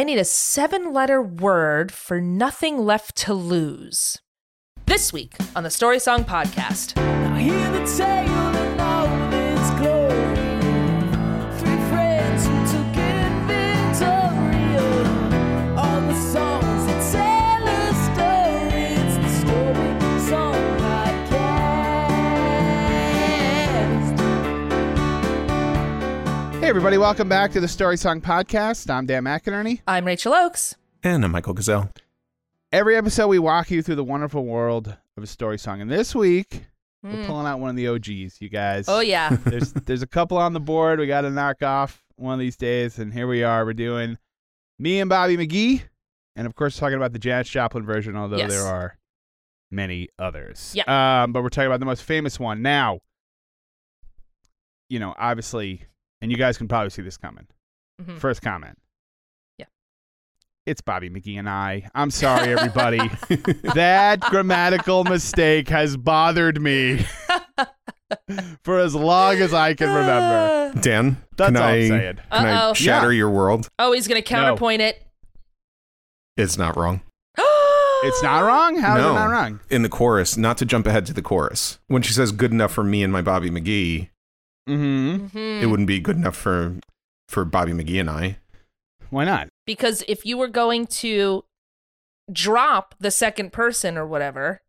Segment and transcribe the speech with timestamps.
[0.00, 4.18] I need a seven letter word for nothing left to lose.
[4.86, 6.96] This week on the Story Song Podcast.
[26.70, 28.88] Everybody, welcome back to the Story Song Podcast.
[28.90, 29.80] I'm Dan McInerney.
[29.88, 30.76] I'm Rachel Oakes.
[31.02, 31.90] And I'm Michael Gazelle.
[32.70, 35.80] Every episode, we walk you through the wonderful world of a story song.
[35.80, 36.66] And this week,
[37.02, 37.26] we're Mm.
[37.26, 38.84] pulling out one of the OGs, you guys.
[38.88, 39.30] Oh, yeah.
[39.44, 41.00] there's there's a couple on the board.
[41.00, 43.64] We got to knock off one of these days, and here we are.
[43.64, 44.16] We're doing
[44.78, 45.82] me and Bobby McGee,
[46.36, 48.50] and of course, talking about the Janis Joplin version, although Yes.
[48.52, 48.96] there are
[49.72, 50.72] many others.
[50.76, 51.22] Yeah.
[51.24, 53.00] Um, but we're talking about the most famous one now.
[54.88, 55.86] You know, obviously,
[56.20, 57.46] and you guys can probably see this coming.
[58.02, 58.18] Mhm.
[58.18, 58.78] First comment.
[59.58, 59.66] Yeah.
[60.66, 61.88] It's Bobby McGee and I.
[61.94, 62.98] I'm sorry, everybody.
[63.74, 67.04] that grammatical mistake has bothered me
[68.64, 70.80] for as long as I can remember.
[70.80, 72.16] Dan, That's can all I I'm saying.
[72.16, 72.74] can I Uh-oh.
[72.74, 73.68] shatter your world?
[73.78, 75.02] oh, he's going to counterpoint it.
[76.36, 77.02] It's not wrong.
[78.02, 78.78] It's not wrong?
[78.78, 79.10] How is no.
[79.10, 79.60] it not wrong?
[79.68, 81.78] In the chorus, not to jump ahead to the chorus.
[81.86, 84.08] When she says good enough for me and my Bobby McGee,
[84.70, 85.26] Mm-hmm.
[85.38, 85.62] Mhm.
[85.62, 86.76] it wouldn't be good enough for
[87.28, 88.38] for Bobby McGee and I.
[89.10, 89.48] Why not?
[89.66, 91.44] because if you were going to
[92.32, 94.62] drop the second person or whatever,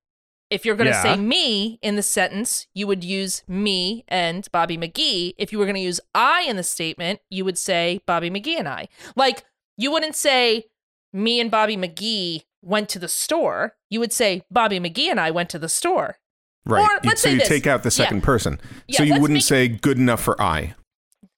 [0.50, 1.02] if you're going to Yeah.
[1.04, 5.34] say me in the sentence, you would use me and Bobby McGee.
[5.38, 8.58] If you were going to use I in the statement, you would say Bobby McGee
[8.60, 8.90] and I.
[9.16, 9.44] Like,
[9.78, 10.66] you wouldn't say
[11.14, 13.76] me and Bobby McGee went to the store.
[13.90, 16.18] You would say Bobby McGee and I went to the store.
[16.66, 16.82] Right.
[16.82, 17.48] Or let's so say you this.
[17.48, 18.06] take out the Yeah.
[18.06, 18.60] second person.
[18.88, 20.76] Yeah, so you wouldn't make- say good enough for I.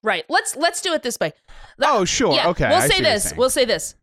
[0.03, 0.25] Right.
[0.29, 1.31] Let's let's do it this way.
[1.81, 2.33] Oh, sure.
[2.35, 2.67] Yeah, okay.
[2.67, 3.33] We'll I say see what you're this.
[3.37, 3.95] We'll say this.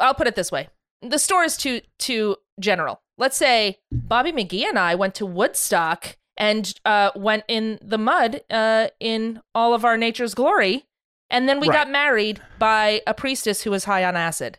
[0.00, 0.68] I'll put it this way.
[1.02, 3.02] The store is too too general.
[3.18, 8.40] Let's say Bobby McGee and I went to Woodstock and uh, went in the mud
[8.50, 10.86] uh, in all of our nature's glory,
[11.28, 11.76] and then we Right.
[11.84, 14.58] got married by a priestess who was high on acid.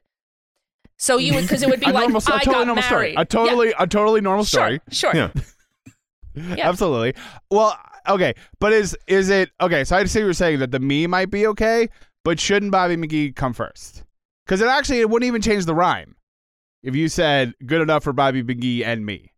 [1.00, 3.13] So you would because it would be like normal, a I totally got normal story.
[3.13, 3.19] married.
[3.19, 4.79] A totally, a totally normal story.
[4.91, 5.12] Sure.
[5.12, 5.16] Sure.
[5.34, 5.41] Yeah.
[6.36, 6.70] Yeah.
[6.70, 7.14] Absolutely.
[7.50, 7.78] Well,
[8.08, 9.84] okay, but is is it okay?
[9.84, 11.90] So I see what you're saying that the me might be okay,
[12.24, 14.04] but shouldn't Bobby McGee come first?
[14.46, 16.16] Because it actually it wouldn't even change the rhyme
[16.84, 19.32] if you said good enough for Bobby McGee and me.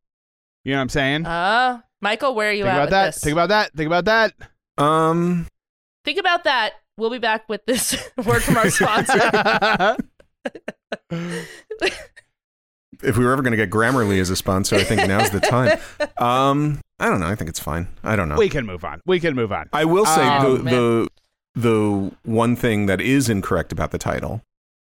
[0.63, 1.25] You know what I'm saying?
[1.25, 3.05] Uh, Michael, where are you think at about with that.
[3.13, 3.23] this?
[3.23, 3.73] Think about that.
[3.73, 4.33] Think about that.
[4.77, 5.47] Um
[6.03, 6.73] Think about that.
[6.97, 9.17] We'll be back with this word from our sponsor.
[13.03, 15.39] if we were ever going to get Grammarly as a sponsor, I think now's the
[15.39, 15.79] time.
[16.17, 17.27] Um I don't know.
[17.27, 17.87] I think it's fine.
[18.03, 18.37] I don't know.
[18.37, 19.01] we can move on.
[19.05, 19.69] We can move on.
[19.73, 20.73] I will say Oh, the, man.
[20.73, 21.07] the
[21.55, 24.41] the one thing that is incorrect about the title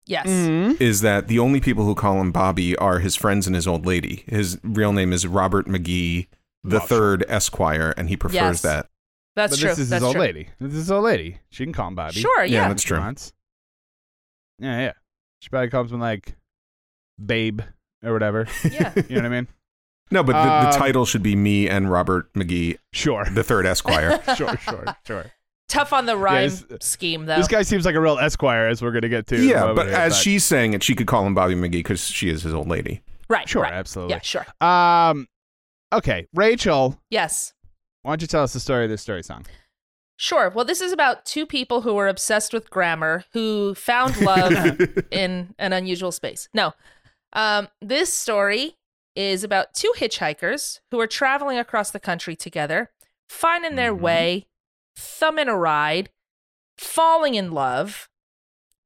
[0.07, 0.27] yes.
[0.29, 0.81] Mhm.
[0.81, 3.85] is that the only people who call him Bobby are his friends and his old
[3.87, 4.23] lady.
[4.27, 6.29] His real name is Robert McGee
[6.65, 8.63] the Well, Third Esquire, and he prefers Yes.
[8.63, 8.87] that.
[9.35, 9.69] That's but true.
[9.71, 10.21] this is That's his old true.
[10.23, 10.49] lady.
[10.61, 11.39] This is his old lady.
[11.51, 12.21] She can call him Bobby.
[12.21, 12.45] Sure.
[12.45, 12.69] Yeah, Yeah.
[12.69, 12.99] that's true.
[13.01, 13.33] Once.
[14.61, 14.93] Yeah, yeah.
[15.41, 16.37] She probably calls him like
[17.25, 17.61] babe
[18.05, 18.47] or whatever.
[18.71, 18.93] yeah.
[19.09, 19.49] You know what I mean?
[20.13, 23.25] No, but the, Um, the title should be me and Robert McGee, Sure.
[23.33, 24.21] the Third Esquire.
[24.37, 25.33] sure, sure, sure.
[25.69, 27.37] Tough on the rhyme this- scheme, though.
[27.37, 29.43] This guy seems like a real esquire, as we're gonna get to.
[29.43, 32.29] yeah, but here, as she's saying it, she could call him Bobby McGee because she
[32.29, 33.01] is his old lady.
[33.29, 33.49] right.
[33.49, 33.73] sure, right.
[33.73, 34.15] absolutely.
[34.15, 34.21] Yeah.
[34.21, 34.47] Sure.
[34.61, 35.27] Um,
[35.93, 37.55] okay, Rachel, Yes.
[38.03, 39.47] why don't you tell us the story of this story song?
[40.19, 40.51] Sure.
[40.51, 44.53] Well, this is about two people who were obsessed with grammar who found love
[45.11, 46.49] in an unusual space.
[46.53, 46.75] No.
[47.33, 48.77] Um, this story
[49.15, 52.91] is about two hitchhikers who are traveling across the country together,
[53.29, 54.01] finding their Mhm.
[54.01, 54.47] way,
[54.97, 56.11] thumbing a ride,
[56.79, 58.09] falling in love.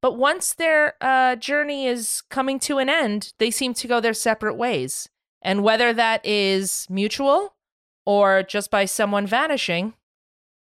[0.01, 4.13] But once their uh, journey is coming to an end, they seem to go their
[4.13, 5.09] separate ways.
[5.41, 7.55] And whether that is mutual
[8.05, 9.95] or just by someone vanishing,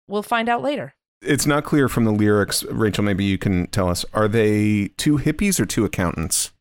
[0.07, 0.95] we'll find out later.
[1.23, 2.65] It's not clear from the lyrics.
[2.65, 4.05] Rachel, maybe you can tell us.
[4.13, 6.52] Are they two hippies or two accountants?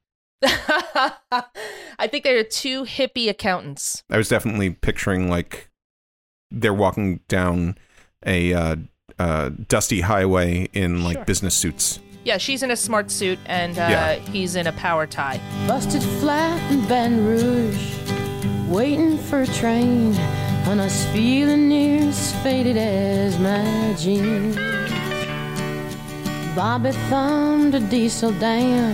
[0.43, 4.03] I think there are two hippie accountants.
[4.09, 5.69] I was definitely picturing like
[6.49, 7.77] they're walking down
[8.25, 8.75] a uh,
[9.19, 11.25] uh, dusty highway in like Sure.
[11.25, 11.99] business suits.
[12.23, 14.13] Yeah, she's in a smart suit and uh, Yeah.
[14.15, 15.39] he's in a power tie.
[15.67, 17.93] Busted flat in Baton Rouge,
[18.67, 20.13] waiting for a train,
[20.67, 24.55] and I was feeling near as faded as my jeans.
[26.55, 28.93] Bobby thumbed a diesel down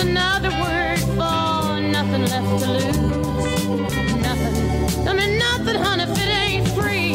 [0.00, 3.66] Another word for nothing left to lose.
[4.22, 5.04] Nothing.
[5.04, 7.14] Don't mean nothing, honey, if it ain't free.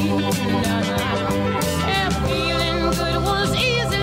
[1.88, 4.00] Yeah, feeling good was easy,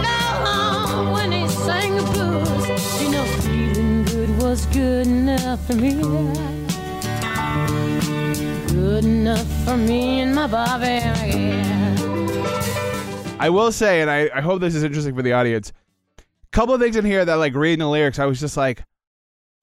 [1.12, 3.02] when he sang the blues.
[3.02, 5.94] You know, feeling good was good enough for me.
[8.68, 11.00] Good enough for me and my Bobby.
[13.38, 15.72] I will say, and I, I hope this is interesting for the audience.
[16.52, 18.82] Couple of things in here that, like, reading the lyrics, I was just like,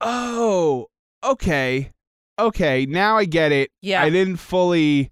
[0.00, 0.86] oh,
[1.24, 1.92] okay,
[2.38, 3.70] okay, now I get it.
[3.82, 4.02] Yeah.
[4.02, 5.10] I didn't fully,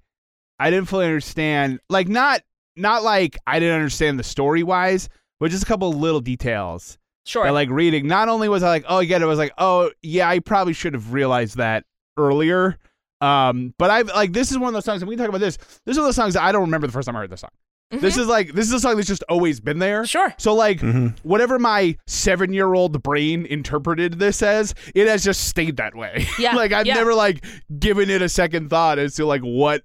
[0.58, 1.81] I didn't fully understand.
[1.90, 2.40] Like, not,
[2.76, 5.08] not like I didn't understand the story wise,
[5.40, 7.44] but just a couple of little details Sure.
[7.44, 8.06] that, like, reading.
[8.06, 9.25] Not only was I like, oh, I get it.
[9.25, 11.84] I was like, oh, yeah, I probably should have realized that
[12.17, 12.78] earlier.
[13.20, 15.40] Um, but I've like, this is one of those songs, and we can talk about
[15.40, 15.56] this.
[15.56, 17.31] This is one of those songs that I don't remember the first time I heard
[17.31, 17.50] this song.
[17.91, 20.00] This is like, this is a song that's just always been there.
[20.03, 20.06] Mm-hmm.
[20.06, 20.35] Sure.
[20.38, 21.15] So like Mhm.
[21.23, 26.27] whatever my seven year old brain interpreted this as, it has just stayed that way.
[26.38, 26.94] Yeah, like I've yeah.
[26.94, 27.44] never like
[27.79, 29.83] given it a second thought as to like what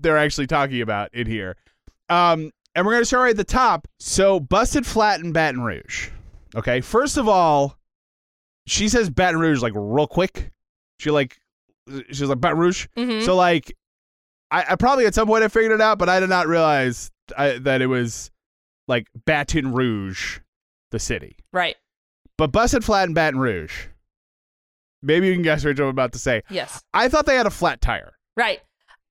[0.00, 1.56] they're actually talking about in here.
[2.10, 3.88] Um, and we're gonna start right at the top.
[3.98, 6.10] So busted flat in Baton Rouge.
[6.54, 7.78] Okay, first of all,
[8.66, 10.50] she says Baton Rouge like real quick.
[11.00, 11.38] She like
[12.08, 12.86] she's like Baton Rouge.
[12.96, 13.24] Mhm.
[13.24, 13.74] So like,
[14.50, 17.10] I, I probably at some point I figured it out, but I did not realize
[17.36, 18.30] I, that it was
[18.86, 20.38] like Baton Rouge,
[20.90, 21.36] the city.
[21.52, 21.76] right.
[22.36, 23.86] But busted flat in Baton Rouge.
[25.02, 26.42] Maybe you can guess what I'm about to say.
[26.50, 26.82] Yes.
[26.94, 28.14] I thought they had a flat tire.
[28.36, 28.60] Right.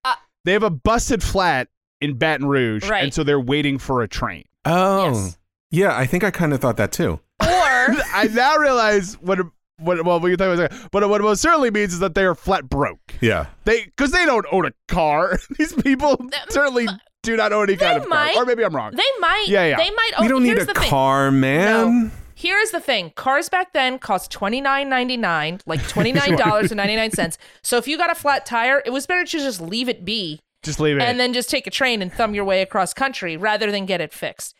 [0.05, 0.15] Uh,
[0.45, 1.67] they have a busted flat
[2.01, 3.03] in Baton Rouge, Right.
[3.03, 4.45] and so they're waiting for a train.
[4.65, 5.37] Oh, Yes.
[5.71, 5.97] yeah.
[5.97, 7.19] I think I kind of thought that too.
[7.41, 9.39] Or I now realize what
[9.79, 12.15] what well we can talk about that, but what it most certainly means is that
[12.15, 12.99] they are flat broke.
[13.21, 13.47] Yeah.
[13.65, 15.37] They because they don't own a car.
[15.57, 16.17] These people
[16.49, 16.87] certainly
[17.27, 18.33] do not own any kind of might.
[18.33, 18.44] car.
[18.44, 18.91] Or maybe I'm wrong.
[18.95, 19.45] they might.
[19.47, 19.77] Yeah, yeah.
[19.77, 20.12] They might.
[20.18, 20.89] Own, we oh, don't need a the thing.
[20.89, 22.12] car, man.
[22.35, 26.71] Here's the thing: cars back then cost twenty nine ninety nine, like twenty nine dollars
[26.71, 27.38] and ninety nine cents.
[27.62, 30.39] So if you got a flat tire, it was better to just leave it be
[30.63, 31.01] Just leave it.
[31.03, 34.01] and then just take a train and thumb your way across country rather than get
[34.01, 34.53] it fixed.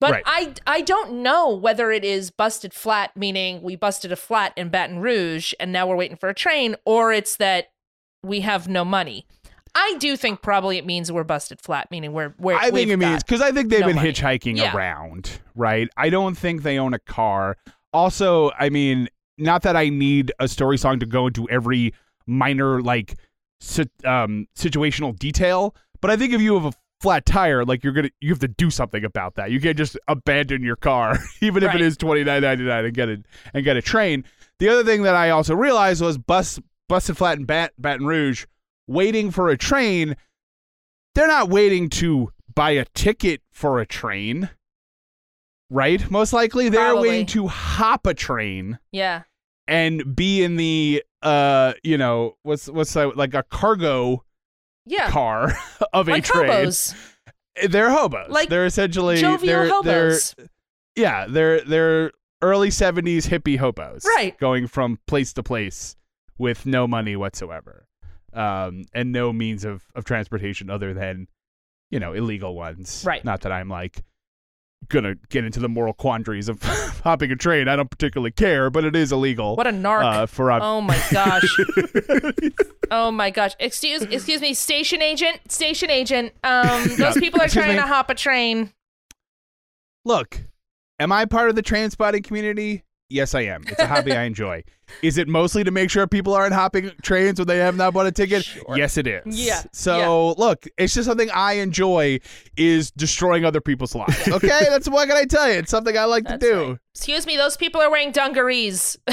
[0.00, 0.22] But Right.
[0.26, 4.68] I I don't know whether it is busted flat, meaning we busted a flat in
[4.68, 7.68] Baton Rouge and now we're waiting for a train, or it's that
[8.22, 9.26] we have no money.
[9.74, 12.54] I do think probably it means we're busted flat, meaning we're we're.
[12.56, 14.12] I think it means because I think they've no been money.
[14.12, 14.74] hitchhiking Yeah.
[14.76, 15.88] around, right?
[15.96, 17.56] I don't think they own a car.
[17.92, 21.92] Also, I mean, not that I need a story song to go into every
[22.26, 23.16] minor like
[23.60, 27.92] si- um, situational detail, but I think if you have a flat tire, like you're
[27.92, 29.50] gonna, you have to do something about that.
[29.50, 31.80] You can't just abandon your car, even if Right.
[31.80, 34.24] it is twenty nine ninety nine, and get it and get a train.
[34.60, 38.46] The other thing that I also realized was bus busted flat in Bat- Baton Rouge,
[38.86, 40.16] waiting for a train
[41.14, 44.50] they're not waiting to buy a ticket for a train,
[45.70, 46.10] right?
[46.10, 47.08] Most likely they're Probably.
[47.08, 49.22] waiting to hop a train yeah.
[49.66, 54.24] and be in the uh, you know, what's what's that, like a cargo
[54.86, 55.08] Yeah.
[55.10, 55.52] car
[55.92, 56.50] of like a train.
[56.50, 56.94] hobos.
[57.68, 58.30] They're hobos.
[58.30, 60.34] Like they're essentially Jovial they're, hobos.
[60.36, 60.46] They're,
[60.96, 64.04] yeah, they're they're early 70s hippie hobos.
[64.04, 64.36] Right.
[64.38, 65.96] Going from place to place
[66.36, 67.86] with no money whatsoever.
[68.34, 71.28] Um, and no means of, of transportation other than,
[71.90, 73.04] you know, illegal ones.
[73.06, 73.24] Right.
[73.24, 74.02] Not that I'm like
[74.88, 76.62] gonna get into the moral quandaries of
[77.04, 77.68] hopping a train.
[77.68, 79.56] I don't particularly care, but it is illegal.
[79.56, 80.04] What a narc.
[80.04, 81.44] Uh, for ob- oh my gosh.
[82.90, 83.52] Oh my gosh.
[83.58, 86.32] Excuse excuse me, station agent, station agent.
[86.44, 87.76] Um those people are trying me?
[87.76, 88.72] to hop a train.
[90.04, 90.38] Look,
[91.00, 92.84] am I part of the train spotting community?
[93.10, 93.62] Yes, I am.
[93.68, 94.64] It's a hobby I enjoy.
[95.02, 98.06] Is it mostly to make sure people aren't hopping trains when they have not bought
[98.06, 98.48] a ticket?
[98.74, 99.22] Yes, it is.
[99.26, 102.20] Yeah, So look, it's just something I enjoy
[102.56, 104.26] is destroying other people's lives.
[104.32, 105.58] Okay, that's what can I tell you?
[105.58, 106.68] It's something I like That's to do.
[106.70, 106.78] right.
[106.94, 108.96] Excuse me, those people are wearing dungarees.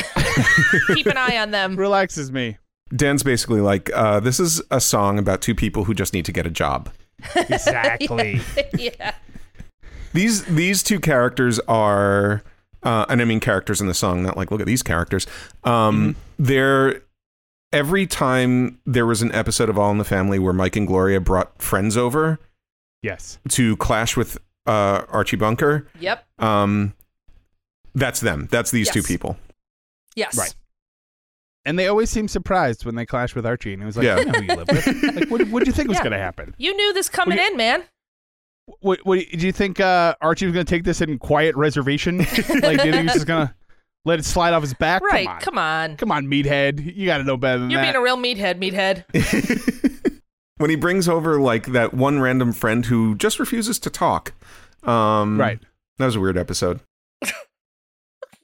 [0.93, 1.75] Keep an eye on them.
[1.75, 2.57] Relaxes me.
[2.95, 6.31] Dan's basically like, uh, this is a song about two people who just need to
[6.31, 6.89] get a job.
[7.35, 8.41] Exactly.
[8.77, 9.13] yeah.
[10.13, 12.43] These these two characters are,
[12.83, 15.27] uh, and I mean characters in the song, not like look at these characters.
[15.63, 17.01] Um, They're
[17.71, 21.21] every time there was an episode of All in the Family where Mike and Gloria
[21.21, 22.39] brought friends over
[23.01, 23.39] yes.
[23.49, 25.87] to clash with uh, Archie Bunker.
[25.99, 26.25] Yep.
[26.39, 26.93] Um,
[27.95, 28.47] that's them.
[28.51, 29.37] That's these two people.
[30.15, 30.37] Yes.
[30.37, 30.53] Right.
[31.63, 34.15] And they always seem surprised when they clash with Archie, and it was like, Yeah.
[34.15, 35.15] "I know who you live with.
[35.15, 36.55] Like, what what do you think was going to happen?
[36.57, 37.83] You knew this coming you- in, man.
[38.79, 39.79] What, what do you think?
[39.79, 42.17] Uh, Archie was going to take this in quiet reservation?
[42.19, 43.53] like, do you think he's just going to
[44.05, 45.01] let it slide off his back?
[45.03, 45.25] Right.
[45.25, 45.97] Come on, Come on.
[45.97, 46.95] Come on, meathead.
[46.95, 47.93] You got to know better than You're that.
[47.93, 50.19] being a real meathead, meathead.
[50.57, 54.33] when he brings over like that one random friend who just refuses to talk.
[54.83, 55.59] Um, Right.
[55.97, 56.79] That was a weird episode.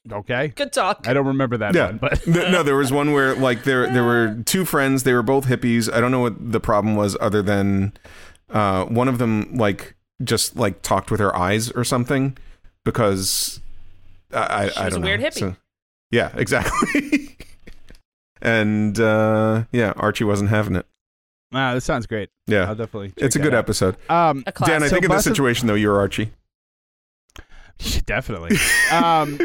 [0.10, 0.50] Okay.
[0.56, 1.06] Good talk.
[1.08, 3.92] I don't remember that Yeah, one, but Th- no, there was one where like there
[3.92, 5.04] there were two friends.
[5.04, 5.92] They were both hippies.
[5.92, 7.92] I don't know what the problem was, other than
[8.50, 12.38] uh, one of them like just like talked with her eyes or something
[12.84, 13.60] because
[14.34, 15.28] I I, She I was don't a weird know.
[15.28, 15.40] hippie.
[15.40, 15.56] So-
[16.12, 17.36] yeah, exactly.
[18.42, 20.86] and uh, yeah, Archie wasn't having it.
[21.52, 22.30] wow, this sounds great.
[22.48, 23.14] Yeah, I'll definitely.
[23.18, 23.60] it's a good out.
[23.60, 23.98] episode.
[24.10, 24.52] Um, A.
[24.66, 26.32] Dan, I So think in this Blessed- situation though, you're Archie
[28.06, 28.58] definitely.
[28.92, 29.38] Um,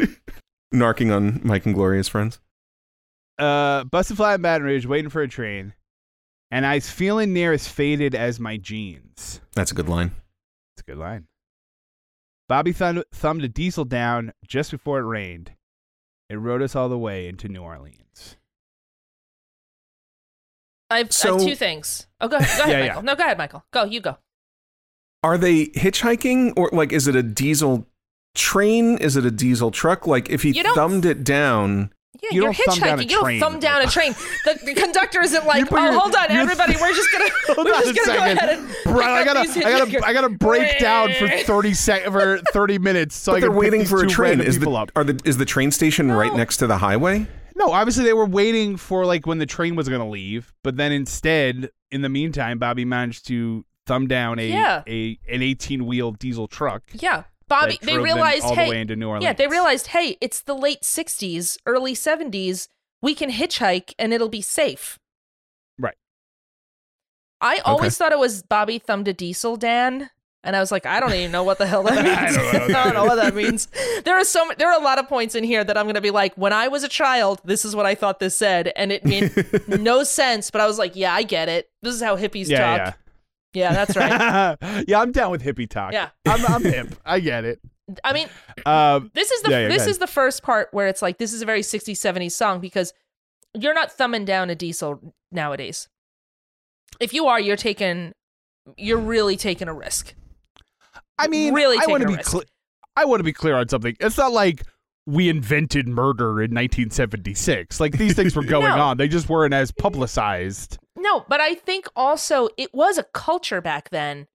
[0.73, 2.39] narking on Mike and Gloria's friends.
[3.37, 5.73] uh, busted flat in Baton Rouge, waiting for a train,
[6.49, 9.41] and I was feeling near as faded as my jeans.
[9.53, 10.11] That's a good line.
[10.75, 11.27] It's a good line.
[12.49, 15.51] Bobby thumb- thumbed a diesel down just before it rained.
[16.29, 18.37] It rode us all the way into New Orleans.
[20.89, 22.07] I have, I have two things.
[22.21, 22.57] Oh, go ahead.
[22.57, 22.87] Go ahead, Yeah, yeah.
[22.89, 23.01] Michael.
[23.03, 23.65] No, go ahead, Michael.
[23.71, 23.83] Go.
[23.83, 24.17] You go.
[25.23, 27.87] Are they hitchhiking or like is it a diesel
[28.35, 28.97] train?
[28.97, 30.05] Is it a diesel truck?
[30.05, 33.09] Like if he thumbed it down, Yeah, You you are don't thumb down a hitchhiking.
[33.09, 34.15] You don't thumb down a train.
[34.45, 37.67] The, the conductor isn't like, oh, your- hold on, your- everybody, we're just gonna, Hold
[37.67, 40.05] we're on just gonna go ahead and Bro, pick I gotta, I gotta.
[40.05, 43.15] I gotta break down for thirty sec for thirty minutes.
[43.15, 44.39] So but I they're waiting for a train.
[44.41, 44.91] Is the, up.
[44.95, 47.27] are the is the train station right next to the highway?
[47.55, 50.91] No, obviously they were waiting for like when the train was gonna leave, but then
[50.91, 54.81] instead, in the meantime, Bobby managed to thumb down a Yeah.
[54.87, 56.83] a an eighteen wheel diesel truck.
[56.93, 57.79] Yeah, Bobby.
[57.81, 59.23] They realized, all hey, the way into New Orleans.
[59.23, 62.67] yeah, they realized, hey, it's the late '60s, early '70s.
[63.01, 64.97] We can hitchhike and it'll be safe.
[65.77, 65.97] Right.
[67.41, 70.09] I always thought it was Bobby thumbed a diesel, Dan.
[70.45, 72.37] And I was like, I don't even know what the hell that means.
[72.37, 72.79] I don't know.
[72.79, 73.67] I don't know what that means.
[74.03, 76.01] There are so there are a lot of points in here that I'm going to
[76.01, 78.91] be like, when I was a child, this is what I thought this said, and
[78.91, 79.31] it made
[79.67, 80.51] no sense.
[80.51, 81.69] But I was like, yeah, I get it.
[81.81, 82.97] This is how hippies Yeah, talk.
[83.53, 84.57] Yeah, that's right.
[84.87, 84.99] yeah.
[84.99, 85.93] I'm down with hippie talk.
[85.93, 86.09] Yeah.
[86.27, 86.95] I'm, I'm hip.
[87.05, 87.59] I get it.
[88.03, 88.27] I mean,
[88.65, 91.33] Um, this is the Yeah, yeah, this is the first part where it's like this
[91.33, 92.93] is a very 60s 70s song because
[93.53, 95.89] you're not thumbing down a diesel nowadays.
[96.99, 98.13] If you are, you're taking
[98.77, 100.15] you're really taking a risk.
[101.19, 102.43] I mean, Really I want to be clear.
[102.95, 103.95] I want to be clear on something.
[103.99, 104.63] It's not like
[105.05, 107.79] we invented murder in 1976.
[107.79, 108.81] Like these things were going No.
[108.81, 108.97] on.
[108.97, 110.77] They just weren't as publicized.
[111.03, 114.27] No, but I think also it was a culture back then.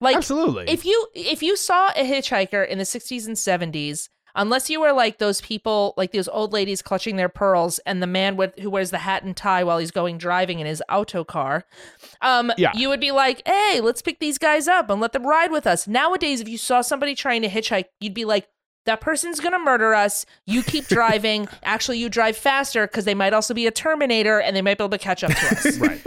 [0.00, 0.64] Like Absolutely.
[0.68, 4.92] if you if you saw a hitchhiker in the 60s and 70s unless you were
[4.92, 8.68] like those people like those old ladies clutching their pearls and the man with who
[8.68, 11.64] wears the hat and tie while he's going driving in his auto car
[12.20, 12.72] um Yeah.
[12.74, 15.66] you would be like hey let's pick these guys up and let them ride with
[15.66, 18.46] us nowadays if you saw somebody trying to hitchhike you'd be like
[18.86, 23.32] that person's gonna murder us you keep driving actually you drive faster because they might
[23.34, 26.02] also be a terminator and they might be able to catch up to us right.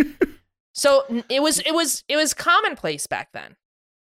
[0.73, 3.55] so it was it was it was commonplace back then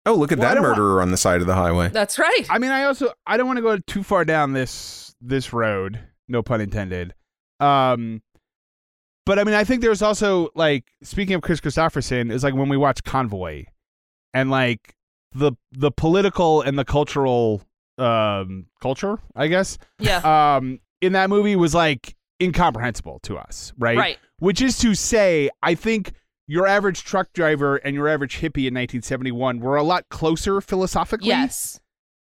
[0.05, 1.89] Oh, look at Well, that don't want- murderer on the side of the highway.
[1.89, 5.13] that's right I mean, I also I don't want to go too far down this
[5.21, 5.99] this road.
[6.29, 7.13] No pun intended.
[7.59, 8.21] Um,
[9.25, 12.69] but I mean, I think there's also like speaking of Kris Kristofferson is like when
[12.69, 13.65] we watch Convoy,
[14.33, 14.95] and like
[15.33, 17.61] the the political and the cultural
[17.99, 23.97] um culture, I guess, yeah um in that movie was like incomprehensible to us, right?
[23.97, 26.13] right Which is to say, I think
[26.47, 31.27] your average truck driver and your average hippie in 1971 were a lot closer philosophically
[31.27, 31.79] yes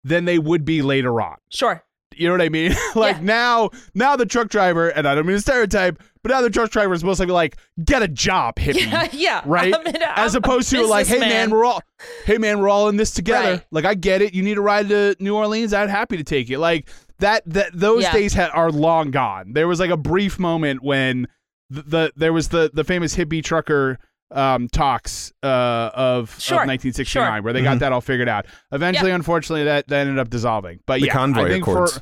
[0.04, 1.36] than they would be later on.
[1.50, 1.84] Sure.
[2.16, 2.74] You know what I mean?
[2.96, 3.24] like Yeah.
[3.24, 6.72] now, now the truck driver, and I don't mean to stereotype, but now the truck
[6.72, 8.76] driver is mostly like, get a job, hippie.
[8.92, 9.42] Yeah, yeah.
[9.46, 9.74] Right?
[9.76, 11.82] I'm in- As I'm a opposed to like, hey man, we're all,
[12.26, 13.52] hey man, we're all in this together.
[13.52, 13.66] Right.
[13.72, 14.34] Like I get it.
[14.34, 15.74] You need to ride to New Orleans.
[15.74, 16.58] I'd happy to take it.
[16.60, 16.90] Like
[17.20, 17.44] that.
[17.46, 18.14] That those Yeah.
[18.14, 19.54] days ha- are long gone.
[19.54, 21.28] There was like a brief moment when
[21.70, 24.00] the, the there was the the famous hippie trucker
[24.32, 27.42] um talks uh of, Sure, of 1969 sure.
[27.44, 27.80] where they got Mhm.
[27.82, 28.46] that all figured out.
[28.72, 30.80] Eventually, unfortunately, that that ended up dissolving.
[30.86, 31.94] But The yeah, Convoy I think Accords.
[31.98, 32.02] for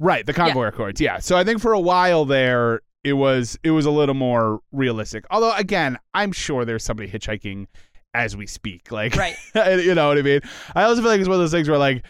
[0.00, 1.00] right the convoy accords.
[1.00, 1.18] Yeah.
[1.20, 2.80] So I think for a while there.
[3.04, 5.24] It was it was a little more realistic.
[5.30, 7.66] Although again, I'm sure there's somebody hitchhiking
[8.14, 8.90] as we speak.
[8.90, 9.36] Like Right.
[9.54, 10.40] you know what I mean?
[10.74, 12.04] I also feel like it's one of those things where like,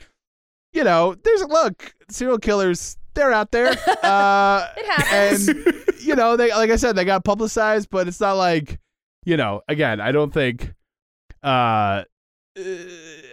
[0.73, 3.69] you know, there's a look, serial killers, they're out there.
[4.03, 5.49] Uh It happens.
[5.49, 8.79] and you know, they like I said, they got publicized, but it's not like,
[9.25, 10.73] you know, again, I don't think
[11.43, 12.05] uh
[12.57, 12.63] uh,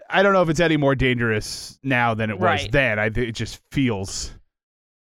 [0.09, 2.71] I don't know if it's any more dangerous now than it was Right.
[2.71, 2.97] then.
[2.97, 4.31] I think it just feels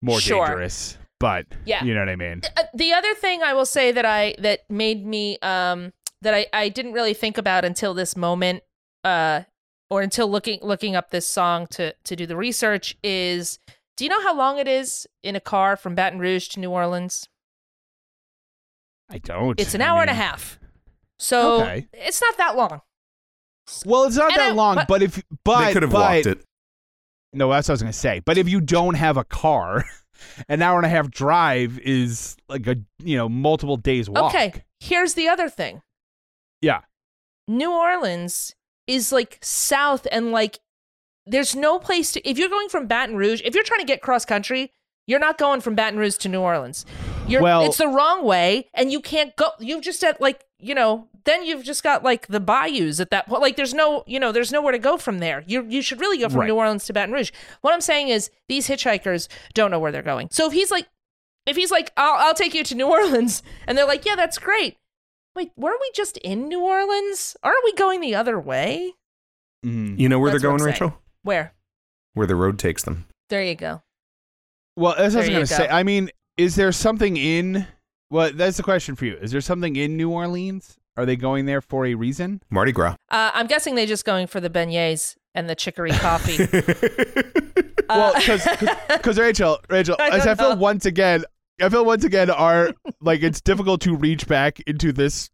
[0.02, 0.46] more Sure.
[0.46, 0.98] dangerous.
[1.20, 1.84] But Yeah.
[1.84, 2.42] you know what I mean?
[2.58, 6.48] Uh, the other thing I will say that I that made me um that I
[6.54, 8.64] I didn't really think about until this moment
[9.04, 9.42] uh
[9.90, 13.60] or until looking looking up this song to to do the research is
[13.98, 16.70] do you know how long it is in a car from Baton Rouge to New
[16.72, 17.28] Orleans?
[19.10, 19.60] I don't.
[19.60, 20.58] It's an I hour and a half.
[21.18, 21.88] So Okay.
[21.94, 22.82] it's not that long.
[23.86, 26.00] Well, it's not And that I- long, but- but, if but they could have but,
[26.16, 26.46] walked it.
[27.34, 28.20] No, that's what I was gonna say.
[28.22, 29.84] But if you don't have a car,
[30.48, 34.34] an hour and a half drive is like a you know multiple days walk.
[34.34, 35.82] Okay, here's the other thing.
[36.62, 36.82] Yeah.
[37.48, 38.56] New Orleans
[38.88, 40.60] is like south and like
[41.26, 44.02] there's no place to if you're going from Baton Rouge, if you're trying to get
[44.02, 44.72] cross country,
[45.10, 46.86] you're not going from Baton Rouge to New Orleans.
[47.28, 50.76] You're Well- it's the wrong way and you can't go you've just at like, you
[50.76, 53.42] know, then you've just got like the bayous at that point.
[53.42, 55.44] Like there's no, you know, there's nowhere to go from there.
[55.48, 56.48] You you should really go from Right.
[56.48, 57.32] New Orleans to Baton Rouge.
[57.62, 60.30] What I'm saying is these hitchhikers don't know where they're going.
[60.32, 60.88] So if he's like
[61.46, 64.38] if he's like, I'll, I'll take you to New Orleans, and they're like, yeah, that's
[64.38, 64.78] great.
[65.36, 67.36] Wait, weren't we just in New Orleans?
[67.42, 68.94] Aren't we going the other way?
[69.66, 69.98] Mhm.
[70.00, 70.94] You know where That's they're going, Rachel?
[71.24, 71.54] Where?
[72.14, 73.08] Where the road takes them.
[73.30, 73.82] There you go.
[74.76, 75.68] Well, that's what I was gonna say.
[75.68, 77.68] I mean, is there something in?
[78.10, 79.16] Well, that's the question for you.
[79.18, 80.78] Is there something in New Orleans?
[80.98, 82.42] Are they going there for a reason?
[82.50, 82.96] Mardi Gras.
[83.10, 86.38] Uh, I'm guessing they're just going for the beignets and the chicory coffee.
[87.90, 90.62] Well, Uh, because Rachel, Rachel, I as I feel know.
[90.62, 91.24] once again,
[91.60, 92.72] I feel once again are
[93.02, 95.32] like it's difficult to reach back into this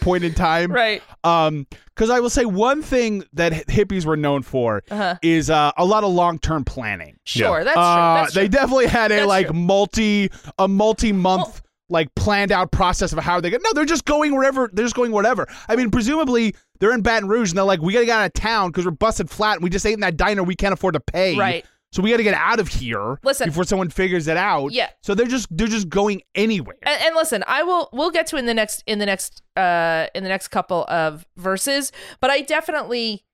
[0.00, 0.72] point in time.
[0.72, 1.02] right.
[1.24, 5.16] Um, because I will say one thing that hippies were known for Uh-huh.
[5.22, 7.18] is uh, a lot of long term planning.
[7.24, 7.58] Sure.
[7.58, 7.64] Yeah.
[7.64, 8.22] That's uh, true.
[8.22, 8.48] That's they true.
[8.48, 9.56] definitely had a That's like true.
[9.56, 11.56] multi a multi month Well-
[11.92, 13.60] like planned out process of how they get.
[13.64, 14.70] No, they're just going wherever.
[14.72, 15.48] They're just going whatever.
[15.68, 18.32] I mean, presumably they're in Baton Rouge and they're like, we gotta get out of
[18.32, 20.94] town because we're busted flat and we just ate in that diner we can't afford
[20.94, 21.36] to pay.
[21.36, 21.66] right.
[21.92, 23.48] So we got to get out of here Listen.
[23.48, 24.72] before someone figures it out.
[24.72, 24.90] Yeah.
[25.02, 26.76] So they're just they're just going anywhere.
[26.82, 27.88] And, and listen, I will.
[27.92, 31.26] We'll get to in the next in the next uh in the next couple of
[31.36, 31.90] verses.
[32.20, 33.24] But I definitely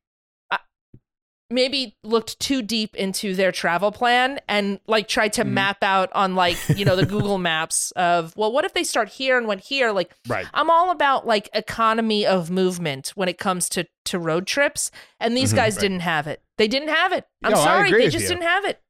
[1.51, 5.43] maybe looked too deep into their travel plan and like tried Mm-hmm.
[5.43, 8.85] to map out on like you know the Google Maps of well, what if they
[8.85, 9.93] start here and went here?
[9.93, 10.47] Like Right.
[10.55, 14.91] I'm all about like economy of movement when it comes to to road trips,
[15.21, 16.41] and these guys didn't have it.
[16.59, 17.25] They didn't have it.
[17.45, 18.29] I'm No, sorry, they just you.
[18.31, 18.81] didn't have it.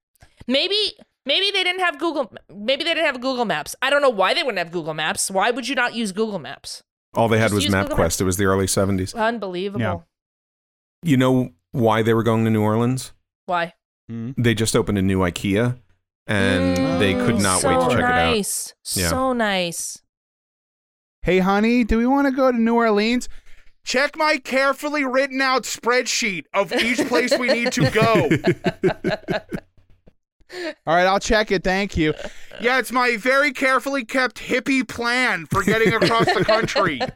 [0.47, 0.77] Maybe
[1.25, 2.33] maybe they didn't have Google.
[2.55, 3.75] Maybe they didn't have Google Maps.
[3.83, 5.31] I don't know why they wouldn't have Google Maps.
[5.31, 6.83] Why would you not use Google Maps?
[7.15, 7.75] All they had Just was.
[7.75, 8.21] MapQuest.
[8.21, 9.15] It was the early 70s.
[9.15, 9.81] Unbelievable.
[9.81, 9.97] Yeah.
[11.03, 13.13] You know why they were going to New Orleans?
[13.47, 13.75] Why?
[14.09, 15.79] They just opened a new IKEA
[16.27, 18.69] and they could Mm, not so wait to check nice.
[18.69, 19.03] It out.
[19.03, 19.09] Yeah.
[19.11, 19.99] So nice.
[21.23, 23.29] Hey, honey, do we want to go to New Orleans?
[23.85, 28.29] Check my carefully written out spreadsheet of each place we need to go.
[30.87, 31.65] All right, I'll check it.
[31.65, 32.15] Thank you.
[32.61, 37.01] Yeah, it's my very carefully kept hippie plan for getting across the country.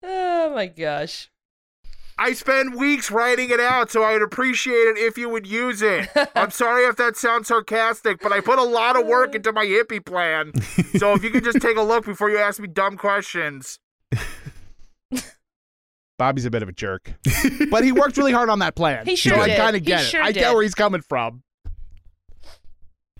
[0.00, 1.28] Oh my gosh.
[2.20, 6.08] I spend weeks writing it out, so I'd appreciate it if you would use it.
[6.34, 9.64] I'm sorry if that sounds sarcastic, but I put a lot of work into my
[9.64, 10.52] hippie plan.
[10.98, 13.78] So if you could just take a look before you ask me dumb questions.
[16.18, 17.12] Bobby's a bit of a jerk,
[17.70, 19.06] but he worked really hard on that plan.
[19.06, 20.06] He sure so I kind of He get it.
[20.06, 20.40] sure I did.
[20.40, 21.44] get where he's coming from.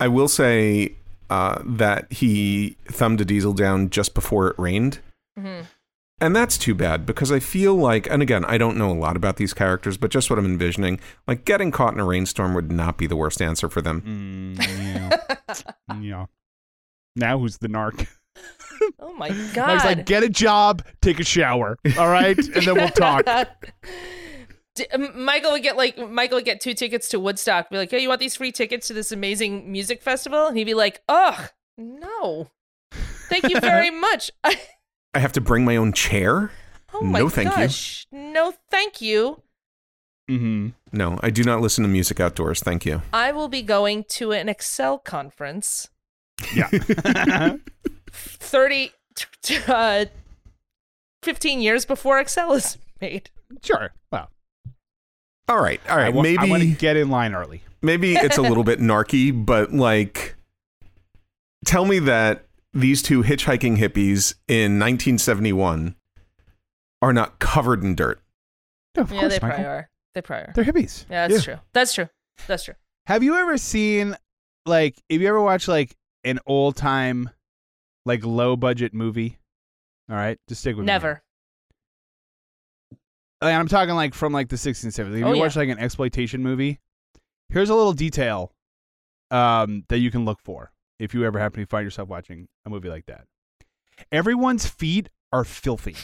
[0.01, 0.95] I will say
[1.29, 4.99] uh, that he thumbed a diesel down just before it rained.
[5.39, 5.65] Mhm.
[6.21, 9.15] And that's too bad because I feel like, and again, I don't know a lot
[9.15, 12.71] about these characters, but just what I'm envisioning, like getting caught in a rainstorm would
[12.71, 14.55] not be the worst answer for them.
[14.59, 15.17] yeah.
[16.01, 16.25] yeah.
[17.15, 18.07] Now who's the narc?
[18.97, 19.83] Oh my Mike's god.
[19.83, 23.25] like, get a job, take a shower, all right, and then we'll talk.
[24.75, 27.69] D- um, Michael would get like Michael would get two tickets to Woodstock.
[27.69, 30.63] Be like, "Hey, you want these free tickets to this amazing music festival?" And he'd
[30.63, 32.51] be like, "Ugh, no,
[33.27, 34.57] thank you very much." I
[35.17, 36.51] have to bring my own chair?
[36.93, 37.55] oh my No, thank you.
[37.55, 39.41] gosh, no, thank you.
[40.29, 40.69] Mm-hmm.
[40.95, 42.59] No, I do not listen to music outdoors.
[42.61, 43.01] Thank you.
[43.11, 45.89] I will be going to an Excel conference.
[46.53, 46.69] Yeah.
[48.11, 50.05] 30 t- t- uh
[51.23, 53.29] 15 years before Excel is made.
[53.63, 53.93] sure.
[54.11, 54.29] Well,
[55.47, 56.05] All right, all right.
[56.05, 57.61] I wa- I want to maybe get in line early.
[57.81, 60.35] maybe it's a little bit narky, but like,
[61.65, 65.95] tell me that these two hitchhiking hippies in 1971
[67.01, 68.21] are not covered in dirt.
[68.95, 69.49] Yeah, of yeah, course, they Michael.
[69.49, 69.89] probably are.
[70.15, 70.53] They probably are.
[70.53, 71.05] They're hippies.
[71.09, 71.53] Yeah, that's Yeah.
[71.55, 71.61] true.
[71.73, 72.09] That's true.
[72.47, 72.75] That's true.
[73.07, 74.15] Have you ever seen
[74.65, 77.29] like have you ever watched like an old time
[78.05, 79.39] like low budget movie?
[80.09, 80.87] All right, just stick with me.
[80.87, 81.21] Never.
[83.41, 85.17] Like, I'm talking like from like the 16th, 17th.
[85.19, 85.41] If Oh, you yeah.
[85.41, 86.79] watch like an exploitation movie,
[87.49, 88.51] here's a little detail
[89.31, 92.69] um, that you can look for if you ever happen to find yourself watching a
[92.69, 93.25] movie like that.
[94.11, 95.95] Everyone's feet are filthy.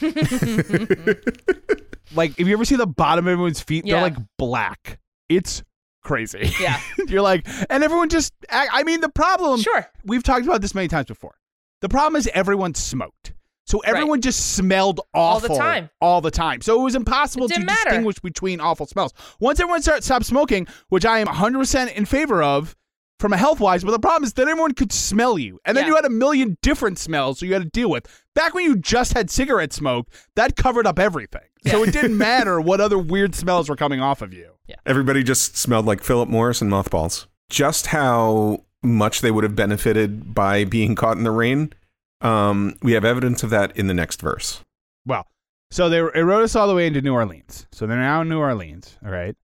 [2.14, 3.94] like if you ever see the bottom of everyone's feet, Yeah.
[3.94, 4.98] they're like black.
[5.28, 5.62] It's
[6.02, 6.50] crazy.
[6.60, 6.80] Yeah.
[7.08, 8.32] You're like, and everyone just.
[8.50, 9.60] I mean, the problem.
[9.60, 9.86] Sure.
[10.04, 11.34] We've talked about this many times before.
[11.82, 13.32] The problem is everyone smoked.
[13.66, 15.90] So everyone just smelled awful All the time.
[16.00, 16.60] all the time.
[16.60, 17.84] So it was impossible It to matter.
[17.90, 19.12] distinguish between awful smells.
[19.40, 22.76] Once everyone started stopped smoking, which I am 100% in favor of
[23.18, 25.58] from a health wise, but the problem is that everyone could smell you.
[25.64, 25.88] And then Yeah.
[25.90, 28.06] you had a million different smells so you had to deal with.
[28.34, 31.40] Back when you just had cigarette smoke, that covered up everything.
[31.66, 34.52] So it didn't matter what other weird smells were coming off of you.
[34.66, 34.76] Yeah.
[34.84, 37.26] Everybody just smelled like Philip Morris and mothballs.
[37.48, 41.72] Just how much they would have benefited by being caught in the rain.
[42.20, 44.60] Um, we have evidence of that in the next verse.
[45.06, 45.26] Well,
[45.70, 47.66] so they it rode us all the way into New Orleans.
[47.72, 48.98] So they're now in New Orleans.
[49.04, 49.34] All right.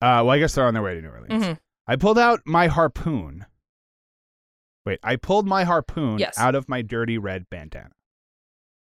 [0.00, 1.44] Uh, well, I guess they're on their way to New Orleans.
[1.44, 1.58] Mhm.
[1.88, 3.46] I pulled out my harpoon.
[4.86, 6.38] Wait, I pulled my harpoon Yes.
[6.38, 7.90] out of my dirty red bandana.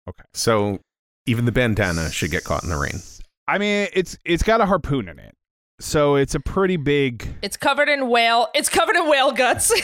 [0.09, 0.23] Okay.
[0.33, 0.79] So
[1.25, 3.01] even the bandana should get caught in the rain.
[3.47, 5.33] I mean, it's it's got a harpoon in it,
[5.79, 7.27] so it's a pretty big.
[7.41, 8.47] It's covered in whale.
[8.55, 9.69] It's covered in whale guts.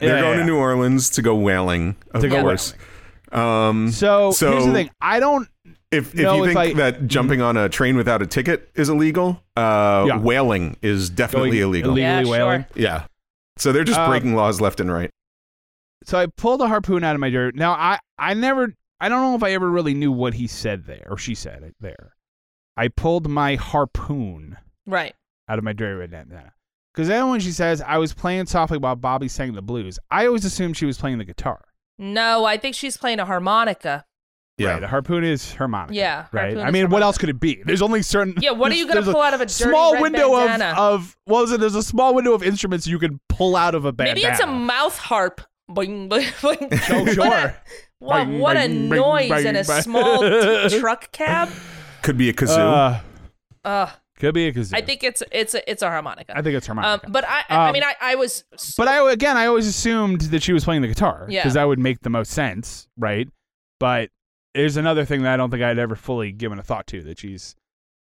[0.00, 0.40] They're Yeah, going yeah.
[0.40, 2.74] to New Orleans to go whaling, of To go course.
[3.32, 5.48] Um, So, So- here's the thing: I don't.
[5.94, 8.70] If if No, you if think I- that jumping on a train without a ticket
[8.74, 10.18] is illegal, uh, Yeah.
[10.18, 11.90] whaling is definitely Going illegal.
[11.92, 12.30] illegally Yeah, sure.
[12.30, 12.66] whaling.
[12.74, 13.06] Yeah.
[13.56, 15.10] So they're just Um, breaking laws left and right.
[16.04, 17.54] So I pulled a harpoon out of my dirt.
[17.54, 20.86] Now I I never I don't know if I ever really knew what he said
[20.86, 22.14] there or she said it there.
[22.76, 25.14] I pulled my harpoon right.
[25.48, 26.52] out of my dirty red bandana.
[26.92, 30.26] Because then when she says I was playing softly while Bobby sang the blues, I
[30.26, 31.64] always assumed she was playing the guitar.
[31.98, 34.04] No, I think she's playing a harmonica.
[34.58, 34.74] Yeah.
[34.74, 34.82] Right.
[34.84, 35.94] A harpoon is harmonica.
[35.94, 36.56] Yeah, Right.
[36.56, 37.60] I is mean, what else could it be?
[37.64, 38.34] There's only certain.
[38.40, 40.74] Yeah, what are you gonna pull out of a dirty small red window bandana?
[40.76, 41.60] of of what was it?
[41.60, 44.14] There's a small window of instruments you can pull out of a bandana.
[44.14, 45.40] Maybe it's a mouth harp.
[45.70, 46.90] Boing, boing, boing.
[46.90, 47.56] Oh, What a- sure.
[48.00, 49.82] Wow, Boing, what a boing, boing, noise in a boing, boing.
[49.82, 51.48] small t- truck cab.
[52.02, 52.58] Could be a kazoo.
[52.58, 53.00] Uh,
[53.64, 54.74] Uh, could be a kazoo.
[54.74, 56.36] I think it's it's a, it's a harmonica.
[56.36, 58.44] I think it's um, but I I Um, mean I, I was
[58.76, 61.40] But I again, I always assumed that she was playing the guitar Yeah.
[61.42, 63.26] because that would make the most sense, right?
[63.80, 64.10] But
[64.54, 67.18] there's another thing that I don't think I'd ever fully given a thought to that
[67.18, 67.54] she's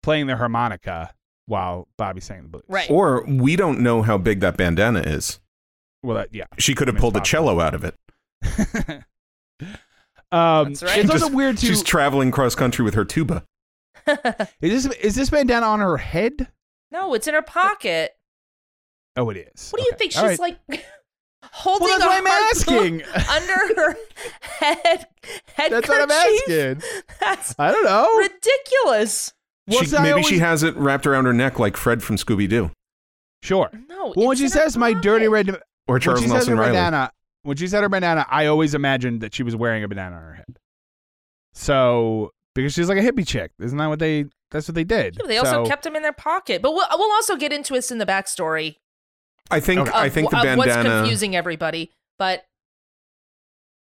[0.04, 1.14] playing the harmonica
[1.46, 2.64] while Bobby sang the blues.
[2.68, 2.90] right.
[2.90, 5.40] or we don't know how big that bandana is.
[6.04, 6.46] Well, that, yeah.
[6.58, 7.56] She could have It's pulled a possible.
[7.56, 7.96] cello out of it.
[10.32, 11.00] um, That's right.
[11.00, 11.66] It's Just- also weird to.
[11.66, 13.44] She's traveling cross country with her tuba.
[14.62, 16.48] is this is this bandana on her head?
[16.92, 18.16] no, it's in her pocket.
[19.16, 19.70] Oh, it is.
[19.72, 19.98] What do you Okay.
[19.98, 20.12] think?
[20.14, 20.40] She's All right.
[20.40, 20.60] like
[21.52, 23.26] holding Well, that's a what I'm harpoon asking.
[23.30, 23.98] under her
[24.42, 25.08] head.
[25.58, 26.82] That's what I'm asking.
[27.20, 28.08] That's I don't know.
[28.18, 29.34] ridiculous.
[29.68, 32.16] Well, She, see, I maybe she has it wrapped around her neck like Fred from
[32.16, 32.72] Scooby Doo
[33.44, 33.70] Sure.
[33.88, 34.14] No.
[34.16, 36.74] Well, when she says my dirty red, or when Charles she says Nelson her Riley.
[36.74, 37.12] bandana,
[37.44, 40.22] when she said her banana, I always imagined that she was wearing a banana on
[40.22, 40.58] her head.
[41.54, 44.26] So because she's like a hippie chick, isn't that what they?
[44.52, 45.16] That's what they did.
[45.16, 46.62] Yeah, but they also So- kept them in their pocket.
[46.62, 48.78] But we'll, we'll also get into this in the backstory.
[49.52, 51.92] I think Of, I think the of what's confusing everybody.
[52.18, 52.46] But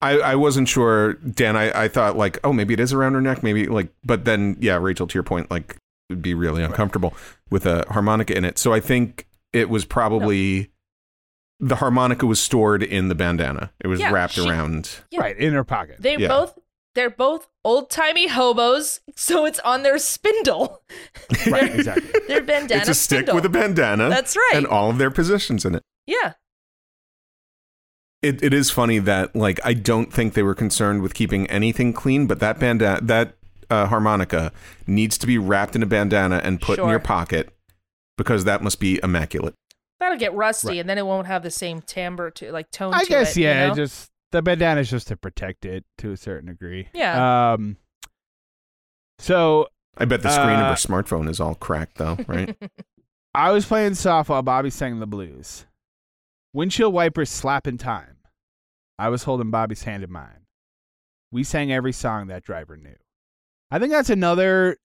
[0.03, 1.57] I, I wasn't sure, Dan.
[1.57, 4.57] I, I thought like, oh, maybe it is around her neck, maybe like, but then
[4.61, 5.77] yeah, Rachel, to your point, like,
[6.11, 7.15] it'd be really uncomfortable
[7.51, 8.59] with a harmonica in it.
[8.59, 10.71] So I think it was probably
[11.59, 13.73] the harmonica was stored in the bandana.
[13.81, 14.91] It was Yeah, wrapped she- around.
[15.11, 15.21] Yeah.
[15.21, 15.97] right in her pocket.
[16.01, 16.29] they're Yeah.
[16.29, 16.59] both
[16.97, 20.83] they're both old timey hobos, so it's on their spindle.
[21.47, 22.21] right, Their- exactly.
[22.29, 22.81] Their bandana.
[22.81, 23.37] it's a stick spindle.
[23.37, 24.09] with a bandana.
[24.09, 24.53] That's right.
[24.57, 25.83] and all of their positions in it.
[26.07, 26.33] yeah.
[28.23, 31.93] It it is funny that like I don't think they were concerned with keeping anything
[31.93, 33.37] clean, but that bandana that
[33.71, 34.53] uh, harmonica
[34.87, 37.51] needs to be wrapped in a bandana and put in your pocket
[38.17, 39.55] because that must be immaculate.
[40.01, 40.79] That'll get rusty, Right.
[40.79, 42.95] and then it won't have the same timbre to like tone.
[42.95, 43.69] I to guess it, you yeah.
[43.69, 43.75] know?
[43.75, 46.89] Just the bandana is just to protect it to a certain degree.
[46.95, 47.53] Yeah.
[47.53, 47.77] Um.
[49.19, 52.57] So I bet the screen Uh, of her smartphone is all cracked though, right?
[53.35, 55.67] I was playing soft while Bobby sang the blues.
[56.53, 58.17] Windshield wipers slapping time.
[58.99, 60.47] I was holding Bobby's hand in mine.
[61.31, 62.97] We sang every song that driver knew.
[63.71, 64.79] I think that's another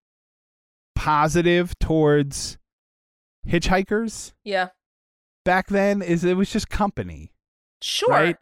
[0.96, 2.58] positive towards
[3.48, 4.70] hitchhikers yeah.
[5.46, 7.32] back then is it was just company,
[7.82, 8.10] Sure.
[8.10, 8.38] right?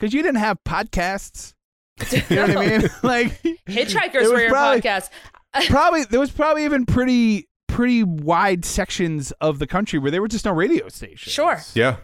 [0.00, 1.54] Because you didn't have podcasts.
[2.30, 2.88] You know what I mean?
[3.02, 5.10] like Hitchhikers It were your probably- podcast.
[5.68, 10.28] probably there was probably even pretty pretty wide sections of the country where there were
[10.28, 11.32] just no radio stations.
[11.32, 11.60] Sure.
[11.74, 11.96] yeah.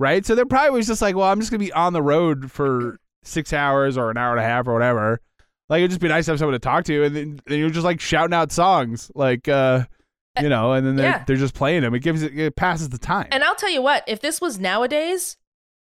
[0.00, 0.26] right?
[0.26, 2.98] So there probably was just like, well, I'm just gonna be on the road for
[3.22, 5.20] six hours or an hour and a half or whatever.
[5.68, 7.70] Like it'd just be nice to have someone to talk to, and then and you're
[7.70, 9.84] just like shouting out songs, like uh,
[10.40, 11.24] you know, and then they're, Yeah.
[11.26, 11.94] they're just playing them.
[11.94, 13.28] It gives it, it passes the time.
[13.30, 15.36] And I'll tell you what, if this was nowadays,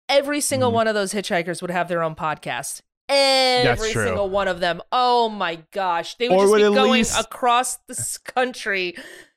[0.09, 0.75] every single Mhm.
[0.75, 2.81] one of those hitchhikers would have their own podcast.
[3.07, 4.81] Every single one of them.
[4.91, 6.15] Oh my gosh.
[6.15, 8.95] They would Or just would be going least- across this country,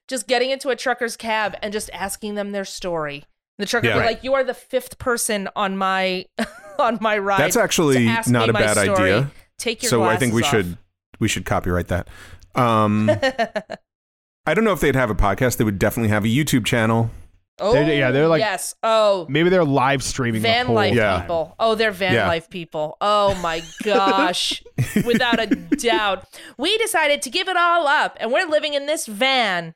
[0.08, 3.24] just getting into a trucker's cab and just asking them their story.
[3.58, 4.00] The trucker would Yeah.
[4.00, 6.24] be like, You are the fifth person on my
[6.78, 7.40] on my ride.
[7.40, 9.30] That's actually not a bad story." idea.
[9.58, 10.78] Take your so I think we glasses should
[11.18, 12.08] we should copyright that.
[12.54, 13.10] Um.
[14.46, 15.58] I don't know if they'd have a podcast.
[15.58, 17.10] They would definitely have a YouTube channel.
[17.60, 18.74] Oh, They're- yeah, they're like- yes.
[18.82, 21.20] Oh, Maybe they're live streaming the van whole life Yeah.
[21.20, 21.54] people.
[21.58, 22.26] Oh, they're van Yeah.
[22.28, 22.96] life people.
[23.00, 24.62] Oh my gosh.
[25.04, 26.24] Without a doubt.
[26.56, 29.74] We decided to give it all up and we're living in this van.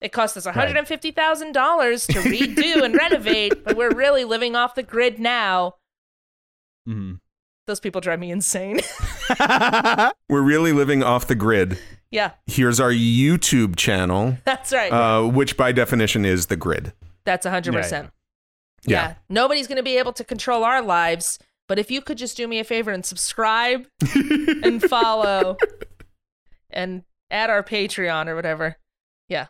[0.00, 5.18] It cost us $150,000 to redo and renovate, but we're really living off the grid
[5.18, 5.74] now.
[6.88, 7.20] Mhm.
[7.66, 8.80] Those people drive me insane.
[10.28, 11.78] We're really living off the grid.
[12.10, 14.90] yeah, Here's our YouTube channel, that's right.
[14.90, 16.92] uh, which by definition is the grid.
[17.24, 17.72] That's 100%.
[17.72, 18.08] Yeah, Yeah.
[18.86, 19.14] Yeah.
[19.28, 22.48] Nobody's going to be able to control our lives, but if you could just do
[22.48, 23.86] me a favor and subscribe
[24.62, 25.56] and follow
[26.70, 28.76] and add our Patreon or whatever.
[29.28, 29.46] Yeah.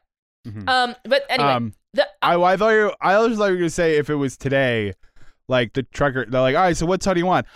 [0.46, 0.68] Mhm.
[0.68, 2.92] Um but anyway, Um, the I, I thought you.
[3.00, 4.94] I always thought you were gonna say if it was today,
[5.48, 6.24] like the trucker.
[6.26, 7.46] They're like, all right, so what song do you want?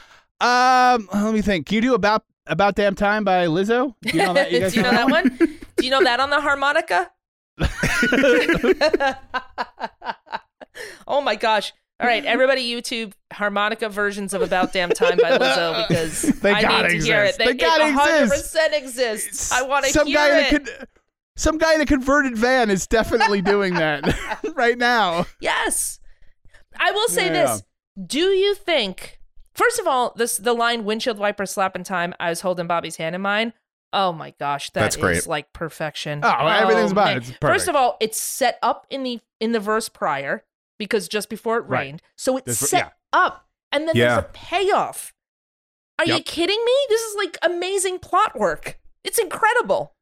[0.41, 1.67] Um, let me think.
[1.67, 3.95] Can you do about about damn time by Lizzo?
[4.03, 4.51] Do you know that?
[4.51, 5.29] do guys you know that one?
[5.39, 7.11] Do you know that on the harmonica?
[11.07, 11.73] oh my gosh.
[12.01, 16.61] All right, everybody YouTube harmonica versions of About Damn Time by Lizzo because They I
[16.63, 17.37] gotta need to hear it.
[17.37, 17.39] exist.
[17.39, 19.53] They gotta 100% exists.
[19.53, 20.53] I want to hear guy it.
[20.53, 20.87] in a con-
[21.37, 25.27] some guy in a converted van is definitely doing that right now.
[25.41, 26.01] Yes.
[26.79, 27.63] I will say Yeah, this.
[28.07, 29.21] Do you think
[29.55, 32.97] first of all, this the line windshield wiper slap in time, I was holding Bobby's
[32.97, 33.53] hand in mine.
[33.97, 35.27] Oh my gosh, that That's is great.
[35.27, 36.21] like perfection.
[36.25, 37.29] Oh, everything's oh, about it.
[37.29, 40.45] It's First of all, it's set up in the in the verse prior
[40.79, 41.81] because just before it Right.
[41.87, 42.03] rained.
[42.19, 42.91] So it's This- set yeah.
[43.21, 44.15] up and then Yeah.
[44.17, 45.15] there's a payoff.
[46.01, 46.25] Are you Yep.
[46.25, 46.73] kidding me?
[46.89, 48.81] This is like amazing plot work.
[49.05, 49.95] It's incredible.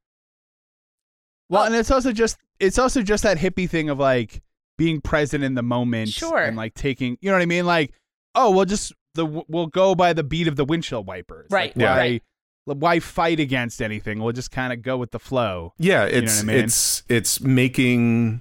[1.51, 1.67] Well, Oh.
[1.67, 4.41] and it's also just it's also just that hippie thing of like
[4.79, 6.39] being present in the moment Sure.
[6.39, 7.67] and like taking, you know what I mean?
[7.67, 7.93] Like,
[8.35, 11.49] oh, we'll just the we'll go by the beat of the windshield wipers.
[11.51, 12.23] Right, Like, why, right.
[12.65, 14.23] Why fight against anything?
[14.23, 15.73] We'll just kind of go with the flow.
[15.79, 16.65] Yeah, know it's what I mean?
[16.65, 18.41] it's it's making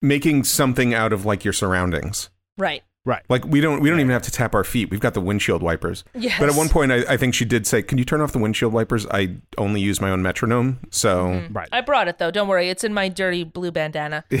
[0.00, 2.30] making something out of like your surroundings.
[2.58, 2.82] Right.
[3.04, 3.24] Right.
[3.28, 4.88] Like we don't we don't even have to tap our feet.
[4.90, 6.04] We've got the windshield wipers.
[6.14, 6.38] Yes.
[6.38, 8.38] But at one point, I, I think she did say, "Can you turn off the
[8.38, 11.52] windshield wipers?" I only use my own metronome, so Mhm.
[11.52, 11.68] Right.
[11.72, 12.30] I brought it though.
[12.30, 12.68] Don't worry.
[12.68, 14.24] It's in my dirty blue bandana.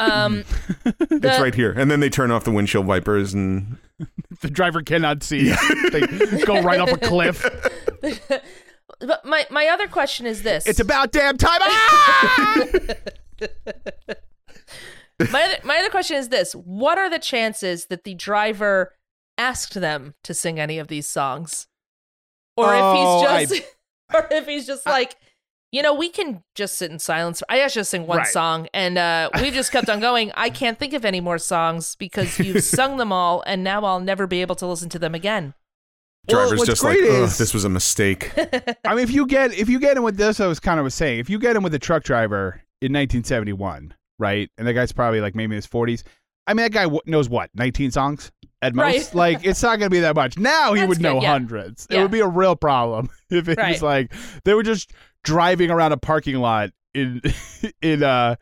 [0.00, 0.44] Um,
[0.84, 1.72] it's right here.
[1.76, 3.78] And then they turn off the windshield wipers, and
[4.42, 5.52] The driver cannot see.
[5.90, 6.02] they
[6.44, 7.44] go right off a cliff.
[9.00, 10.66] but my my other question is this.
[10.66, 11.60] It's about damn time.
[11.62, 12.64] Ah!
[15.30, 18.94] my other, my other question is this: What are the chances that the driver
[19.36, 21.66] asked them to sing any of these songs,
[22.56, 23.68] or Oh, if he's just,
[24.14, 25.16] or if he's just like,
[25.70, 27.42] you know, we can just sit in silence.
[27.48, 28.26] I asked you to sing one Right.
[28.26, 30.32] song, and uh, we've just kept on going.
[30.34, 34.00] I can't think of any more songs because you've sung them all, and now I'll
[34.00, 35.54] never be able to listen to them again.
[36.28, 38.32] Well, driver's what's just like, great is- "This was a mistake."
[38.84, 40.84] I mean, if you get if you get in with this, I was kind of
[40.84, 44.72] was saying, if you get in with a truck driver in 1971, right, and the
[44.72, 46.02] guy's probably like maybe in his 40s.
[46.46, 48.84] I mean, that guy w- knows what 19 songs at most.
[49.08, 49.14] Right.
[49.14, 50.38] Like, it's not going to be that much.
[50.38, 51.32] Now he That's would know yeah.
[51.32, 51.86] hundreds.
[51.90, 53.72] It would be a real problem if it Right.
[53.72, 54.12] was like
[54.44, 54.92] they were just
[55.24, 57.20] driving around a parking lot in
[57.82, 58.36] in uh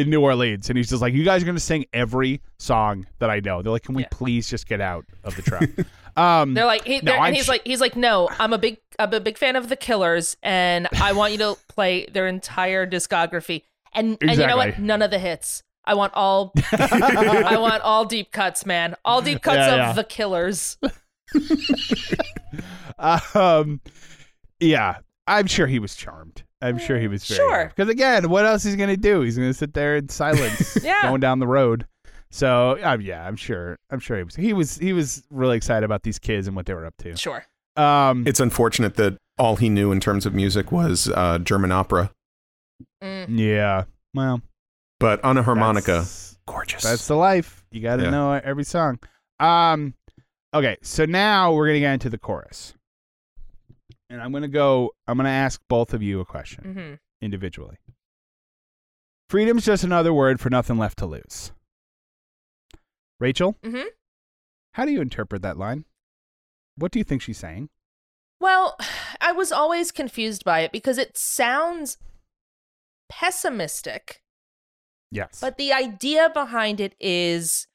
[0.00, 3.06] in New Orleans, and he's just like, "You guys are going to sing every song
[3.20, 4.08] that I know." They're like, "Can we Yeah.
[4.10, 5.62] please just get out of the truck?"
[6.16, 8.52] um, They're like, he, No, they're- I'm and he's sh- like, he's like, no, I'm
[8.52, 12.06] a big, I'm a big fan of the Killers, and I want you to play
[12.06, 13.62] their entire discography,
[13.94, 14.68] and and you know what?
[14.68, 14.86] Exactly.
[14.86, 15.62] None of the hits.
[15.84, 18.94] I want all, I want all deep cuts, man.
[19.04, 19.92] All deep cuts Yeah, of yeah.
[19.94, 20.76] the Killers.
[23.34, 23.80] um,
[24.60, 26.42] yeah, I'm sure he was charmed.
[26.62, 27.72] I'm sure he was very Sure.
[27.74, 29.20] Because again, what else is he gonna do?
[29.22, 31.02] He's gonna sit there in silence, Yeah.
[31.02, 31.86] going down the road.
[32.30, 33.76] So um, yeah, I'm sure.
[33.90, 34.36] I'm sure he was.
[34.36, 34.76] He was.
[34.78, 37.16] He was really excited about these kids and what they were up to.
[37.16, 37.44] Sure.
[37.76, 42.10] Um, it's unfortunate that all he knew in terms of music was uh, German opera,
[43.02, 43.26] Mm.
[43.38, 43.84] yeah.
[44.14, 44.42] Well,
[44.98, 46.82] but on a harmonica, that's- gorgeous.
[46.82, 47.64] That's the life.
[47.70, 48.10] You got to Yeah.
[48.10, 48.98] know every song.
[49.38, 49.94] Um,
[50.52, 52.74] okay, so now we're gonna get into the chorus,
[54.10, 54.90] and I'm gonna go.
[55.06, 56.74] I'm gonna ask both of you a question.
[56.74, 56.94] hmm
[57.24, 57.76] individually.
[59.28, 61.52] Freedom's just another word for nothing left to lose.
[63.18, 63.82] Rachel, hmm
[64.74, 65.84] how do you interpret that line?
[66.76, 67.68] What do you think she's saying?
[68.40, 68.76] Well,
[69.20, 71.98] I was always confused by it because it sounds
[73.10, 74.22] pessimistic.
[75.10, 75.38] Yes.
[75.40, 77.66] But the idea behind it is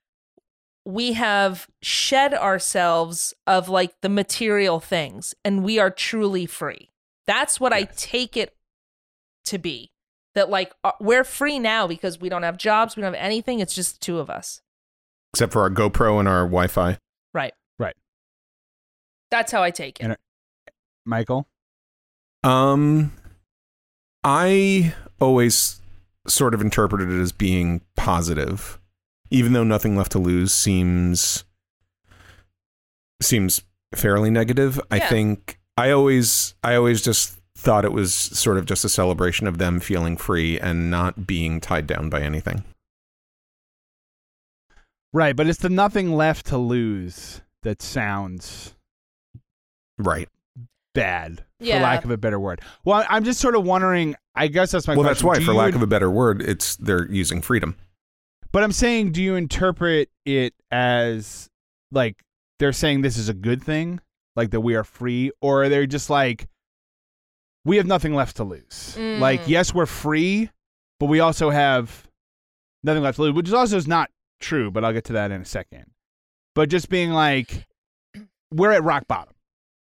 [0.85, 6.91] we have shed ourselves of like the material things and we are truly free.
[7.25, 8.55] That's what I take it
[9.45, 9.91] to be.
[10.35, 13.59] That like uh, we're free now because we don't have jobs, we don't have anything.
[13.61, 14.61] It's just the two of us.
[15.33, 16.97] except for our GoPro and our Wi-Fi.
[17.33, 17.53] Right.
[17.79, 17.95] Right.
[19.31, 20.03] That's how I take it.
[20.03, 20.17] And
[21.05, 21.47] Michael?
[22.43, 23.13] Um,
[24.23, 25.79] I always
[26.27, 28.79] sort of interpreted it as being positive,
[29.35, 31.43] even though nothing left to lose seems
[33.21, 33.61] seems
[33.93, 34.79] fairly negative.
[34.89, 39.45] I think I always I always just thought it was sort of just a celebration
[39.47, 42.63] of them feeling free and not being tied down by anything.
[45.13, 48.75] Right, but it's the nothing left to lose that sounds
[49.97, 50.27] Right.
[50.93, 51.77] bad, Yeah.
[51.77, 52.61] for lack of a better word.
[52.83, 54.15] Well, I- I'm just sort of wondering.
[54.35, 56.11] I guess that's my well, that's why, Do for you lack in- of a better
[56.11, 57.75] word, it's they're using freedom.
[58.55, 61.49] But I'm saying, do you interpret it as
[61.91, 62.23] like
[62.57, 63.99] they're saying this is a good thing,
[64.37, 66.47] like that we are free, or are they just like
[67.65, 68.95] we have nothing left to lose?
[68.97, 69.19] Mm.
[69.19, 70.51] Like, yes, we're free,
[71.01, 72.07] but we also have
[72.81, 74.71] nothing left to lose, which is also is not true.
[74.71, 75.87] But I'll get to that in a second.
[76.53, 77.67] But just being like,
[78.53, 79.33] we're at rock bottom.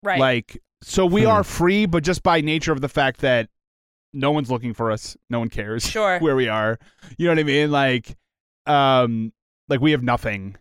[0.01, 0.17] Right.
[0.17, 1.27] Like, so we Hmm.
[1.27, 3.49] are free, but just by nature of the fact that
[4.13, 6.19] no one's looking for us, no one cares Sure.
[6.21, 6.79] where we are.
[7.17, 7.69] You know what I mean?
[7.69, 8.15] Like,
[8.71, 9.33] um,
[9.67, 10.55] like we have nothing.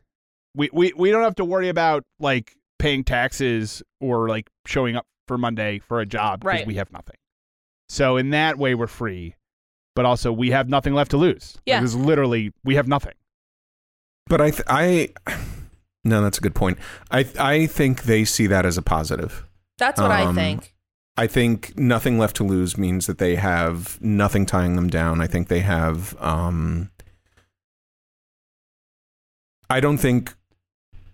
[0.55, 5.07] We we we don't have to worry about like paying taxes or like showing up
[5.29, 6.67] for Monday for a job because Right.
[6.67, 7.17] we have nothing.
[7.89, 9.35] So in that way, we're free,
[9.95, 11.55] but also we have nothing left to lose.
[11.57, 11.83] Like, Yeah.
[11.85, 13.15] it's literally we have nothing.
[14.29, 15.09] But I, th- I,
[16.05, 16.79] no, that's a good point.
[17.11, 19.45] I, I think they see that as a positive.
[19.79, 20.73] That's what I Um, think.
[21.17, 25.21] I think nothing left to lose means that they have nothing tying them down.
[25.21, 26.17] I think they have.
[26.21, 26.90] Um,
[29.71, 30.35] I don't think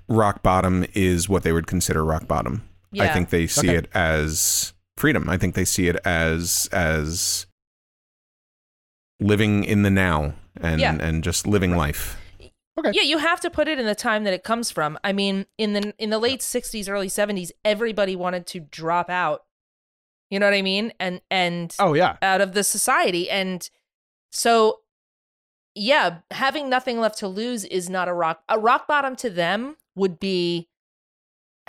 [0.09, 2.69] rock bottom is what they would consider rock bottom.
[2.93, 3.05] Yeah.
[3.05, 3.79] I think they see Okay.
[3.79, 5.29] it as freedom.
[5.29, 7.47] I think they see it as as
[9.21, 10.97] living in the now and Yeah.
[11.01, 12.17] and just living life.
[12.79, 12.91] Okay.
[12.93, 14.99] Yeah, you have to put it in the time that it comes from.
[15.03, 19.45] I mean, in the in the late '60s, early '70s, everybody wanted to drop out.
[20.31, 20.93] You know what I mean?
[21.01, 23.69] And and Oh yeah, out of the society, and
[24.31, 24.81] so
[25.79, 28.43] yeah, having nothing left to lose is not a rock.
[28.49, 30.69] A rock bottom to them would be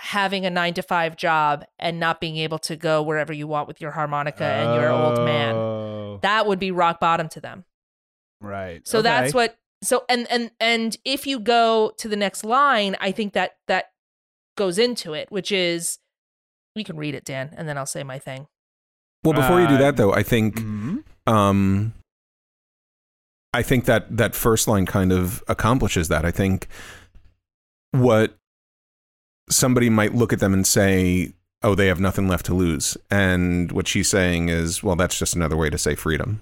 [0.00, 3.68] having a nine to five job and not being able to go wherever you want
[3.68, 5.54] with your harmonica and your old man.
[5.54, 7.64] Oh, That would be rock bottom to them.
[8.40, 8.86] Right.
[8.86, 13.10] So that's what so and and and if you go to the next line, I
[13.12, 13.86] think that that
[14.56, 15.98] goes into it, which is
[16.74, 18.46] we can read it, Dan, and then I'll say my thing.
[19.24, 21.02] Well, before you do Uh, that though, I think Mhm.
[21.26, 21.92] um
[23.52, 26.24] I think that that first line kind of accomplishes that.
[26.24, 26.68] I think
[27.92, 28.36] what
[29.48, 31.32] somebody might look at them and say,
[31.62, 35.34] "Oh, they have nothing left to lose," and what she's saying is, "Well, that's just
[35.34, 36.40] another way to say freedom."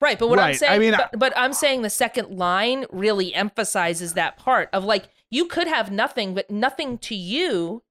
[0.00, 2.86] Right, but what I'm Right, I saying mean, but, but I'm saying the second line
[2.90, 7.82] really emphasizes that part of like you could have nothing, but nothing to you.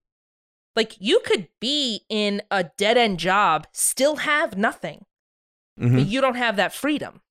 [0.76, 5.06] Like you could be in a dead end job, still have nothing,
[5.80, 5.96] Mhm.
[5.96, 7.22] but you don't have that freedom.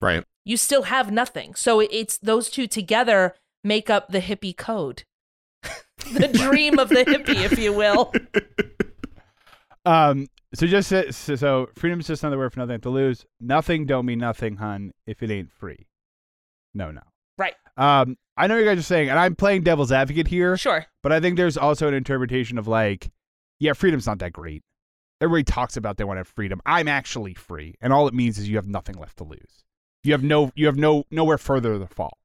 [0.00, 0.24] Right.
[0.44, 1.54] You still have nothing.
[1.54, 3.34] So it's those two together
[3.64, 5.04] make up the hippie code.
[6.12, 8.12] the dream of the hippie, if you will.
[9.84, 10.26] Um.
[10.54, 13.24] So just so, so, freedom's just another word for nothing to lose.
[13.40, 14.92] Nothing don't mean nothing, hun.
[15.06, 15.86] If it ain't free,
[16.74, 17.00] no, no.
[17.38, 17.54] Right.
[17.76, 18.16] Um.
[18.36, 20.84] I know you guys are saying, and I'm playing devil's advocate here, Sure.
[21.02, 23.10] but I think there's also an interpretation of like,
[23.58, 24.62] yeah, freedom's not that great.
[25.20, 26.60] Everybody talks about they want to have freedom.
[26.66, 29.64] I'm actually free, and all it means is you have nothing left to lose.
[30.04, 32.16] You have no, you have no nowhere further to fall.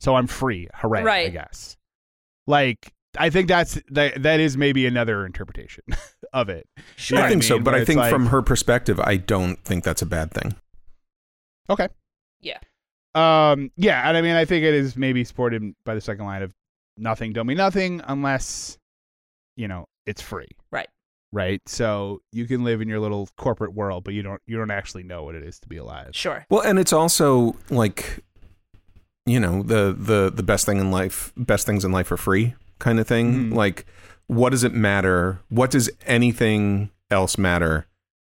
[0.00, 0.68] So I'm free.
[0.74, 1.26] Hooray!
[1.26, 1.76] I guess.
[2.46, 4.22] Like I think that's that.
[4.22, 5.84] That is maybe another interpretation
[6.32, 6.66] of it.
[6.96, 7.16] Sure.
[7.16, 7.64] You know I what think so, mean?
[7.64, 10.54] but Where I think like- from her perspective, I don't think that's a bad thing.
[11.68, 11.88] Okay.
[12.40, 12.58] Yeah.
[13.14, 13.70] Um.
[13.76, 16.54] Yeah, and I mean, I think it is maybe supported by the second line of
[16.96, 18.78] nothing don't mean nothing unless,
[19.56, 20.48] you know, it's free.
[20.70, 20.88] Right.
[21.32, 21.60] Right.
[21.66, 25.04] So you can live in your little corporate world, but you don't you don't actually
[25.04, 26.10] know what it is to be alive.
[26.12, 26.44] Sure.
[26.50, 28.24] Well, and it's also like,
[29.26, 32.54] you know, the the the best thing in life, best things in life are free,
[32.80, 33.50] kind of thing.
[33.50, 33.54] Mhm.
[33.54, 33.86] Like,
[34.26, 35.38] what does it matter?
[35.50, 37.86] What does anything else matter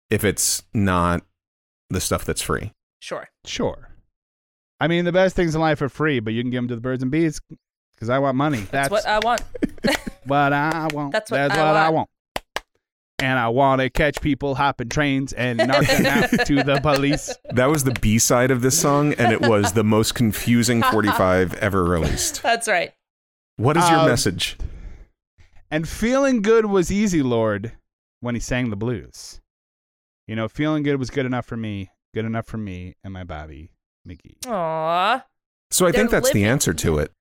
[0.10, 1.24] if it's not
[1.90, 2.74] the stuff that's free?
[3.00, 3.30] Sure.
[3.46, 3.90] Sure.
[4.82, 6.76] I mean, the best things in life are free, but you can give them to
[6.76, 7.40] the birds and bees
[7.96, 8.60] because I want money.
[8.72, 9.42] That's, That's, what I want.
[10.26, 11.12] what I want.
[11.14, 12.10] That's what That's I what I want.
[13.20, 13.30] Want.
[13.30, 17.34] And I want to catch people hopping trains and knock them out to the police.
[17.52, 21.56] That was the B side of this song, and it was the most confusing 45
[21.56, 22.42] ever released.
[22.44, 22.94] That's right.
[23.58, 24.56] What is your Um, message?
[25.72, 27.74] And feeling good was easy, Lord,
[28.22, 29.42] when he sang the blues.
[30.28, 33.24] You know, feeling good was good enough for me, good enough for me and my
[33.24, 33.72] Bobby
[34.08, 34.48] McGee.
[34.48, 35.26] Aw.
[35.72, 37.12] So I think they're that's the answer to it.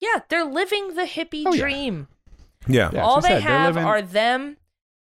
[0.00, 2.08] Yeah, they're living the hippie Oh, dream.
[2.68, 2.90] Yeah.
[2.92, 4.57] Yeah, All they said, have living- are them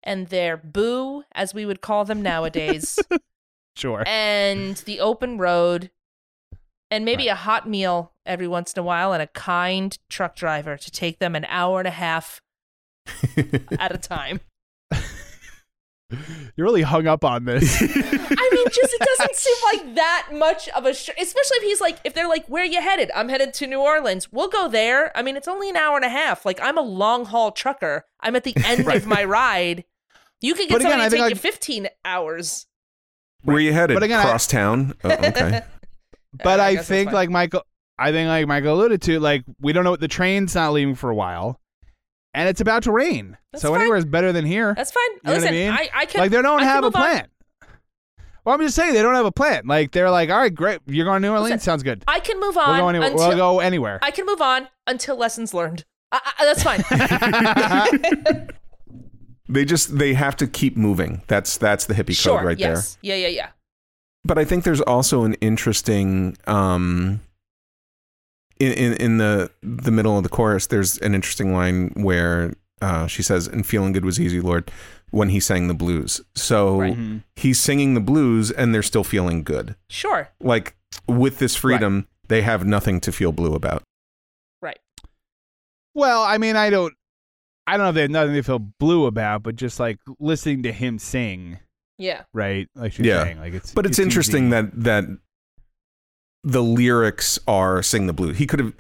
[0.06, 2.98] and their boo, as we would call them nowadays,
[3.76, 4.04] Sure.
[4.06, 5.90] and the open road,
[6.90, 10.78] and maybe a hot meal every once in a while, and a kind truck driver
[10.78, 12.40] to take them an hour and a half
[13.78, 14.40] at a time.
[16.56, 17.82] You're really hung up on this.
[17.82, 17.86] I
[18.52, 21.98] mean, just it doesn't seem like that much of a, sh- especially if he's like,
[22.04, 23.10] if they're like, where you headed?
[23.12, 24.30] I'm headed to New Orleans.
[24.32, 25.14] We'll go there.
[25.18, 26.46] I mean, it's only an hour and a half.
[26.46, 28.04] Like, I'm a long haul trucker.
[28.20, 29.84] I'm at the end of my ride.
[30.40, 32.66] You could get But somebody I to think, take you 15 hours.
[33.42, 33.94] Where you headed?
[33.94, 34.94] But again, I- Cross town.
[35.04, 35.62] Oh, okay.
[36.44, 37.62] but uh, I I, think like Michael
[37.98, 40.94] I think like Michael alluded to, like we don't know what the train's not leaving
[40.94, 41.60] for a while.
[42.34, 43.38] And it's about to rain.
[43.52, 43.80] That's so fine.
[43.80, 44.74] anywhere is better than here.
[44.74, 45.02] That's fine.
[45.24, 45.70] know what I Listen, mean?
[45.70, 46.20] I, can.
[46.20, 47.00] like they don't I have a move on.
[47.00, 47.28] plan.
[48.44, 49.62] Well, I'm just saying they don't have a plan.
[49.66, 51.50] Like they're like, all right, great, you're going to New Orleans.
[51.52, 52.04] Listen, Sounds good.
[52.06, 52.68] I can move on.
[52.68, 53.10] We'll go anywhere.
[53.10, 53.98] until, we'll go anywhere.
[54.02, 55.84] I can move on until lessons learned.
[56.12, 58.48] I, I, that's fine.
[59.48, 61.22] They just they have to keep moving.
[61.28, 62.38] That's that's the hippie sure.
[62.38, 62.74] code right there.
[62.74, 62.98] yes.
[63.02, 63.14] Yeah.
[63.14, 63.28] Yeah.
[63.28, 63.48] Yeah.
[64.24, 67.20] But I think there's also an interesting um
[68.58, 73.06] in, in in the the middle of the chorus there's an interesting line where uh
[73.06, 74.70] she says and feeling good was easy lord
[75.10, 76.20] when he sang the blues.
[76.34, 76.96] So Right.
[76.96, 77.22] Mhm.
[77.36, 79.76] he's singing the blues and they're still feeling good.
[79.88, 80.28] Sure.
[80.40, 80.74] Like
[81.06, 83.84] with this freedom they have nothing to feel blue about.
[84.60, 84.80] Right.
[85.94, 86.92] Well, I mean, I don't,
[87.66, 90.62] I don't know if they have nothing to feel blue about, but just like listening
[90.64, 91.58] to him sing,
[91.98, 92.22] Yeah.
[92.32, 92.68] right?
[92.74, 93.24] Like she's Yeah.
[93.24, 93.72] saying, like it's.
[93.72, 94.50] But it's, interesting easy.
[94.52, 95.04] that that
[96.44, 98.72] the lyrics are "Sing the Blues." He could have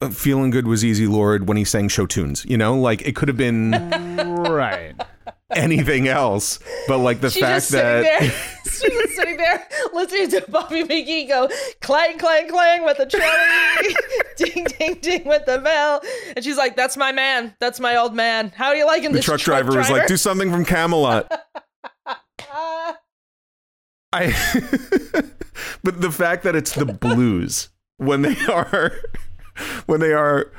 [0.00, 2.44] uh, "Feeling Good Was Easy, Lord" when he sang show tunes.
[2.46, 3.70] You know, like it could have been
[4.48, 4.94] right.
[5.64, 6.58] anything else.
[6.88, 8.20] But like the fact that there.
[8.64, 11.48] She's just sitting there listening to Bobby McGee go
[11.80, 13.94] clang, clang, clang with the trolley,
[14.36, 16.02] ding, ding, ding with the bell.
[16.34, 17.54] And she's like, That's my man.
[17.60, 18.52] That's my old man.
[18.56, 21.30] How are you liking the this truck driver was like, "Do something from Camelot."
[24.12, 24.32] I.
[25.82, 28.92] but the fact that it's the blues when they are
[29.86, 30.52] when they are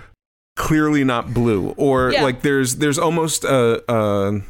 [0.55, 2.23] clearly not blue or Yeah.
[2.23, 4.41] like there's there's almost a, a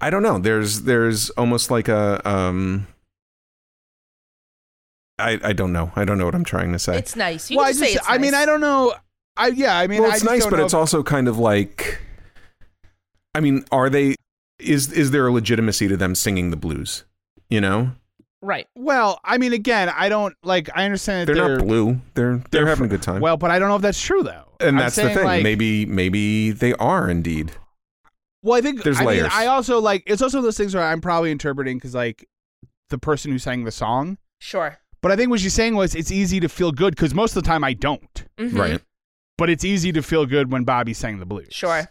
[0.00, 2.86] I don't know there's there's almost like a um
[5.18, 6.98] I I don't know I don't know what I'm trying to say.
[6.98, 7.50] It's nice.
[7.50, 8.34] You well, can I just say just, it's I mean.
[8.34, 8.94] I don't know.
[9.38, 11.02] I yeah, I mean, well, I it's just nice, don't but know it's if- also
[11.02, 11.98] kind of like
[13.34, 14.16] I mean, are they
[14.58, 17.04] is is there a legitimacy to them singing the blues?
[17.48, 17.92] You know?
[18.42, 18.66] Right.
[18.76, 20.68] Well, I mean, again, I don't like.
[20.76, 22.00] I understand that They're, they're, not blue.
[22.14, 23.20] They're they're, they're having fr- a good time.
[23.20, 24.44] Well, but I don't know if that's true though.
[24.60, 25.24] and I'm that's the thing.
[25.24, 27.52] like- maybe maybe they are indeed.
[28.46, 29.22] Well, I think There's I layers.
[29.24, 32.28] Mean, I also like it's also those things where I'm probably interpreting because like
[32.90, 34.18] the person who sang the song.
[34.38, 34.78] Sure.
[35.02, 37.42] But I think what she's saying was it's easy to feel good because most of
[37.42, 38.24] the time I don't.
[38.38, 38.56] Mhm.
[38.56, 38.80] Right.
[39.36, 41.48] But it's easy to feel good when Bobby sang the blues.
[41.50, 41.90] Sure.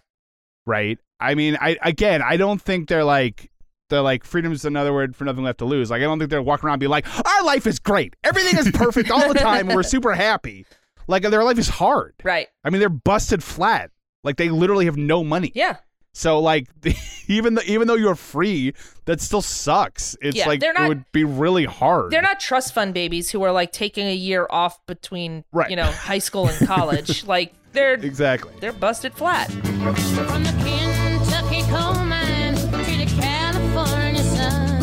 [0.65, 0.97] Right.
[1.19, 3.51] I mean, I again, I don't think they're like
[3.89, 5.91] they're like freedom's another word for nothing left to lose.
[5.91, 8.71] Like I don't think they're walking around be like, our life is great, everything is
[8.71, 10.65] perfect all the time, we're super happy.
[11.07, 12.15] Like their life is hard.
[12.23, 12.47] Right.
[12.63, 13.91] I mean, they're busted flat.
[14.23, 15.51] Like they literally have no money.
[15.53, 15.75] Yeah.
[16.17, 16.67] So like
[17.27, 20.15] even though even though you're free, that still sucks.
[20.21, 22.09] It's Yeah, like they're not- it would be really hard.
[22.11, 25.69] They're not trust fund babies who are like taking a year off between, Right.
[25.69, 27.23] you know, high school and college.
[27.35, 28.53] like they're exactly.
[28.61, 29.51] they're busted flat.
[29.51, 34.81] From the Kentucky coal mine to the California sun,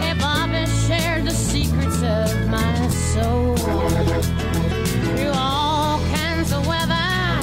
[0.00, 3.56] have Bobby shared the secrets of my soul.
[5.16, 7.42] Through all kinds of weather,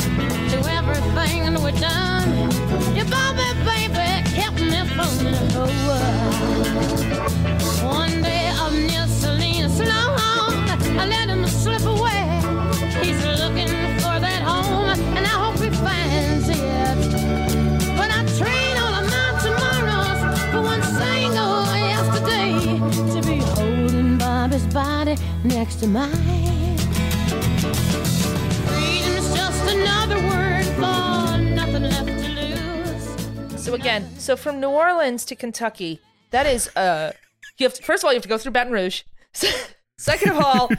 [0.49, 2.08] through everything we've done,
[24.73, 26.09] body next to mine.
[28.67, 33.63] Freedom's just another word for nothing left to lose.
[33.63, 35.99] So again, so from New Orleans to Kentucky,
[36.31, 37.11] that is uh
[37.57, 39.03] you have to, first of all you have to go through Baton Rouge.
[39.97, 40.69] Second of all,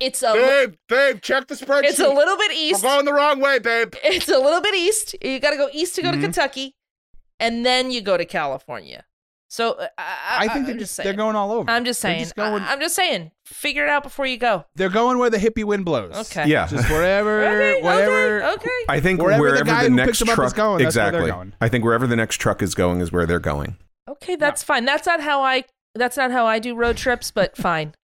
[0.00, 1.84] it's a Babe, babe, check the spreadsheet.
[1.84, 2.82] it's a little bit east.
[2.82, 3.94] We're going the wrong way, babe.
[4.02, 5.14] It's a little bit east.
[5.22, 6.74] You got to go east to go to Kentucky,
[7.38, 9.04] and then you go to California.
[9.48, 11.04] So uh, I, I, I think I'm they're just just saying.
[11.04, 11.70] they're going all over.
[11.70, 12.22] I'm just They're saying.
[12.24, 13.30] just going- I, am just saying.
[13.44, 14.64] Figure it out before you go.
[14.74, 16.16] They're going where the hippie wind blows.
[16.32, 16.48] Okay.
[16.48, 16.66] Yeah.
[16.66, 17.80] Just wherever, Okay.
[17.82, 18.42] whatever.
[18.42, 18.52] Okay.
[18.54, 18.70] Okay.
[18.88, 20.96] I think Wherever wherever, the guy the next picks them up is truck going, that's
[20.96, 21.30] where they're exactly.
[21.30, 21.52] going.
[21.60, 23.76] I think wherever the next truck is going is where they're going.
[24.08, 24.34] Okay.
[24.36, 24.84] That's fine.
[24.84, 25.64] That's not how I.
[25.94, 27.94] That's not how I do road trips, but fine.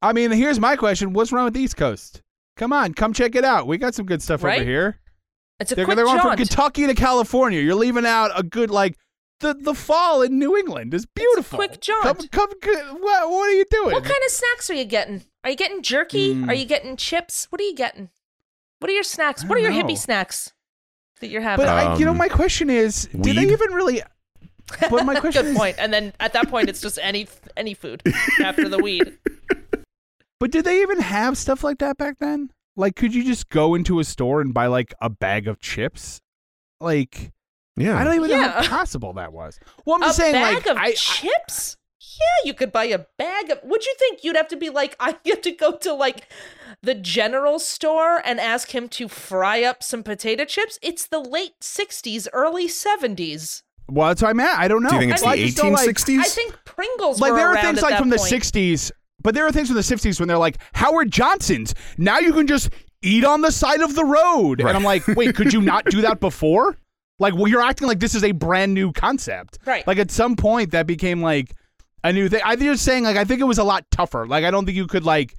[0.00, 2.22] I mean, here's my question: What's wrong with the East Coast?
[2.56, 3.66] Come on, come check it out.
[3.66, 4.60] We got some good stuff Right?
[4.60, 5.00] over here.
[5.60, 6.36] It's a They're, quick they're going from.
[6.36, 7.60] Kentucky to California.
[7.60, 8.96] You're leaving out a good like
[9.44, 11.58] the the fall in New England is beautiful.
[11.58, 12.02] quick jaunt.
[12.02, 13.92] Come, come, come- what, what are you doing?
[13.92, 15.22] What kind of snacks are you getting?
[15.44, 16.34] Are you getting jerky?
[16.34, 16.48] Mm.
[16.48, 17.46] Are you getting chips?
[17.50, 18.08] What are you getting?
[18.80, 19.44] What are your snacks?
[19.44, 20.52] What are your don't hippie snacks
[21.20, 21.64] that you're having?
[21.64, 24.02] But I, you know, Um, my question is, do they even really?
[24.90, 25.76] But my question Good is, point.
[25.78, 28.02] And then at that point, it's just any any food
[28.42, 29.18] after the weed.
[30.40, 32.50] but did they even have stuff like that back then?
[32.76, 36.20] Like, could you just go into a store and buy like a bag of chips?
[36.80, 37.30] Like,
[37.76, 37.98] Yeah.
[37.98, 38.62] I don't even know Yeah.
[38.62, 39.58] how possible that was.
[39.84, 41.76] Well, I'm a just saying, bag like, of I, I- chips?
[42.20, 43.58] Yeah, you could buy a bag of.
[43.64, 46.28] Would you think you'd have to be like, I have to go to like
[46.80, 50.78] the general store and ask him to fry up some potato chips?
[50.80, 53.62] It's the late '60s, early '70s.
[53.88, 54.58] well, that's what I'm at.
[54.60, 54.90] I don't know.
[54.90, 56.18] Do you think it's I the mean, I just don't, like- 1860s?
[56.20, 58.92] I think Pringles like were there are around things at like that from the 60s
[59.22, 62.46] but there are things from the 60s when they're like howard johnson's now you can
[62.46, 62.68] just
[63.02, 64.68] eat on the side of the road Right.
[64.68, 66.76] and i'm like wait could you not do that before
[67.18, 69.58] like well you're acting like this is a brand new concept.
[69.64, 69.86] Right.
[69.86, 71.54] like at some point that became like
[72.02, 72.42] a new thing.
[72.44, 74.26] I think you're saying like i think it was a lot tougher.
[74.26, 75.34] Like i don't think you could like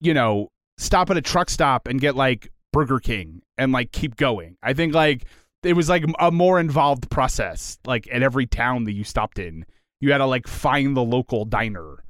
[0.00, 4.16] you know stop at a truck stop and get like burger king and like keep
[4.16, 4.56] going.
[4.62, 5.26] I think like
[5.62, 9.64] it was like a more involved process like at every town that you stopped in.
[10.00, 12.03] You had to like find the local diner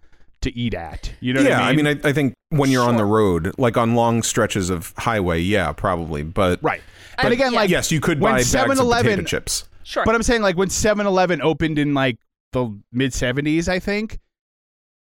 [0.45, 2.97] to eat at you know yeah, what i mean, I, I think when you're on
[2.97, 6.23] the road, like on long stretches of highway, yeah, probably.
[6.23, 6.81] But right
[7.17, 7.61] but I- again yeah.
[7.61, 9.69] like yes, you could buy bags of 7-Eleven potato chips.
[9.83, 10.05] Sure.
[10.05, 12.19] But I'm saying like when 7-Eleven opened in like
[12.53, 14.19] the mid 70s, I think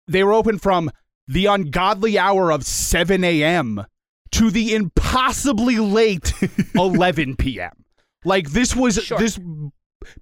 [0.09, 0.90] they were open from
[1.28, 3.84] the ungodly hour of 7 a.m.
[4.32, 6.32] to the impossibly late
[6.74, 7.84] 11 p.m.
[8.24, 9.18] Like this was Sure.
[9.18, 9.38] this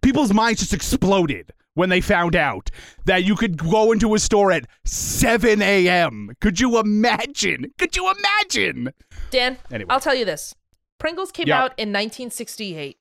[0.03, 2.71] people's minds just exploded when they found out
[3.05, 6.31] that you could go into a store at 7 a.m.
[6.41, 7.73] Could you imagine?
[7.79, 8.93] Could you imagine?
[9.31, 9.89] Dan, Anyway.
[9.91, 10.55] I'll tell you this.
[10.99, 11.62] Pringles came Yeah.
[11.62, 12.97] out in 1968.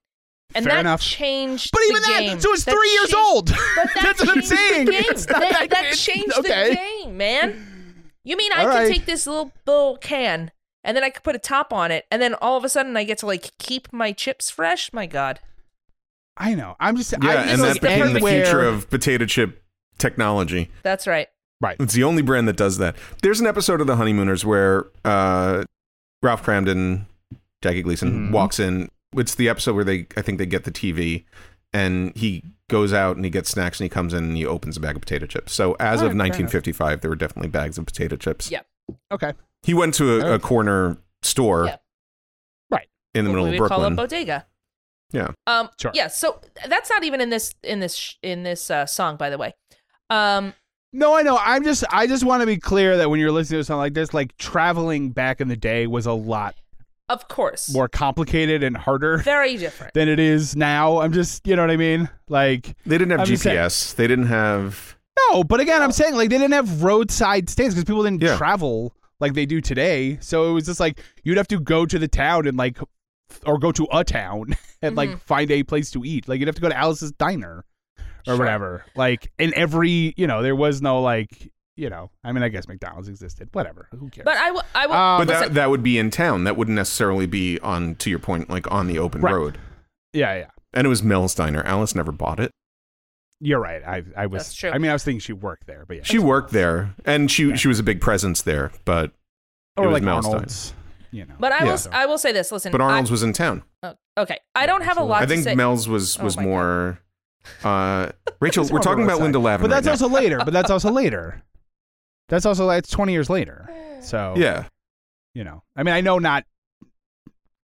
[0.56, 1.02] And Fair that enough.
[1.02, 2.40] changed But even that, game.
[2.40, 3.46] so it's That three years changed- old.
[3.50, 3.56] But
[3.94, 4.86] that That's what I'm changed the saying.
[4.86, 5.04] game.
[5.04, 6.70] That, that that changed Okay.
[6.70, 7.66] the game, man.
[8.24, 8.92] You mean I All right.
[8.92, 10.52] take this little little can
[10.84, 12.96] and then I could put a top on it, and then all of a sudden
[12.98, 14.92] I get to like keep my chips fresh?
[14.94, 15.40] My God.
[16.40, 16.76] I know.
[16.80, 19.62] I'm just Yeah, I and just that like became the everywhere- future of potato chip
[19.98, 20.72] technology.
[20.84, 21.28] That's right.
[21.62, 21.76] Right.
[21.80, 22.96] It's the only brand that does that.
[23.22, 25.66] There's an episode of The Honeymooners where uh,
[26.24, 27.06] Ralph Kramden,
[27.62, 28.32] Jackie Gleason Mhm.
[28.32, 28.90] walks in.
[29.18, 31.26] It's the episode where they, I think they get the TV,
[31.74, 34.78] and he goes out and he gets snacks and he comes in and he opens
[34.78, 35.52] a bag of potato chips.
[35.54, 36.38] So as All of right, fair enough.
[36.38, 38.50] 1955, there were definitely bags of potato chips.
[38.50, 38.62] Yeah.
[39.12, 39.34] Okay.
[39.64, 41.76] He went to a, a corner store, Yeah.
[42.72, 42.88] Right.
[43.14, 44.46] in the What middle we of would call a bodega.
[45.12, 45.32] Yeah.
[45.48, 45.70] Um.
[45.80, 45.92] Sure.
[45.94, 46.08] Yeah.
[46.08, 49.54] So that's not even in this in this in this uh, song, by the way.
[50.10, 50.54] Um.
[50.92, 51.38] No, I know.
[51.40, 53.94] I'm just I just want to be clear that when you're listening to something like
[53.94, 56.56] this, like traveling back in the day was a lot
[57.10, 57.72] Of course.
[57.72, 59.94] more complicated and harder Very different.
[59.94, 61.00] than it is now.
[61.02, 62.10] I'm just you know what I mean?
[62.28, 63.96] Like They didn't have I'm just saying- GPS.
[63.96, 64.98] They didn't have.
[65.32, 68.36] no, but again, I'm saying like they didn't have roadside stands because people didn't Yeah.
[68.38, 70.18] travel like they do today.
[70.22, 72.80] So it was just like you'd have to go to the town and like
[73.46, 75.22] or go to a town and like Mhm.
[75.22, 76.28] find a place to eat.
[76.28, 77.64] Like you'd have to go to Alice's diner
[77.98, 78.38] or Sure.
[78.38, 78.86] whatever.
[78.96, 82.68] Like in every, you know, there was no like, you know, I mean, I guess
[82.68, 83.50] McDonald's existed.
[83.54, 83.88] Whatever.
[83.92, 84.26] Who cares?
[84.26, 84.64] But I will.
[84.76, 84.94] I will.
[84.96, 86.44] Um, But that, that would be in town.
[86.44, 89.34] That wouldn't necessarily be on, to your point, like on the open Right.
[89.34, 89.58] road.
[90.14, 90.48] yeah, yeah.
[90.74, 91.64] And it was Mel's Diner.
[91.64, 92.52] Alice never bought it.
[93.40, 93.82] You're right.
[93.84, 94.44] I I was.
[94.44, 94.70] That's true.
[94.72, 96.04] I mean, I was thinking she worked there, but yeah.
[96.04, 98.72] She worked there, and she she was a big presence there.
[98.84, 99.12] But
[99.78, 100.46] or it was like Mel's Diner.
[101.12, 101.18] Arnold's.
[101.18, 101.36] You know.
[101.40, 101.72] but I yeah.
[101.72, 101.80] will.
[101.92, 102.52] I will say this.
[102.52, 102.72] Listen.
[102.72, 103.64] but Arnold's I, was in town.
[103.84, 104.40] oh, okay.
[104.56, 105.10] I don't have a Absolutely.
[105.12, 105.56] lot I to think say.
[105.56, 106.50] Mel's was Oh was my God.
[106.50, 107.00] more.
[107.64, 109.24] Uh, Rachel, It's we're more talking about roadside.
[109.24, 109.64] Linda Lavin.
[109.64, 110.06] But that's right now.
[110.06, 110.38] also later.
[110.40, 111.42] But that's also later.
[112.30, 113.68] That's also like it's 20 years later.
[114.02, 114.66] So yeah.
[115.34, 116.46] you know, I mean, I know not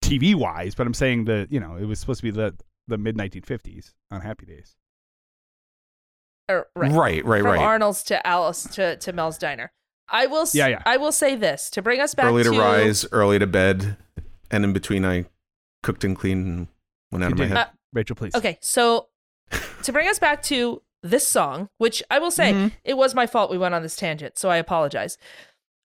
[0.03, 2.55] TV wise, but I'm saying that you know it was supposed to be the
[2.87, 4.75] the mid 1950s on Happy Days.
[6.49, 7.23] Er, Right, right.
[7.25, 7.59] right, From right.
[7.59, 9.71] Arnold's to Alice to, to Mel's Diner.
[10.09, 10.41] I will.
[10.43, 10.81] s- Yeah, yeah.
[10.85, 13.97] I will say this to bring us back Early to, to rise, early to bed,
[14.51, 15.25] and in between I
[15.83, 16.67] cooked and cleaned and
[17.11, 17.57] went out of my head.
[17.57, 18.33] Uh, Rachel, please.
[18.35, 19.07] Okay, so
[19.83, 22.71] to bring us back to this song, which I will say Mhm.
[22.83, 25.17] it was my fault we went on this tangent, so I apologize.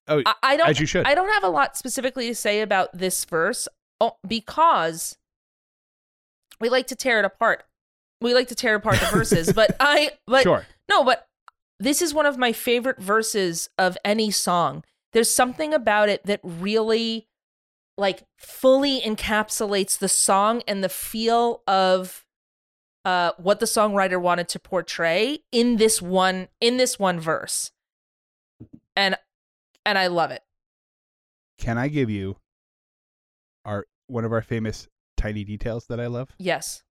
[0.07, 0.69] Oh, I, I don't.
[0.69, 1.05] as you should.
[1.05, 3.67] I don't have a lot specifically to say about this verse
[4.27, 5.17] because
[6.59, 7.63] we like to tear it apart.
[8.21, 10.65] We like to tear apart the verses, but I but sure.
[10.89, 11.27] no, but
[11.83, 14.83] this is one of my favorite verses of any song.
[15.11, 17.27] There's something about it that really
[17.97, 22.25] like fully encapsulates the song and the feel of
[23.05, 27.71] uh what the songwriter wanted to portray in this one in this one verse.
[28.95, 29.15] And
[29.85, 30.41] and I love it.
[31.59, 32.37] Can I give you
[33.65, 36.29] our one of our famous tiny details that I love.
[36.37, 36.83] Yes.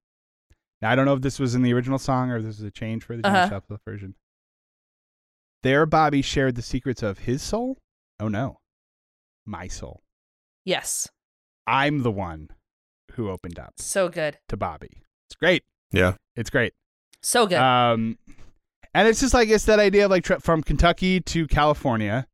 [0.81, 2.65] Now, I don't know if this was in the original song or if this is
[2.65, 3.61] a change for the Uh-huh.
[3.85, 4.15] Version.
[5.63, 7.79] There, Bobby shared the secrets of his soul.
[8.21, 8.59] Oh no,
[9.47, 10.01] my soul.
[10.65, 11.09] Yes.
[11.67, 12.49] I'm the one
[13.13, 14.39] who opened up So good.
[14.49, 15.03] to Bobby.
[15.29, 15.63] It's great.
[15.93, 16.15] Yeah.
[16.37, 16.73] It's great.
[17.23, 17.59] So good.
[17.59, 18.19] Um,
[18.95, 22.27] and it's just like it's that idea of like tra- from Kentucky to California,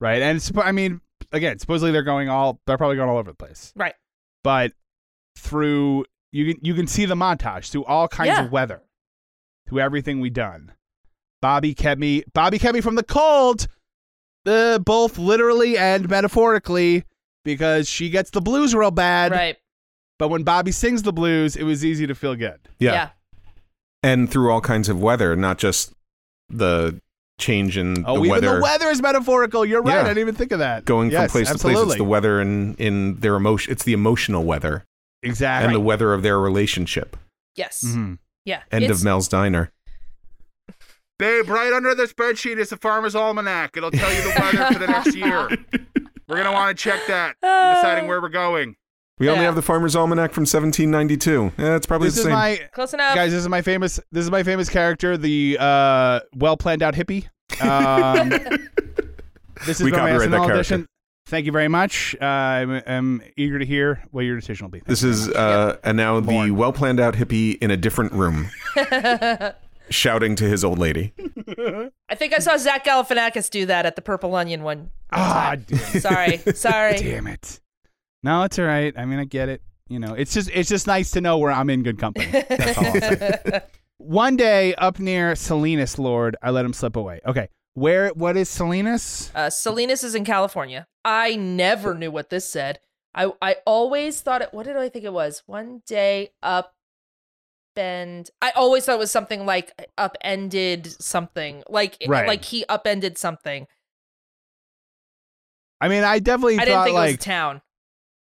[0.00, 0.22] right?
[0.22, 1.00] And it's, I mean,
[1.32, 3.94] again, supposedly they're going all they're probably going all over the place, right.
[4.42, 4.72] but
[5.36, 8.44] through you can you can see the montage through all kinds Yeah.
[8.44, 8.82] of weather,
[9.68, 10.72] through everything we done.
[11.42, 12.24] Bobby kept me.
[12.34, 13.66] Bobby kept me from the cold,
[14.46, 17.04] uh, both literally and metaphorically,
[17.44, 19.32] because she gets the blues real bad.
[19.32, 19.56] Right.
[20.18, 22.60] But when Bobby sings the blues, it was easy to feel good.
[22.78, 23.10] Yeah.
[24.02, 25.92] And through all kinds of weather, not just
[26.48, 27.00] the
[27.38, 28.56] change in Oh, the even weather.
[28.56, 29.64] the weather is metaphorical.
[29.64, 29.94] You're right.
[29.94, 30.00] Yeah.
[30.02, 30.84] I didn't even think of that.
[30.84, 33.72] Going Yes, from place to place, it's the weather and in their emotion.
[33.72, 34.84] It's the emotional weather
[35.22, 35.66] exactly.
[35.66, 37.16] and the weather of their relationship.
[37.56, 37.82] Yes.
[37.86, 38.18] Mhm.
[38.44, 38.60] Yeah.
[38.70, 39.70] End It's- of Mel's Diner.
[41.20, 43.76] Babe, right under the spreadsheet is the farmer's almanac.
[43.76, 45.48] It'll tell you the weather for the next year.
[46.28, 48.76] We're gonna want to check that, in deciding where we're going.
[49.18, 51.52] We only have the Farmer's Almanac from 1792.
[51.58, 52.32] Yeah, it's probably This the is same.
[52.32, 53.14] my Close enough.
[53.14, 53.32] guys.
[53.32, 54.00] This is my famous.
[54.12, 57.26] This is my famous character, the uh, well planned out hippie.
[57.60, 58.28] Um,
[59.66, 60.52] this is We my copyright SNL that character.
[60.54, 60.86] audition.
[61.26, 62.16] Thank you very much.
[62.20, 64.82] Uh, I'm, I'm eager to hear what your decision will be.
[64.86, 68.48] This is uh, and now the well planned out hippie in a different room,
[69.90, 71.12] shouting to his old lady.
[72.08, 74.90] I think I saw Zach Galifianakis do that at the Purple Onion one.
[75.12, 76.36] ah, damn, Sorry.
[76.54, 76.96] Sorry.
[76.96, 77.60] damn it.
[78.22, 78.92] No, it's all right.
[78.96, 79.62] I mean, I get it.
[79.88, 82.26] You know, it's just it's just nice to know where I'm in good company.
[82.30, 83.60] That's all I'll say.
[83.98, 87.20] One day up near Salinas, Lord, I let him slip away.
[87.26, 88.08] Okay, where?
[88.10, 89.30] What is Salinas?
[89.34, 90.86] Uh, Salinas is in California.
[91.04, 92.78] I never knew what this said.
[93.14, 94.50] I I always thought it.
[94.52, 95.42] What did I think it was?
[95.46, 96.72] One day up
[97.74, 98.30] bend.
[98.42, 101.62] I always thought it was something like upended something.
[101.68, 102.26] Like Right.
[102.26, 103.66] like he upended something.
[105.80, 107.62] I mean, I definitely I didn't thought think it like was town.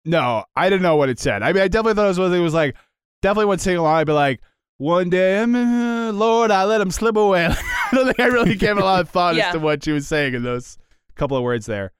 [0.06, 1.44] no, I didn't know what it said.
[1.44, 2.76] I mean, I definitely thought it was what it was like.
[3.22, 3.96] Definitely would sing along.
[3.98, 4.40] I'd be like,
[4.78, 8.78] "One day, mm, Lord, I let him slip away." I don't think I really gave
[8.78, 9.48] a lot of thought Yeah.
[9.48, 10.78] as to what she was saying in those
[11.16, 11.92] couple of words there.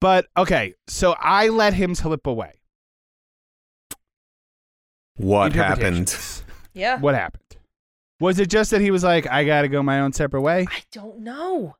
[0.00, 2.60] But okay, so I let him slip away.
[5.16, 6.14] What happened?
[6.74, 6.98] Yeah.
[7.00, 7.42] What happened?
[8.20, 10.66] Was it just that he was like, "I got to go my own separate way"?
[10.70, 11.76] I don't know.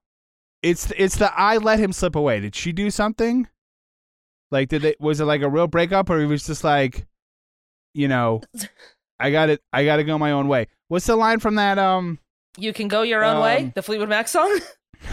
[0.62, 2.40] It's it's the I let him slip away.
[2.40, 3.48] Did she do something?
[4.50, 7.06] Like did it was it like a real breakup or he was just like
[7.94, 8.40] you know
[9.20, 10.66] I got it I got to go my own way.
[10.88, 12.18] What's the line from that um
[12.56, 13.64] You can go your own way.
[13.64, 14.58] Um, The Fleetwood Mac song.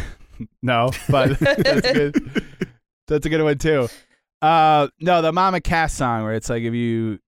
[0.61, 2.43] no, but that's good.
[3.07, 3.87] That's a good one too.
[4.41, 7.19] Uh no, the Mama Cass song where it's like if you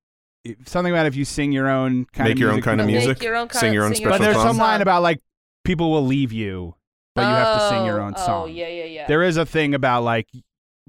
[0.65, 2.87] something about if you sing your own kind Make of your own music, kind of
[2.87, 4.47] Make music, your own sing kind- your own sing your But special there's song.
[4.55, 5.21] some line about like
[5.63, 6.75] people will leave you,
[7.15, 8.43] but you have to sing your oh, own Oh, song.
[8.43, 9.07] Oh yeah, yeah, yeah.
[9.07, 10.27] there is a thing about like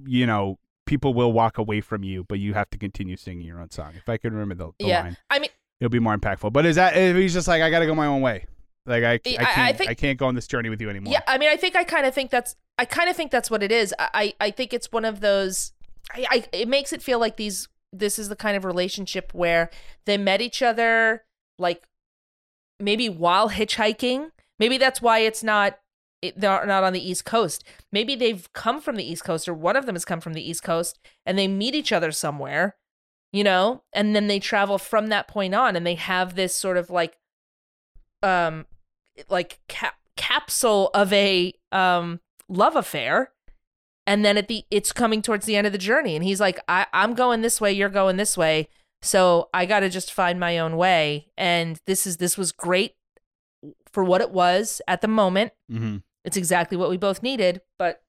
[0.06, 3.60] you know people will walk away from you but you have to continue singing your
[3.60, 5.02] own song if i could remember the, the yeah.
[5.02, 5.50] line I mean,
[5.80, 8.06] it'll be more impactful but is that if he's just like i gotta go my
[8.06, 8.46] own way
[8.86, 10.88] like i, I I- I can't I, think- can't go on this journey with you
[10.88, 13.30] anymore Yeah, I mean, I think I kind of think that's I kind of think
[13.32, 13.92] that's what it is.
[13.98, 15.72] I I I think it's one of those.
[16.14, 17.68] I, I it makes it feel like these.
[17.92, 19.70] This is the kind of relationship where
[20.04, 21.24] they met each other
[21.58, 21.84] like
[22.80, 24.30] maybe while hitchhiking.
[24.58, 25.78] Maybe that's why it's not.
[26.20, 27.62] It, they're not on the East Coast.
[27.92, 30.48] Maybe they've come from the East Coast, or one of them has come from the
[30.48, 32.74] East Coast, and they meet each other somewhere,
[33.32, 36.76] you know, and then they travel from that point on, and they have this sort
[36.76, 37.18] of like,
[38.20, 38.66] um,
[39.28, 42.18] like cap- capsule of a um
[42.48, 43.30] love affair
[44.08, 46.16] and then at the it's coming towards the end of the journey.
[46.16, 48.68] And he's like I, i'm going this way you're going this way.
[49.02, 51.28] So i gotta just find my own way.
[51.36, 52.94] And this is this was great
[53.92, 55.52] for what it was at the moment.
[55.70, 55.98] Mm-hmm.
[56.24, 58.02] it's exactly what we both needed but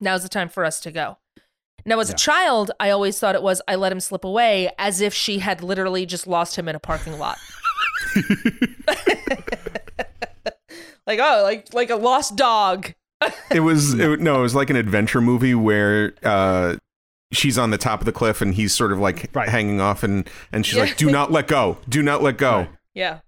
[0.00, 1.18] now's the time for us to go.
[1.84, 2.14] Now as Yeah.
[2.14, 5.38] a child i always thought it was i let him slip away as if she
[5.40, 7.38] had literally just lost him in a parking lot.
[11.06, 12.92] Like oh like like a lost dog
[13.50, 16.76] it was it, no, it was like an adventure movie where uh,
[17.32, 19.48] she's on the top of the cliff and he's sort of like Right.
[19.48, 20.84] hanging off, and and she's Yeah.
[20.84, 22.70] like, "Do not let go, do not let go." Right.
[22.94, 23.18] yeah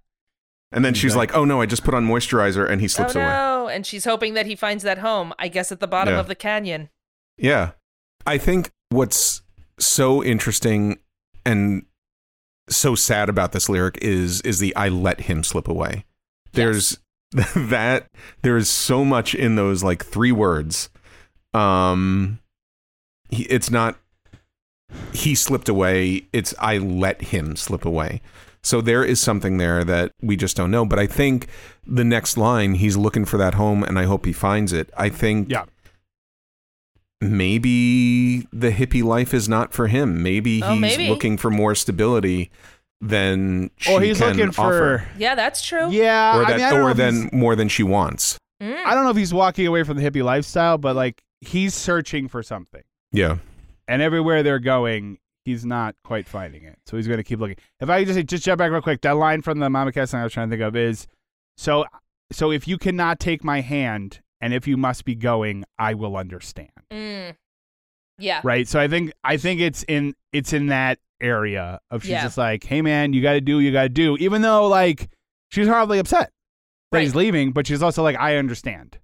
[0.71, 1.19] And then she's Exactly.
[1.27, 3.29] like, "Oh no, I just put on moisturizer," and he slips oh away.
[3.29, 6.19] no and she's hoping that he finds that home i guess at the bottom Yeah.
[6.19, 6.89] of the canyon
[7.37, 7.71] Yeah.
[8.25, 9.41] I think what's
[9.79, 10.99] so interesting
[11.45, 11.85] and
[12.69, 16.05] so sad about this lyric is is the I let him slip away.
[16.53, 16.99] There's
[17.55, 18.07] that
[18.41, 20.89] there is so much in those like three words.
[21.53, 22.39] Um
[23.29, 23.97] he, it's not
[25.13, 26.27] he slipped away.
[26.33, 28.21] It's I let him slip away.
[28.61, 30.85] So there is something there that we just don't know.
[30.85, 31.47] But I think
[31.85, 34.89] the next line, he's looking for that home, and I hope he finds it.
[34.95, 35.65] I think Yeah.
[37.21, 40.21] maybe the hippie life is not for him.
[40.21, 41.09] Maybe Oh, he's maybe.
[41.09, 42.51] looking for more stability
[43.07, 45.05] than she Or he's can looking offer.
[45.05, 45.07] for.
[45.17, 45.89] Yeah, that's true.
[45.91, 46.37] Yeah.
[46.37, 48.37] or I that, mean, I don't know or if than more than she wants.
[48.61, 48.83] Mm.
[48.85, 52.27] I don't know if he's walking away from the hippie lifestyle, but like he's searching
[52.27, 52.83] for something.
[53.11, 53.37] Yeah.
[53.87, 56.79] and everywhere they're going, he's not quite finding it.
[56.85, 57.57] So he's going to keep looking.
[57.79, 60.11] If I just say, just jump back real quick, that line from the Mama Cass
[60.11, 61.05] song I was trying to think of is
[61.57, 61.85] so
[62.31, 66.15] so if you cannot take my hand and if you must be going, I will
[66.17, 66.69] understand.
[66.91, 67.35] Mm.
[68.17, 68.41] Yeah.
[68.43, 68.67] Right?
[68.67, 72.23] So I think I think it's in it's in that area of she's Yeah.
[72.23, 74.67] just like, "Hey man, you got to do what you got to do." Even though
[74.67, 75.09] like
[75.49, 76.31] she's horribly upset
[76.91, 78.99] that he's leaving, but she's also like, "I understand."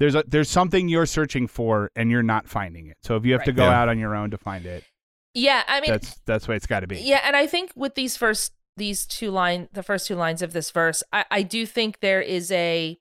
[0.00, 2.96] There's a there's something you're searching for and you're not finding it.
[3.02, 3.80] So if you have to go Yeah.
[3.82, 4.84] out on your own to find it,
[5.34, 5.62] Yeah.
[5.68, 7.00] I mean, that's that's what it's got to be.
[7.00, 10.52] Yeah, and I think with these first these two line the first two lines of
[10.52, 12.98] this verse, I, I do think there is a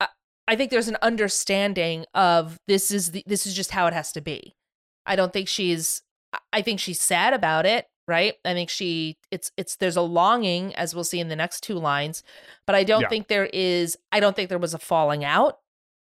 [0.00, 0.08] I,
[0.48, 4.10] I think there's an understanding of this is the, this is just how it has
[4.12, 4.54] to be.
[5.04, 6.02] I don't think she's
[6.52, 8.34] I- think she's sad about it, right?
[8.44, 11.74] I think she it's it's there's a longing as we'll see in the next two
[11.78, 12.22] lines,
[12.66, 13.08] but I don't Yeah.
[13.08, 15.58] think there is I don't think there was a falling out.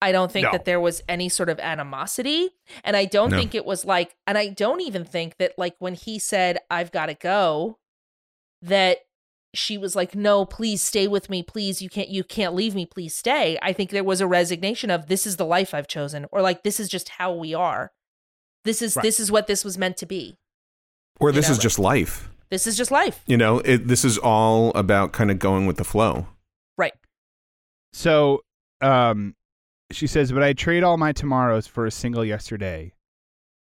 [0.01, 0.53] I don't think No.
[0.53, 2.51] that there was any sort of animosity.
[2.85, 3.37] And I don't No.
[3.39, 6.93] think it was like, and I don't even think that, like, when he said, I've
[6.93, 7.79] got to go,
[8.63, 8.99] that
[9.55, 11.43] she was like, no, please stay with me.
[11.43, 12.87] Please, you can't, you can't leave me.
[12.87, 13.59] Please stay.
[13.61, 16.63] I think there was a resignation of this is the life I've chosen, or like,
[16.63, 17.91] this is just how we are.
[18.69, 19.03] This is, Right.
[19.03, 20.37] this is what this was meant to be.
[21.19, 22.29] Or this know, is just life.
[22.51, 23.23] This is just life.
[23.27, 26.27] You know, it, this is all about kind of going with the flow.
[26.77, 26.93] Right.
[27.95, 28.45] So,
[28.83, 29.37] um,
[29.91, 32.93] she says, "But I trade all my tomorrows for a single yesterday,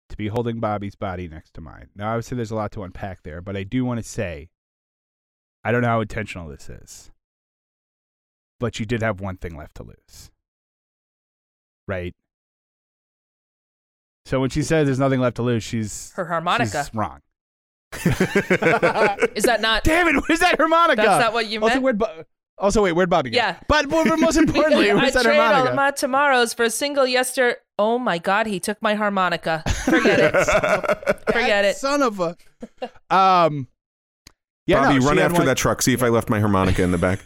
[0.10, 3.24] to be holding Bobby's body next to mine." Now, obviously, there's a lot to unpack
[3.24, 4.50] there, but I do want to say,
[5.64, 7.10] I don't know how intentional this is,
[8.60, 10.30] but you did have one thing left to lose,
[11.88, 12.16] right?
[14.26, 16.84] So when she says there's nothing left to lose, she's Her harmonica.
[16.86, 17.22] she's wrong.
[19.36, 20.24] Is that not, Damn it!
[20.28, 21.02] Where's that harmonica?
[21.02, 21.84] that's not what you also, meant?
[21.84, 22.24] where'd Bo-
[22.58, 23.36] also, wait, where'd Bobby go?
[23.38, 23.58] Yeah.
[23.68, 25.70] But, but most importantly, I where's that trade all harmonica?
[25.72, 27.58] of my tomorrows for a single yester.
[27.80, 29.64] Oh my God, he took my harmonica.
[29.86, 30.32] Forget it.
[30.34, 31.76] Forget That it.
[31.78, 32.38] Son of a.
[33.10, 33.68] Um.
[34.68, 35.82] Yeah, Bobby, no, run had after one- that truck.
[35.82, 37.20] See if I left my harmonica in the back.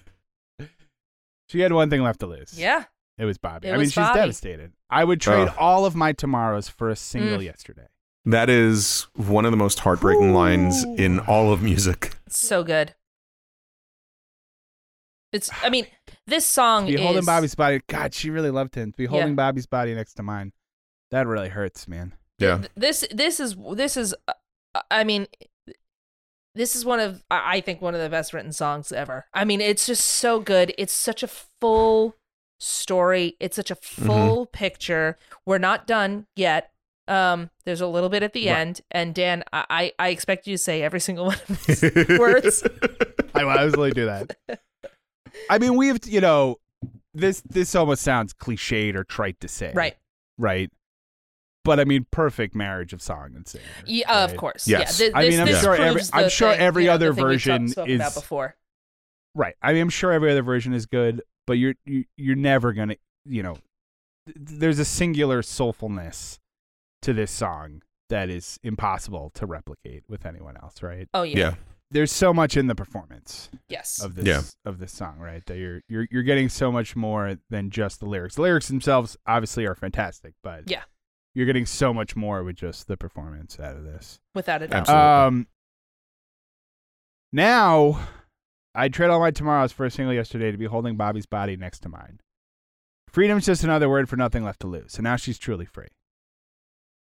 [1.49, 2.57] She had one thing left to lose.
[2.57, 2.85] Yeah.
[3.17, 3.67] It was Bobby.
[3.67, 4.19] It I mean, was she's Bobby.
[4.19, 4.73] devastated.
[4.89, 5.55] I would trade Ugh.
[5.57, 7.45] all of my tomorrows for a single Mm.
[7.45, 7.87] yesterday.
[8.25, 12.15] That is one of the most heartbreaking lines in all of music.
[12.27, 12.95] So good.
[15.31, 15.87] It's, I mean,
[16.27, 17.01] this song To be is.
[17.01, 17.81] holding Bobby's body.
[17.87, 18.91] God, she really loved him.
[18.91, 19.33] To be holding Yeah.
[19.35, 20.53] Bobby's body next to mine.
[21.11, 22.13] That really hurts, man.
[22.39, 22.63] Yeah.
[22.75, 24.33] This, this is, this is, uh,
[24.89, 25.27] I mean,
[26.53, 29.25] this is one of, I I think, one of the best written songs ever.
[29.33, 30.73] I mean, it's just so good.
[30.77, 32.15] It's such a full
[32.65, 33.35] story.
[33.39, 34.05] It's such a Mm-hmm.
[34.05, 35.17] full picture.
[35.45, 36.71] We're not done yet.
[37.07, 38.57] Um, there's a little bit at the Right.
[38.57, 41.83] end, and Dan, I, I expect you to say every single one of these
[42.19, 42.63] words.
[43.35, 44.35] I will absolutely do that.
[45.49, 46.55] I mean, we've, you know,
[47.13, 49.71] this this almost sounds cliched or trite to say.
[49.75, 49.95] Right.
[50.37, 50.71] Right.
[51.63, 53.63] But I mean, perfect marriage of song and singer.
[53.85, 54.67] Yeah, of course.
[54.67, 54.99] Yes.
[54.99, 55.05] Yeah.
[55.07, 57.27] Th- I mean, I'm sure every- I'm sure thing, every you know, other the thing
[57.27, 58.55] we've talked- version about is- before.
[59.35, 59.55] Right.
[59.61, 62.95] I mean, I'm sure every other version is good, but you're you, you're never gonna,
[63.25, 63.57] you know,
[64.35, 66.39] there's a singular soulfulness
[67.01, 70.81] to this song that is impossible to replicate with anyone else.
[70.83, 71.07] Right.
[71.13, 71.37] Oh yeah.
[71.37, 71.53] Yeah.
[71.91, 74.01] There's so much in the performance Yes.
[74.01, 74.41] of this Yeah.
[74.69, 75.45] of this song, right?
[75.45, 78.35] That you're you're you're getting so much more than just the lyrics.
[78.35, 80.83] The lyrics themselves obviously are fantastic, but Yeah.
[81.35, 84.19] you're getting so much more with just the performance out of this.
[84.33, 84.79] Without a doubt.
[84.89, 85.03] Absolutely.
[85.41, 85.47] Um,
[87.31, 88.07] now,
[88.75, 91.79] I'd trade all my tomorrows for a single yesterday to be holding Bobby's body next
[91.81, 92.19] to mine.
[93.09, 94.91] Freedom's just another word for nothing left to lose.
[94.93, 95.87] So now she's truly free.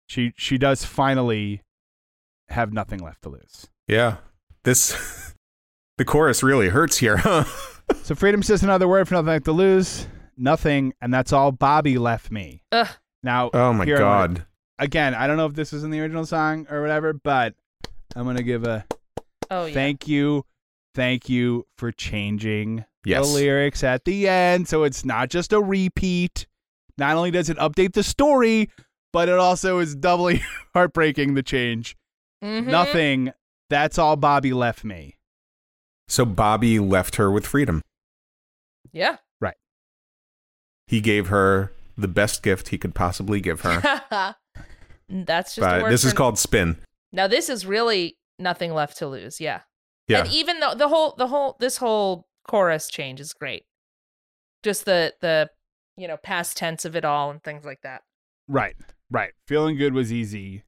[0.07, 1.63] She she does finally
[2.49, 3.69] have nothing left to lose.
[3.89, 4.17] Yeah.
[4.65, 5.35] This
[5.99, 7.45] the chorus really hurts here, huh?
[8.05, 10.07] So freedom's just another word for nothing left to lose.
[10.37, 12.63] Nothing, and that's all Bobby left me.
[12.73, 12.89] Ugh.
[13.23, 14.47] Now, Oh my here I wanna- god.
[14.79, 17.55] again, I don't know if this was in the original song or whatever, but
[18.17, 18.85] I'm gonna give a
[19.51, 19.75] Oh yeah.
[19.75, 20.45] thank you,
[20.95, 23.27] thank you for changing Yes.
[23.27, 26.47] the lyrics at the end, so it's not just a repeat.
[26.99, 28.71] Not only does it update the story,
[29.13, 30.43] but it also is doubly
[30.75, 31.35] heartbreaking.
[31.35, 31.97] The change,
[32.45, 32.67] Mhm.
[32.67, 33.33] nothing.
[33.71, 35.17] That's all Bobby left me.
[36.09, 37.81] So Bobby left her with freedom.
[38.93, 39.17] Yeah.
[39.41, 39.57] Right.
[40.87, 43.81] He gave her the best gift he could possibly give her.
[45.09, 46.77] That's just a word this is called spin.
[47.13, 49.41] Now this is really nothing left to lose.
[49.41, 49.61] Yeah.
[50.09, 50.21] Yeah.
[50.25, 53.65] And even though the whole the whole this whole chorus change is great.
[54.63, 55.51] Just the the
[55.97, 58.03] you know past tense of it all and things like that.
[58.49, 58.75] Right,
[59.11, 59.33] right.
[59.47, 60.65] Feeling good was easy.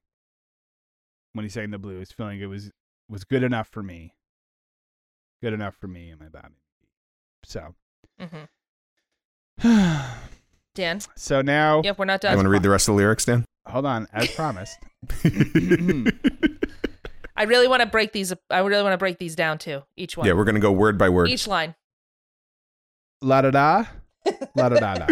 [1.33, 2.71] When he sang the blues, feeling good was
[3.09, 4.13] was good enough for me.
[5.43, 6.55] Good enough for me and my body.
[7.43, 7.75] So,
[8.19, 8.45] hmm
[10.75, 10.99] Dan.
[11.15, 12.35] so now, Yep, we're not You done.
[12.37, 13.45] want to read the rest of the lyrics, Dan?
[13.67, 14.07] hold on.
[14.13, 14.77] As promised,
[17.37, 18.33] I really want to break these.
[18.49, 19.83] I really want to break these down too.
[19.97, 20.25] Each one.
[20.25, 21.29] Yeah, we're gonna go word by word.
[21.29, 21.75] Each line.
[23.21, 23.85] La da da,
[24.55, 25.07] la da da da,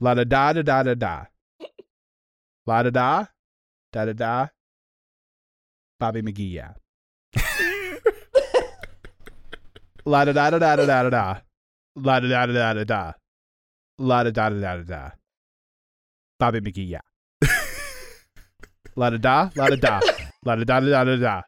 [0.00, 1.24] la da da da da da da,
[2.66, 3.26] la da da,
[3.92, 4.48] da da da.
[5.98, 6.74] Bobby McGee, yeah.
[10.04, 11.40] la da da da da da da da,
[11.96, 13.12] la da da da da da da,
[13.98, 15.10] la da da da da da.
[16.38, 17.00] Bobby McGee, yeah.
[18.96, 20.00] La da da, la da da.
[20.46, 21.42] La da da da da da.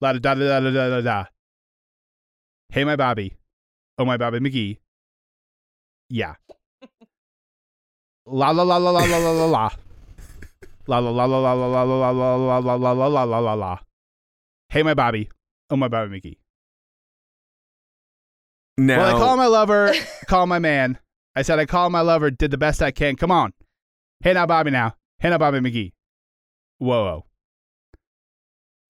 [0.00, 1.24] La da da da da da da da.
[2.72, 3.36] Hey, my Bobby.
[3.98, 4.78] Oh, my Bobby McGee.
[6.08, 6.34] Yeah.
[8.26, 9.70] La la la la la la la la la.
[10.86, 13.38] La la la la la la la la la la la la la la la
[13.38, 13.78] la la.
[14.70, 15.28] Hey, my Bobby.
[15.68, 16.38] Oh, my Bobby McGee.
[18.78, 19.92] now, Well, I call my lover,
[20.26, 20.98] call my man.
[21.36, 23.16] I said I call my lover, did the best I can.
[23.16, 23.52] Come on.
[24.22, 24.94] Hey now, Bobby now.
[25.18, 25.92] Hey now, Bobby McGee.
[26.78, 27.24] Whoa, whoa.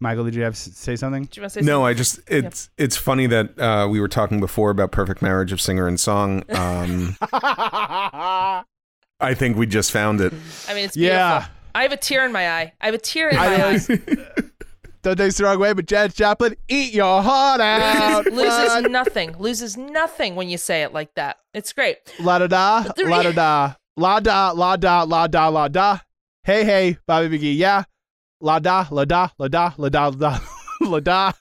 [0.01, 1.25] Michael, did you have to say something?
[1.25, 1.87] Do you want to say no, something?
[1.87, 5.61] I just it's it's funny that uh, we were talking before about perfect marriage of
[5.61, 6.43] singer and song.
[6.51, 7.17] Um,
[9.21, 10.33] I think we just found it.
[10.69, 11.17] I mean, it's beautiful.
[11.17, 11.47] yeah.
[11.75, 12.73] I have a tear in my eye.
[12.81, 13.79] I have a tear in my eye.
[15.03, 18.25] Don't take this the wrong way, but Janis Joplin, eat your heart out.
[18.27, 19.37] loses nothing.
[19.39, 21.37] Loses nothing when you say it like that.
[21.53, 21.99] It's great.
[22.21, 25.99] La da da, la da da, la da, la da, la da, la da.
[26.43, 27.85] Hey, hey, Bobby McGee, yeah.
[28.45, 30.39] La da, la da, la da, la da, la da,
[30.83, 31.33] la da,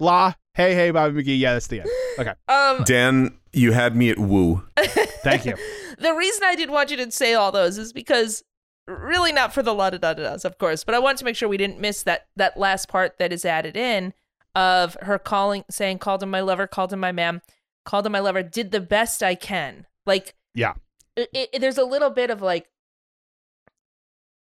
[0.00, 0.32] la.
[0.54, 1.90] Hey, hey, Bobby McGee, yeah, that's the end.
[2.18, 4.64] Okay, Um, Dan, you had me at woo.
[5.22, 5.54] thank you.
[5.98, 8.42] the reason I didn't want you to say all those is because
[8.88, 11.24] really not for the la da da da da's, of course, but I wanted to
[11.24, 14.12] make sure we didn't miss that that last part that is added in
[14.56, 17.42] of her calling, saying, "Called him my lover, called him my man,
[17.84, 20.74] called him my lover, did the best I can." Like, Yeah.
[21.16, 22.66] it, it, there's a little bit of like.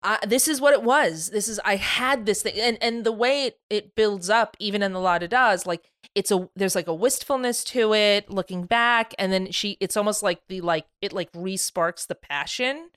[0.01, 1.29] I, this is what it was.
[1.29, 4.81] This is I had this thing, and and the way it, it builds up, even
[4.81, 8.63] in the la da da's, like it's a there's like a wistfulness to it, looking
[8.63, 12.91] back, and then she it's almost like the like it like re-sparks the passion,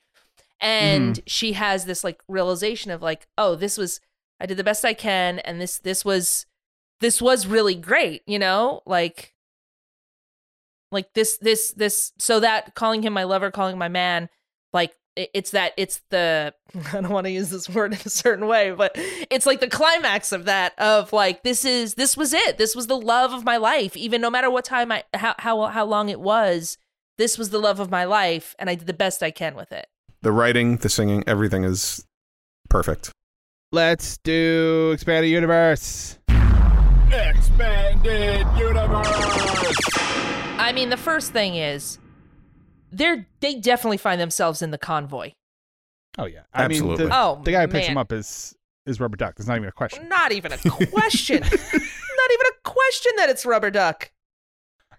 [0.61, 1.23] and mm-hmm.
[1.27, 3.99] she has this like realization of like, oh, this was
[4.39, 6.45] I did the best I can, and this this was
[7.01, 9.33] this was really great, you know, like
[10.89, 14.29] like this this this so that calling him my lover, calling my man,
[14.71, 16.53] like it's that it's the
[16.93, 19.67] I don't want to use this word in a certain way, but it's like the
[19.67, 22.57] climax of that of like this is this was it.
[22.57, 23.95] This was the love of my life.
[23.95, 26.77] Even no matter what time I how how how long it was,
[27.17, 29.71] this was the love of my life and I did the best I can with
[29.71, 29.87] it.
[30.21, 32.05] The writing, the singing, everything is
[32.69, 33.11] perfect.
[33.71, 36.17] Let's do expanded universe.
[37.11, 39.07] Expanded universe.
[40.57, 41.97] I mean, the first thing is
[42.93, 45.31] they're they definitely find themselves in the convoy.
[46.17, 46.97] Oh yeah, I Absolutely.
[47.05, 47.91] mean, the, Oh, the guy who picks man.
[47.93, 49.35] him up is is Rubber Duck.
[49.35, 50.07] There's not even a question.
[50.09, 51.41] Not even a question.
[52.23, 54.09] Not even a question that it's rubber duck.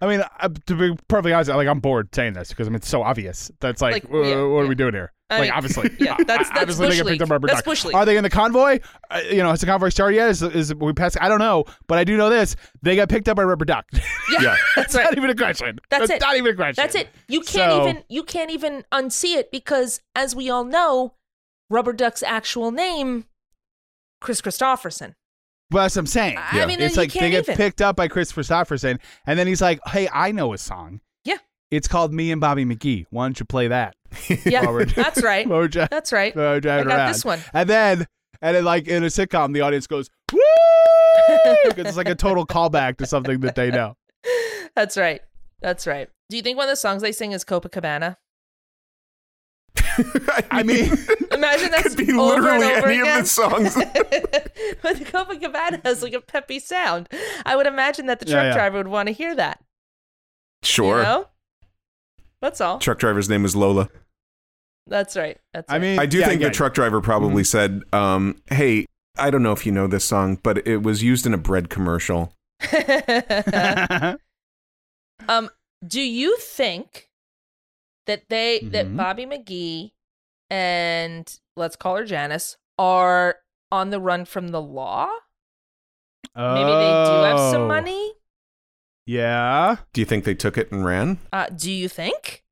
[0.01, 2.77] I mean, uh, to be perfectly honest, like I'm bored saying this because I mean
[2.77, 3.51] it's so obvious.
[3.61, 5.13] That's like, Like, wh- yeah, what are we doing here?
[5.37, 7.47] I like mean, obviously, yeah, that's- that's obviously they Bush get picked up by Rubber
[7.49, 7.65] That's Duck.
[7.67, 8.81] Bush Are they in the convoy?
[9.11, 10.31] Uh, you know, has the convoy started yet?
[10.31, 11.17] Is, is we passed?
[11.21, 13.87] I don't know, but I do know this: they got picked up by Rubber Duck.
[14.33, 14.57] Yeah, Yeah.
[14.77, 15.79] that's not even a question.
[15.91, 16.21] That's it.
[16.21, 16.81] Not even a question.
[16.83, 17.09] That's it.
[17.29, 21.15] You can't So- even you can't even unsee it because, as we all know,
[21.71, 23.27] Rubber Duck's actual name,
[24.21, 25.15] Kris Kristofferson.
[25.71, 26.37] But that's what I'm saying.
[26.39, 26.67] I Yeah.
[26.67, 27.57] mean, it's like they can't get even.
[27.57, 31.01] picked up by Kris Kristofferson, and then he's like, "Hey, I know a song.
[31.25, 31.39] Yeah.
[31.75, 33.07] It's called Me and Bobby McGee.
[33.11, 33.95] Why don't you play that?"
[34.45, 35.47] Yeah, that's right.
[35.49, 36.35] While we're dri- That's right.
[36.37, 37.09] while we're I got around.
[37.13, 37.41] this one.
[37.53, 38.07] And then,
[38.43, 40.41] and then, like in a sitcom, the audience goes, "Woo!"
[41.27, 43.97] 'Cause it's like a total callback to something that they know.
[44.75, 45.21] That's right.
[45.61, 46.09] That's right.
[46.31, 48.17] Do you think one of the songs they sing is Copacabana?
[50.51, 50.91] I mean,
[51.33, 53.19] Imagine that's could be over literally and over any again.
[53.19, 53.75] of the songs.
[53.75, 57.09] but the Copacabana has like a peppy sound.
[57.47, 58.55] I would imagine that the Yeah, truck yeah.
[58.55, 59.63] driver would want to hear that.
[60.63, 60.99] sure.
[60.99, 61.27] You know?
[62.41, 62.79] That's all.
[62.79, 63.89] Truck driver's name is Lola.
[64.87, 65.39] That's right.
[65.55, 65.81] That's I right.
[65.83, 66.49] mean, I do yeah, think yeah.
[66.49, 68.85] the truck driver probably said, um, "Hey,
[69.17, 71.71] I don't know if you know this song, but it was used in a bread
[71.71, 72.35] commercial."
[75.29, 75.49] um,
[75.87, 77.09] do you think
[78.07, 78.97] that they that Mhm.
[78.97, 79.93] Bobby McGee
[80.51, 83.37] and let's call her Janis are
[83.73, 85.09] on the run from the law.
[86.37, 87.69] Maybe they do have some Oh.
[87.69, 88.13] money.
[89.07, 89.77] Yeah.
[89.93, 91.19] Do you think they took it and ran?
[91.33, 92.43] Uh, do you think?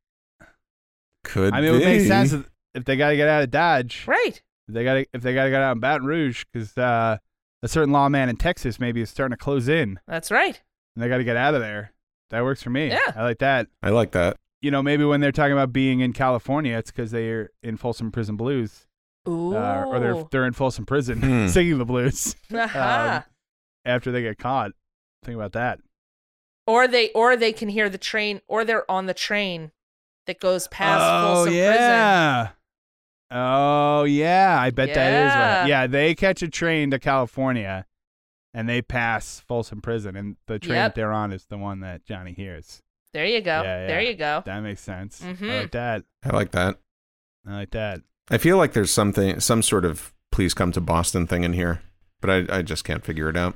[1.24, 2.07] Could I mean, it would make be.
[2.09, 4.05] sense if- if they got to get out of Dodge.
[4.07, 4.42] Right.
[4.68, 7.18] If they got to if they got to get out in Baton Rouge because uh,
[7.62, 10.61] a certain lawman in Texas maybe is starting to close in, That's right.
[10.96, 11.92] and they got to get out of there.
[12.30, 12.88] That works for me.
[12.88, 13.12] Yeah.
[13.14, 13.66] I like that.
[13.82, 14.38] I like that.
[14.62, 18.11] You know, maybe when they're talking about being in California, it's because they're in Folsom
[18.11, 18.86] Prison Blues,
[19.28, 19.55] Ooh.
[19.55, 21.46] uh, or they're they're in Folsom Prison Hmm.
[21.48, 23.24] singing the blues Aha.
[23.26, 23.32] um,
[23.84, 24.70] after they get caught.
[25.24, 25.78] Think about that.
[26.66, 29.72] Or they or they can hear the train or they're on the train
[30.26, 31.74] that goes past oh Folsom Prison.
[31.74, 32.48] yeah.
[33.30, 35.58] Oh yeah, I bet that is Yeah.
[35.60, 35.68] right.
[35.68, 37.86] Yeah, they catch a train to California,
[38.52, 40.90] and they pass Folsom Prison, and the train Yep.
[40.90, 42.82] that they're on is the one that Johnny hears.
[43.14, 43.62] There you go.
[43.62, 44.42] Yeah, There you go.
[44.44, 45.22] That makes sense.
[45.24, 45.60] I Mhm.
[45.62, 46.04] like that.
[46.24, 46.76] I like that.
[47.46, 48.00] I like that.
[48.30, 51.80] I feel like there's something, some sort of "please come to Boston" thing in here,
[52.20, 53.54] but I, I just can't figure it out.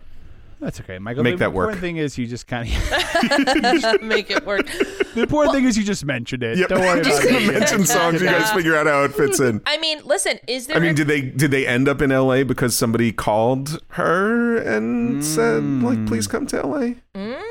[0.58, 1.22] That's okay, Michael.
[1.22, 1.66] Make the that work.
[1.72, 4.02] The important thing is you just kind of.
[4.02, 4.66] Make it work.
[4.66, 6.66] the important thing is you just mentioned it.
[6.68, 7.58] Don't worry just about gonna it.
[7.60, 8.20] mention songs.
[8.22, 9.60] You guys figure out how it fits in.
[9.66, 12.42] I mean, listen, is there I mean, did they did they end up in L.A.
[12.42, 17.42] because somebody called her and said like, "Please come to L.A." Mm,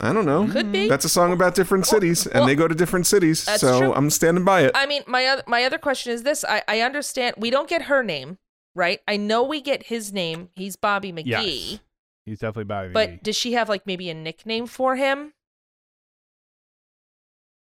[0.00, 0.46] I don't know.
[0.48, 0.88] could be.
[0.88, 3.44] That's a song about different cities, and well, they go to different cities.
[3.44, 3.94] that's So true.
[3.94, 4.72] I'm standing by it.
[4.74, 7.82] I mean, my other my other question is this: I I understand we don't get
[7.82, 8.36] her name,
[8.74, 9.00] right?
[9.08, 10.50] I know we get his name.
[10.54, 11.26] He's Bobby McGee.
[11.70, 11.78] Yes.
[12.26, 12.88] He's definitely Bobby.
[12.92, 13.22] But McGee.
[13.22, 15.32] does she have like maybe a nickname for him?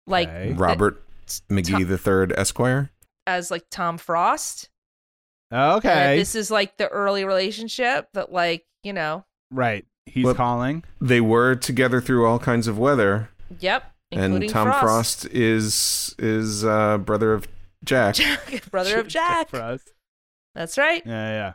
[0.08, 0.54] Like Okay.
[0.54, 1.04] Robert
[1.50, 2.92] McGee the Third Esquire.
[3.28, 4.70] as like Tom Frost.
[5.54, 9.86] okay, And this is like the early relationship that like, you know, right.
[10.06, 10.84] He's Well- calling.
[11.00, 13.30] They were together through all kinds of weather,
[13.60, 17.48] yep, including and Tom Frost, is is uh, brother of
[17.84, 18.16] Jack.
[18.72, 19.50] brother of Jack.
[19.50, 19.82] for us.
[20.56, 21.04] That's right.
[21.06, 21.54] Yeah, yeah.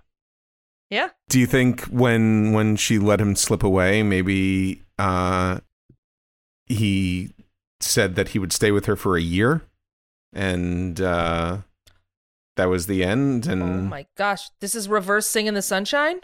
[0.91, 1.09] Yeah.
[1.29, 5.59] Do you think when when she let him slip away, maybe uh,
[6.67, 7.31] he
[7.81, 9.63] said that he would stay with her for a year,
[10.33, 11.59] and uh,
[12.57, 13.47] that was the end?
[13.47, 14.51] And Oh my gosh.
[14.61, 16.21] This is reverse sing in the sunshine?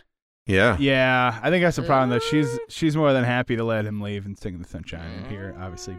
[0.46, 2.10] yeah, Yeah, I think that's the problem.
[2.10, 2.58] Though she's Uh.
[2.68, 5.10] she's more than happy to let him leave and sing in the sunshine.
[5.18, 5.96] And here, obviously,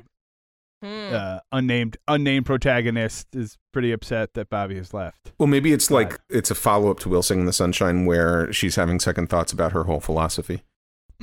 [0.83, 1.13] Hmm.
[1.13, 5.31] uh, unnamed unnamed protagonist is pretty upset that Bobby has left.
[5.37, 8.51] Well, maybe it's like it's a follow up to Will Sing in the Sunshine, where
[8.51, 10.63] she's having second thoughts about her whole philosophy.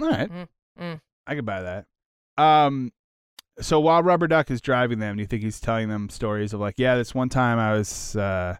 [0.00, 0.48] All right, Mm,
[0.80, 1.00] mm.
[1.26, 1.84] I could buy that.
[2.42, 2.92] Um,
[3.60, 6.60] so while Rubber Duck is driving them, do you think he's telling them stories of
[6.60, 8.56] like, yeah, this one time I was uh,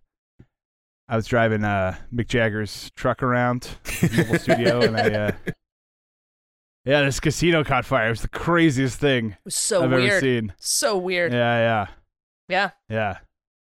[1.08, 5.32] I was driving uh, Mick Jagger's truck around his mobile studio, and I uh,
[6.90, 8.06] yeah, this casino caught fire.
[8.08, 10.52] It was the craziest thing It was so I've ever seen.
[10.58, 11.32] So weird.
[11.32, 11.86] Yeah, yeah,
[12.48, 12.70] Yeah.
[12.88, 13.18] yeah.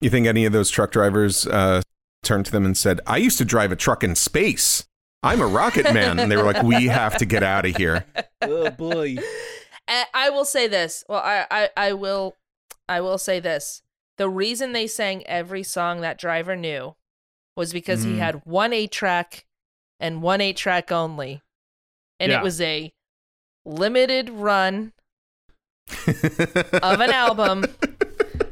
[0.02, 1.82] You think any of those truck drivers uh,
[2.24, 4.86] turned to them and said, "I used to drive a truck in space.
[5.24, 8.06] I'm a rocket man," and they were like, "We have to get out of here."
[8.46, 9.16] Oh boy.
[9.88, 11.06] I I will say this.
[11.08, 12.36] Well, I, I, I will
[12.90, 13.82] I will say this.
[14.18, 16.96] The reason they sang every song that driver knew
[17.56, 18.18] was because he Mm.
[18.18, 19.46] had one eight track
[19.98, 21.42] and one eight track only.
[22.20, 22.40] And Yeah.
[22.40, 22.92] it was a
[23.66, 24.93] limited run
[26.07, 27.66] of an album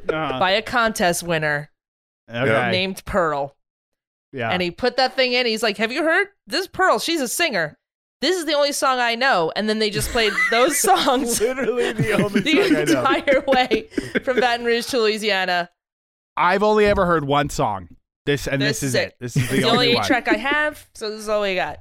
[0.09, 1.71] Uh, by a contest winner
[2.29, 2.71] okay.
[2.71, 3.55] named Pearl.
[4.33, 4.49] Yeah.
[4.49, 5.45] And he put that thing in.
[5.45, 6.27] He's like, Have you heard?
[6.47, 7.77] This Pearl, she's a singer.
[8.19, 9.53] This is the only song I know.
[9.55, 12.51] And then they just played those songs Literally the only the
[12.87, 13.31] song I know.
[13.31, 13.87] entire way
[14.23, 15.69] from Baton Rouge to Louisiana.
[16.35, 17.87] I've only ever heard one song.
[18.25, 19.07] This and This this, is is it.
[19.07, 19.15] it.
[19.21, 20.05] This is the, the only only one.
[20.05, 21.79] track I have, so this is all we got.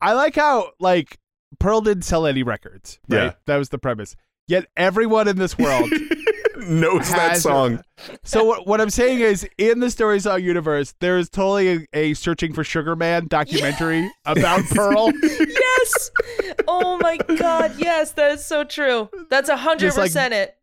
[0.00, 1.18] I like how like
[1.58, 2.98] Pearl didn't sell any records.
[3.08, 3.24] Right?
[3.24, 3.32] Yeah.
[3.46, 4.16] That was the premise.
[4.46, 5.90] Yet everyone in this world
[6.58, 7.82] Knows that has- song.
[8.24, 11.86] So what, what I'm saying is, in the Story Song universe, there is totally a,
[11.92, 15.12] a Searching for Sugar Man documentary about Pearl.
[15.22, 16.10] Yes.
[16.66, 19.08] oh my god, yes, that is so true.
[19.30, 20.56] That's a hundred Just, like, percent it.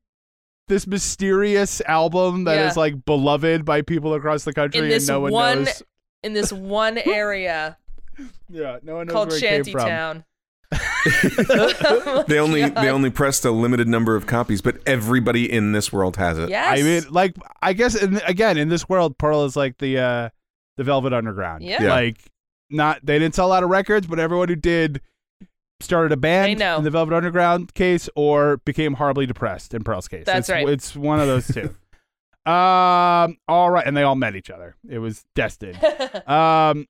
[0.68, 2.80] This mysterious album that is Yeah.
[2.82, 5.84] like beloved by people across the country, In this and no one one knows.
[6.24, 7.78] in this one area
[8.50, 10.24] Yeah, no one knows called where it came from.
[10.74, 12.26] Shantytown.
[12.28, 12.76] They only God.
[12.76, 16.50] they only pressed a limited number of copies, but everybody in this world has it.
[16.50, 16.80] Yes.
[16.80, 20.30] I mean, like, I guess, in, again, in this world, Pearl is like the uh,
[20.78, 21.64] the Velvet Underground.
[21.64, 21.84] Yeah.
[21.84, 21.90] Yeah.
[21.90, 22.18] Like,
[22.70, 25.02] not they didn't sell a lot of records, but everyone who did
[25.82, 26.78] started a band know.
[26.78, 30.26] in the Velvet Underground case or became horribly depressed in Pearl's case.
[30.26, 30.68] That's it's, right.
[30.68, 31.76] It's one of those two.
[32.52, 33.38] um.
[33.48, 34.76] All right, and they all met each other.
[34.88, 35.78] It was destined.
[36.28, 36.88] um.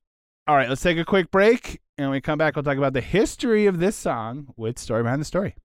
[0.47, 2.93] All right, let's take a quick break, and when we come back, we'll talk about
[2.93, 5.55] the history of this song with story behind the story.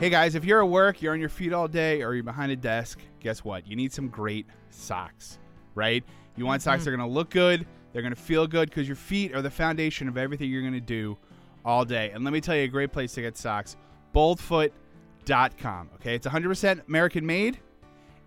[0.00, 2.50] Hey guys, if you're at work, you're on your feet all day, or you're behind
[2.52, 3.66] a desk, guess what?
[3.66, 5.38] You need some great socks,
[5.74, 6.04] right?
[6.36, 6.84] You want socks mm-hmm.
[6.84, 9.42] that are going to look good, they're going to feel good, because your feet are
[9.42, 11.16] the foundation of everything you're going to do
[11.64, 12.10] all day.
[12.12, 13.76] And let me tell you a great place to get socks
[14.14, 15.90] boldfoot.com.
[15.96, 17.58] Okay, it's 100% American made,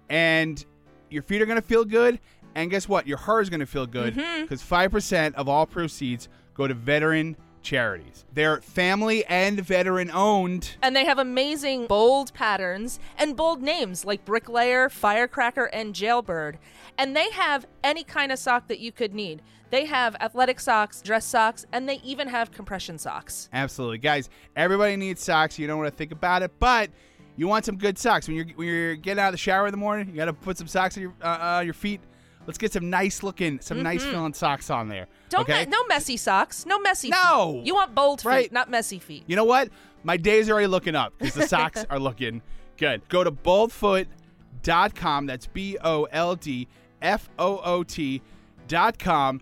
[0.10, 0.64] and
[1.10, 2.20] your feet are going to feel good.
[2.58, 3.06] And guess what?
[3.06, 7.38] Your heart is going to feel good because 5% of all proceeds go to veteran
[7.62, 8.26] charities.
[8.34, 10.76] They're family and veteran owned.
[10.82, 16.58] And they have amazing bold patterns and bold names like Bricklayer, Firecracker, and Jailbird.
[16.98, 19.44] And they have any kind of sock that you could need.
[19.70, 23.50] They have athletic socks, dress socks, and they even have compression socks.
[23.54, 24.00] Absolutely.
[24.00, 25.60] Guys, everybody needs socks.
[25.60, 26.90] You don't want to think about it, but
[27.36, 28.28] you want some good socks.
[28.28, 30.34] When you're, when you're getting out of the shower in the morning, you got to
[30.34, 32.02] put some socks on your, uh, uh, your feet.
[32.48, 35.04] Let's get some nice looking, some nice feeling socks on there.
[35.04, 35.30] Mm-hmm.
[35.30, 35.66] Don't okay?
[35.66, 36.66] me- no messy socks.
[36.66, 37.18] No messy feet.
[37.24, 37.54] No.
[37.54, 37.66] feet.
[37.68, 39.26] You want bold feet, not messy feet.
[39.28, 39.70] You know what?
[40.04, 42.42] My day's are already looking up because the socks are looking
[42.78, 43.08] good.
[43.10, 45.26] Go to boldfoot.com.
[45.26, 46.68] That's B O L D
[47.02, 49.42] F O O T.com.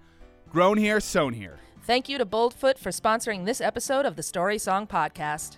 [0.52, 1.60] Grown here, sewn here.
[1.84, 5.58] Thank you to Boldfoot for sponsoring this episode of the Story Song Podcast.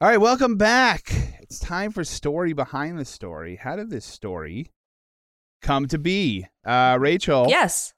[0.00, 1.12] All right, welcome back.
[1.40, 3.56] It's time for story behind the story.
[3.56, 4.70] How did this story
[5.62, 6.46] come to be?
[6.64, 7.92] Uh, Rachel, Yes.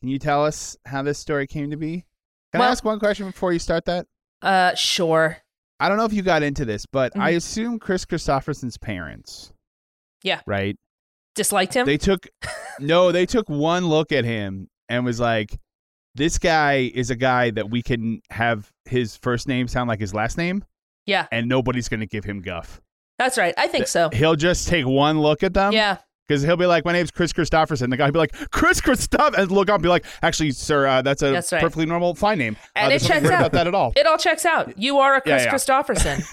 [0.00, 2.04] can you tell us how this story came to be?
[2.52, 4.06] Can I ask one question before you start that?
[4.42, 5.38] Uh, sure.
[5.80, 7.36] I don't know if you got into this, but I Mhm.
[7.36, 9.52] assume Kris Kristofferson's parents,
[10.22, 10.40] Yeah.
[10.46, 10.76] right?
[11.36, 11.86] Disliked him?
[11.86, 12.26] They took
[12.80, 15.56] no, they took one look at him and was like,
[16.18, 20.12] "This guy is a guy that we can have his first name sound like his
[20.12, 20.64] last name,
[21.06, 22.80] yeah, and nobody's going to give him guff.
[23.18, 23.54] that's right.
[23.56, 24.10] I think so.
[24.10, 25.96] He'll just take one look at them, Yeah.
[26.28, 29.34] because he'll be like, "My name's Kris Kristofferson." The guy will be like, "Kris Kristoff,"
[29.36, 31.60] and look up and be like, "Actually, sir, uh, that's a That's right.
[31.62, 33.32] perfectly normal fine name." And uh, it checks out.
[33.40, 33.92] about that at all.
[33.96, 34.78] It all checks out.
[34.78, 35.54] You are a Kris Yeah, yeah.
[35.54, 36.24] Kristofferson.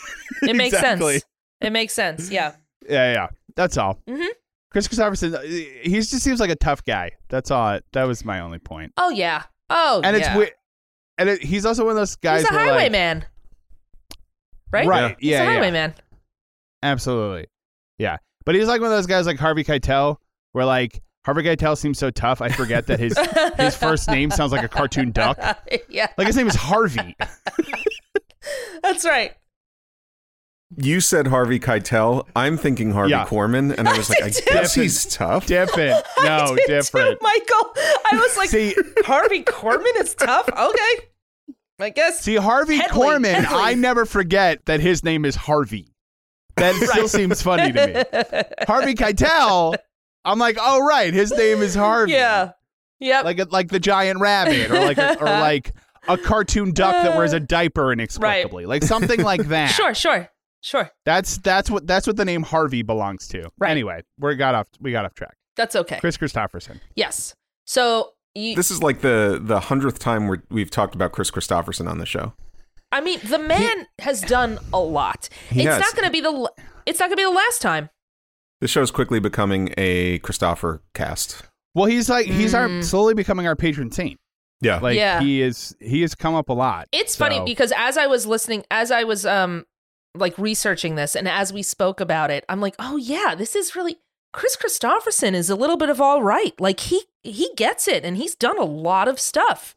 [0.42, 1.14] It makes Exactly.
[1.14, 1.26] sense.
[1.62, 2.30] It makes sense.
[2.30, 2.54] Yeah.
[2.90, 4.00] Yeah, yeah, that's all.
[4.10, 4.28] Mhm.
[4.72, 7.12] Kris Kristofferson, uh, he just seems like a tough guy.
[7.30, 7.80] That's all.
[7.94, 8.92] That was my only point.
[8.98, 9.44] Oh yeah.
[9.70, 10.28] Oh and yeah.
[10.28, 10.52] it's weird.
[11.18, 12.42] And it, he's also one of those guys.
[12.42, 13.26] He's a where, like- highwayman.
[14.72, 14.88] Right?
[14.88, 15.16] Right.
[15.20, 15.42] He's Yeah.
[15.42, 15.54] a yeah.
[15.54, 15.94] highwayman.
[16.84, 17.48] Absolutely.
[17.98, 18.18] Yeah.
[18.46, 20.18] But he's like one of those guys like Harvey Keitel,
[20.52, 23.18] where like Harvey Keitel seems so tough, I forget that his
[23.58, 25.38] his first name sounds like a cartoon duck.
[25.90, 26.08] yeah.
[26.18, 27.16] Like his name is Harvey.
[28.84, 29.34] That's right.
[30.78, 32.26] You said Harvey Keitel.
[32.36, 33.26] I'm thinking Harvey Yeah.
[33.26, 35.46] Korman, and I was like, I did guess he's tough.
[35.48, 36.04] different.
[36.24, 37.20] No, I did different.
[37.20, 37.74] Too, Michael.
[38.12, 38.76] I was like, See,
[39.06, 40.50] Harvey Korman is tough.
[40.50, 41.08] Okay.
[41.80, 42.22] I guess.
[42.22, 43.60] see Harvey Headley, Korman, Headley.
[43.62, 45.88] I never forget that his name is Harvey.
[46.56, 48.66] That still seems funny to me.
[48.66, 49.76] Harvey Keitel,
[50.24, 52.14] I'm like, oh right, his name is Harvey.
[52.14, 52.52] yeah.
[53.02, 53.26] Yep.
[53.26, 55.74] Like a, like the giant rabbit, or like a, or like
[56.08, 59.68] a cartoon duck that wears a uh, diaper inexplicably, like something like that.
[59.68, 60.30] sure, sure,
[60.66, 60.90] sure.
[61.06, 63.50] That's that's what that's what the name Harvey belongs to.
[63.58, 63.72] Right.
[63.72, 65.36] Anyway, we got off we got off track.
[65.56, 66.00] That's okay.
[66.00, 66.80] Kris Kristofferson.
[66.96, 67.34] Yes.
[67.66, 71.90] So you, This is like the the hundredth time we're, we've talked about Kris Kristofferson
[71.90, 72.34] on the show.
[72.92, 75.30] I mean, the man has done a lot.
[75.50, 75.80] He it's has.
[75.80, 76.52] not going to be the.
[76.86, 77.90] It's not going to be the last time.
[78.62, 81.44] The show's quickly becoming a Christopher cast.
[81.74, 82.84] Well, he's like he's our Mm.
[82.84, 84.18] slowly becoming our patron saint.
[84.62, 84.80] Yeah.
[84.80, 85.20] Like Yeah.
[85.22, 86.88] he is he has come up a lot.
[86.92, 89.66] It's funny because as I was listening, as I was um
[90.16, 93.76] like researching this, and as we spoke about it, I'm like, oh yeah, this is
[93.76, 93.98] really
[94.34, 96.60] Kris Kristofferson is a little bit of all right.
[96.60, 99.76] Like he he gets it, and he's done a lot of stuff.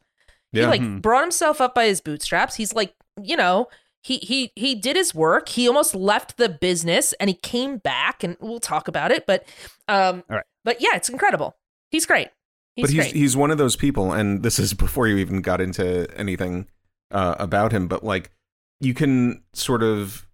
[0.51, 0.69] He Yeah.
[0.69, 1.01] like Mhm.
[1.01, 2.55] brought himself up by his bootstraps.
[2.55, 3.67] He's like, you know,
[4.01, 5.49] he he he did his work.
[5.49, 9.25] He almost left the business and he came back, and we'll talk about it.
[9.25, 9.45] But
[9.87, 10.45] um, All right.
[10.63, 11.55] but yeah, it's incredible.
[11.91, 12.29] He's great.
[12.75, 13.15] He's but he's great.
[13.15, 16.67] he's one of those people, and this is before you even got into anything
[17.11, 17.87] uh, about him.
[17.87, 18.31] But like,
[18.79, 20.25] you can sort of,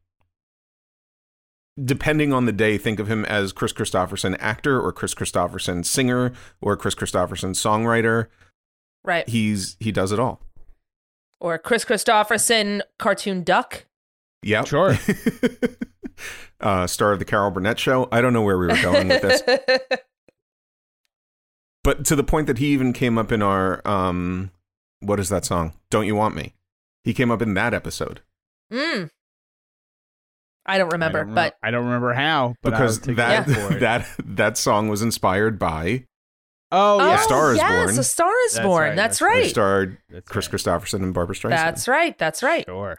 [1.84, 6.34] depending on the day, think of him as Kris Kristofferson actor, or Kris Kristofferson singer,
[6.62, 8.28] or Kris Kristofferson songwriter.
[9.04, 9.28] right.
[9.28, 10.42] He's he does it all.
[11.40, 13.86] Or Kris Kristofferson cartoon duck.
[14.42, 14.98] Yeah, Sure.
[16.62, 18.08] uh, star of the Carol Burnett show.
[18.12, 19.42] I don't know where we were going with this,
[21.84, 24.52] but to the point that he even came up in our um,
[25.00, 25.74] what is that song?
[25.90, 26.54] Don't you want me?
[27.04, 28.22] He came up in that episode.
[28.72, 29.10] mm.
[30.66, 33.68] I don't remember, I don't but I don't remember how, but because that your word
[33.72, 33.80] for it.
[33.82, 36.06] that that song was inspired by
[36.72, 38.00] oh oh, yeah, Star is yes, Born.
[38.00, 38.82] A Star is That's Born.
[38.90, 39.50] right, That's that's it right.
[39.50, 40.60] starred That's Kris right.
[40.82, 41.50] Kristofferson and Barbra Streisand.
[41.50, 42.18] That's right.
[42.18, 42.66] That's right.
[42.68, 42.98] Sure.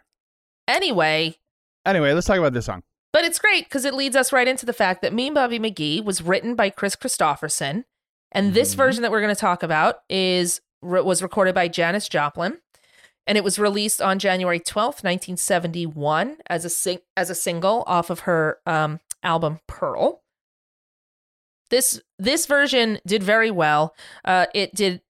[0.69, 1.37] Anyway,
[1.85, 2.83] Anyway, let's talk about this song.
[3.13, 5.59] but it's great because it leads us right into the fact that Me and Bobby
[5.59, 7.85] McGee was written by Kris Kristofferson,
[8.33, 8.79] and this Mhm.
[8.79, 12.59] version that we're going to talk about is was recorded by Janis Joplin,
[13.27, 17.35] and it was released on January twelfth, nineteen seventy one, as a sing- as a
[17.35, 20.23] single off of her um, album Pearl.
[21.71, 23.95] This this version did very well.
[24.25, 25.03] Uh, it did.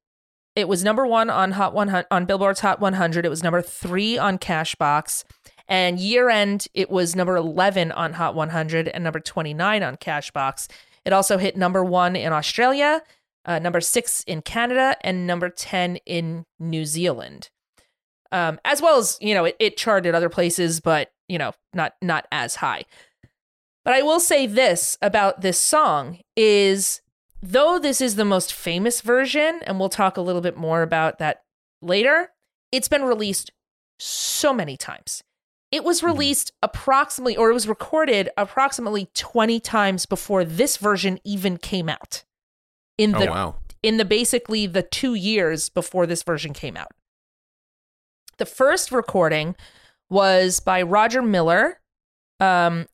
[0.55, 3.27] It was number one on Hot 100 on Billboard's Hot 100.
[3.27, 5.25] It was number three on Cashbox,
[5.69, 10.69] and year end it was number 11 on Hot 100 and number 29 on Cashbox.
[11.05, 13.03] It also hit number one in Australia,
[13.45, 17.51] uh, number six in Canada, and number 10 in New Zealand.
[18.33, 21.95] Um, as well as you know, it, it charted other places, but you know, not
[22.03, 22.85] not as high.
[23.85, 27.01] But I will say this about this song is
[27.43, 31.19] though this is the most famous version, and we'll talk a little bit more about
[31.19, 31.43] that
[31.81, 32.33] later,
[32.73, 33.53] it's been released
[33.99, 35.23] so many times.
[35.73, 41.57] It was released approximately, or it was recorded approximately 20 times before this version even
[41.57, 42.25] came out.
[42.99, 43.55] In Oh the wow!
[43.83, 46.93] in the basically the two years before this version came out.
[48.39, 49.57] The first recording
[50.11, 51.81] was by Roger Miller,
[52.39, 52.87] um,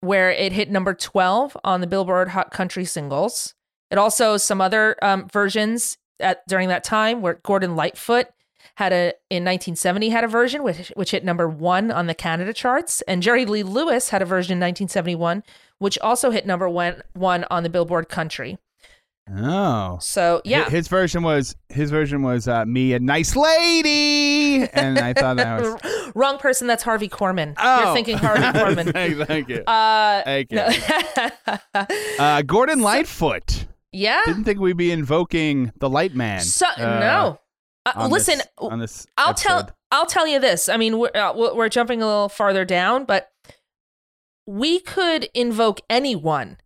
[0.00, 3.54] where it hit number 12 on the Billboard Hot Country Singles.
[3.90, 8.28] It also some other um, versions at during that time where Gordon Lightfoot
[8.76, 12.52] had a in 1970 had a version which which hit number one on the Canada
[12.52, 15.42] charts, and Jerry Lee Lewis had a version in 1971
[15.78, 18.58] which also hit number one one on the Billboard Country.
[19.34, 19.98] Oh.
[20.00, 25.12] So yeah, His version was his version was uh, me a nice lady, and I
[25.12, 26.66] thought that was Wrong person.
[26.66, 27.54] That's Harvey Korman.
[27.56, 27.84] oh.
[27.84, 28.92] You're thinking Harvey Korman.
[28.92, 29.58] thank, thank you.
[29.62, 30.56] Uh, Thank you.
[30.56, 31.86] no.
[32.18, 33.66] Uh, Gordon Lightfoot.
[33.92, 34.22] yeah.
[34.26, 36.40] Didn't think we'd be invoking the Light Man.
[36.40, 37.38] So uh, no.
[37.86, 39.06] Uh, listen, this- on this.
[39.16, 39.70] I'll tell.
[39.90, 40.68] I'll tell you this.
[40.68, 43.28] I mean, we're uh, we're we're jumping a little farther down, but
[44.46, 46.58] we could invoke anyone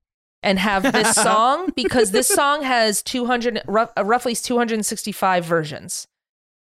[0.43, 6.07] and have this song because this song has 200 rough, uh, roughly 265 versions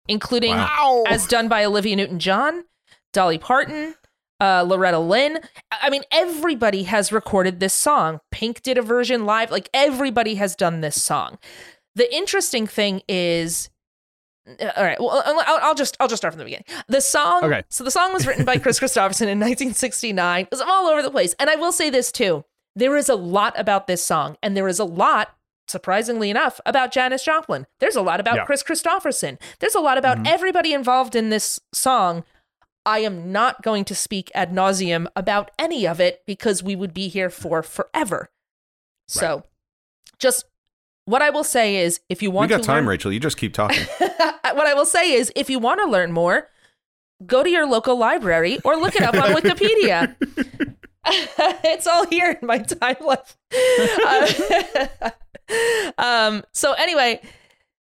[0.08, 1.02] including Wow.
[1.08, 2.64] as done by Olivia Newton-John,
[3.12, 3.94] Dolly Parton,
[4.40, 5.40] uh, Loretta Lynn.
[5.72, 8.20] I mean, everybody has recorded this song.
[8.30, 9.50] Pink did a version live.
[9.50, 11.38] Like everybody has done this song.
[11.94, 13.70] The interesting thing is,
[14.60, 15.00] uh, all right.
[15.00, 16.66] Well, I'll, I'll just I'll just start from the beginning.
[16.88, 17.42] The song.
[17.44, 17.64] Okay.
[17.68, 20.42] So the song was written by Kris Kristofferson in 1969.
[20.44, 21.34] It was all over the place.
[21.40, 22.44] And I will say this too:
[22.76, 25.30] there is a lot about this song, and there is a lot.
[25.68, 27.66] Surprisingly enough, about Janis Joplin.
[27.80, 28.44] There's a lot about Yeah.
[28.44, 29.36] Kris Kristofferson.
[29.58, 30.28] There's a lot about Mhm.
[30.28, 32.22] everybody involved in this song.
[32.84, 36.94] I am not going to speak ad nauseum about any of it because we would
[36.94, 38.30] be here for forever.
[39.08, 39.42] So,
[40.20, 40.44] just
[41.04, 43.12] what I will say is, if you We want got to time, learn, Rachel.
[43.12, 43.82] You just keep talking.
[43.98, 46.48] what I will say is, if you want to learn more,
[47.26, 50.14] go to your local library or look it up on Wikipedia.
[51.64, 53.34] it's all here in my timeline.
[54.04, 55.10] Uh,
[55.98, 57.20] um, so anyway,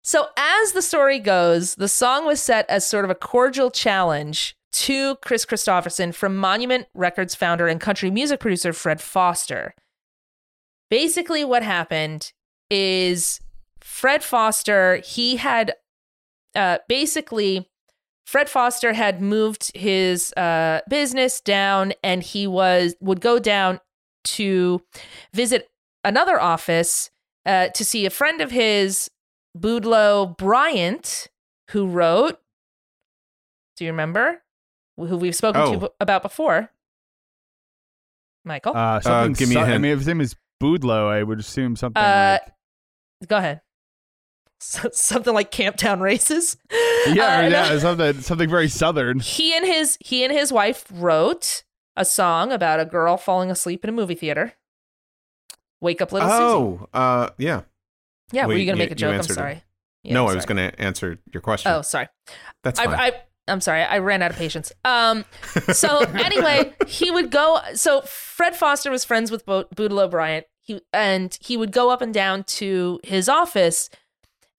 [0.02, 4.56] so as the story goes, the song was set as sort of a cordial challenge
[4.70, 9.74] to Kris Kristofferson from Monument Records founder and country music producer Fred Foster.
[10.90, 12.32] Basically, what happened
[12.70, 13.40] is
[13.80, 15.74] Fred Foster, he had
[16.54, 17.68] uh, basically
[18.28, 23.80] Fred Foster had moved his uh, business down, and he was would go down
[24.24, 24.82] to
[25.32, 25.70] visit
[26.04, 27.08] another office
[27.46, 29.10] uh, to see a friend of his,
[29.56, 31.28] Boudleaux Bryant,
[31.70, 32.38] who wrote.
[33.78, 34.42] Do you remember
[34.98, 35.72] who we've spoken Oh.
[35.72, 36.70] to b- about before?
[38.44, 41.22] Michael, Uh, something give me a su- I mean, if his name is Boudleaux, I
[41.22, 42.40] would assume something Uh,
[43.20, 43.62] like go ahead.
[44.60, 46.56] So, something like Camptown Races.
[47.06, 49.20] yeah, Uh, yeah, something something very southern.
[49.20, 51.62] he and his he and his wife wrote
[51.96, 54.54] a song about a girl falling asleep in a movie theater.
[55.80, 56.42] Wake up, little Susie.
[56.42, 57.62] Oh, uh, yeah.
[58.32, 59.14] Yeah, were you gonna you- make a joke?
[59.14, 59.62] I'm sorry.
[60.02, 61.72] Yeah, no, I'm I was going to answer your question.
[61.72, 62.08] Oh, sorry.
[62.62, 62.94] That's I, fine.
[62.94, 63.12] I
[63.48, 63.82] I'm sorry.
[63.82, 64.72] I ran out of patience.
[64.84, 65.24] Um.
[65.72, 67.60] So anyway, he would go.
[67.74, 70.46] So Fred Foster was friends with Bo- Boudleaux Bryant.
[70.62, 73.88] He and he would go up and down to his office.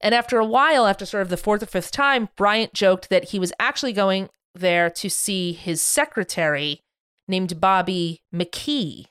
[0.00, 3.30] And after a while, after sort of the fourth or fifth time, Bryant joked that
[3.30, 6.80] he was actually going there to see his secretary
[7.28, 9.06] named Bobby McKee.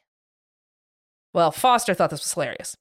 [1.34, 2.76] Well, Foster thought this was hilarious.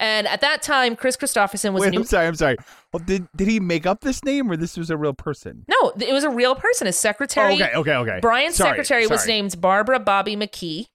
[0.00, 1.98] And at that time, Kris Kristofferson was Wait, new.
[1.98, 2.26] I'm sorry.
[2.26, 2.56] I'm sorry.
[2.92, 5.64] Well, did did he make up this name, or this was a real person?
[5.68, 6.86] No, it was a real person.
[6.86, 7.52] His secretary.
[7.52, 8.18] Oh, okay, okay, okay.
[8.20, 10.86] Brian's Sorry, secretary was named Barbara Bobby McKee.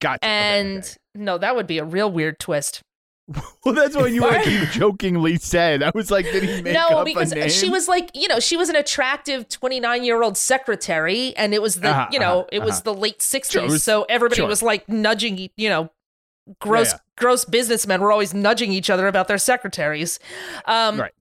[0.00, 0.24] Gotcha.
[0.24, 0.94] Okay, And okay.
[1.14, 2.82] no, that would be a real weird twist.
[3.64, 5.82] well, that's what you like jokingly said.
[5.82, 7.48] I was like, did he make no, up because a name?
[7.48, 11.62] she was like, you know, she was an attractive 29 year old secretary, and it
[11.62, 12.92] was the, Uh-huh, you know, uh-huh, it was uh-huh.
[12.92, 13.50] the late 60s.
[13.50, 14.48] Sure, so everybody sure.
[14.48, 15.90] was like nudging, you know,
[16.60, 20.18] gross, Yeah, gross businessmen were always nudging each other about their secretaries.
[20.66, 21.12] Um, Right.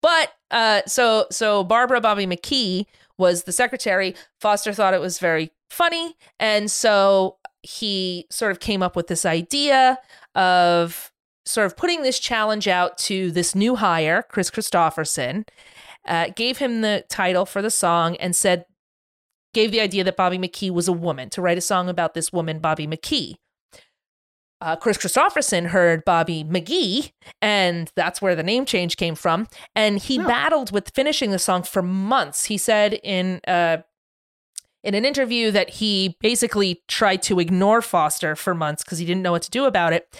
[0.00, 2.86] But uh, so so Barbara Bobby McKee
[3.18, 4.16] was the secretary.
[4.40, 9.24] Foster thought it was very funny, and so he sort of came up with this
[9.24, 9.98] idea
[10.34, 11.11] of
[11.44, 15.46] sort of putting this challenge out to this new hire, Kris Kristofferson.
[16.06, 18.64] Uh, gave him the title for the song and said,
[19.54, 22.32] gave the idea that Bobby McKee was a woman to write a song about this
[22.32, 23.34] woman, Bobby McKee.
[24.60, 27.10] Uh, Kris Kristofferson heard Bobby McGee,
[27.40, 29.48] and that's where the name change came from.
[29.74, 32.44] And he battled with finishing the song for months.
[32.44, 33.78] He said in uh,
[34.84, 39.22] in an interview that he basically tried to ignore Foster for months because he didn't
[39.22, 40.16] know what to do about it.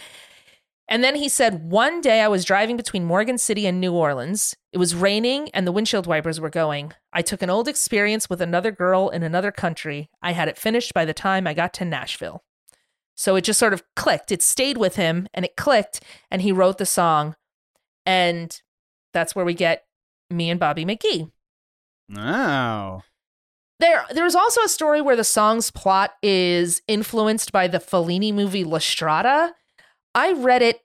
[0.93, 4.55] And then he said, One day I was driving between Morgan City and New Orleans.
[4.73, 6.93] It was raining and the windshield wipers were going.
[7.15, 10.11] I took an old experience with another girl in another country.
[10.21, 12.45] I had it finished by the time I got to Nashville.
[13.15, 14.31] So it just sort of clicked.
[14.31, 16.01] It stayed with him and it clicked,
[16.31, 17.37] and he wrote the song.
[18.05, 18.61] And
[19.15, 19.87] that's where we get
[20.29, 21.31] me and Bobby McGee.
[22.15, 23.01] Oh.
[23.81, 28.63] There, there's also a story where the song's plot is influenced by the Fellini movie
[28.63, 29.55] La Strada.
[30.15, 30.81] I read it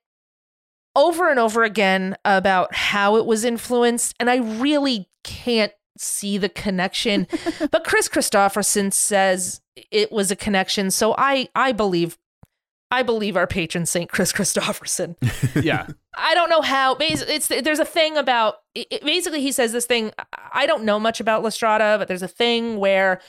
[0.95, 6.49] over and over again about how it was influenced, and I really can't see the
[6.49, 7.28] connection.
[7.72, 12.18] but Kris Kristofferson says it was a connection, so I, I believe,
[12.90, 15.16] I believe our patron saint Kris Kristofferson.
[15.64, 15.88] Yeah.
[16.20, 16.95] I don't know how.
[16.95, 18.56] bas- It's there's a thing about.
[18.74, 20.12] It, it- basically, he says this thing.
[20.52, 23.22] I don't know much about La Strada, but there's a thing where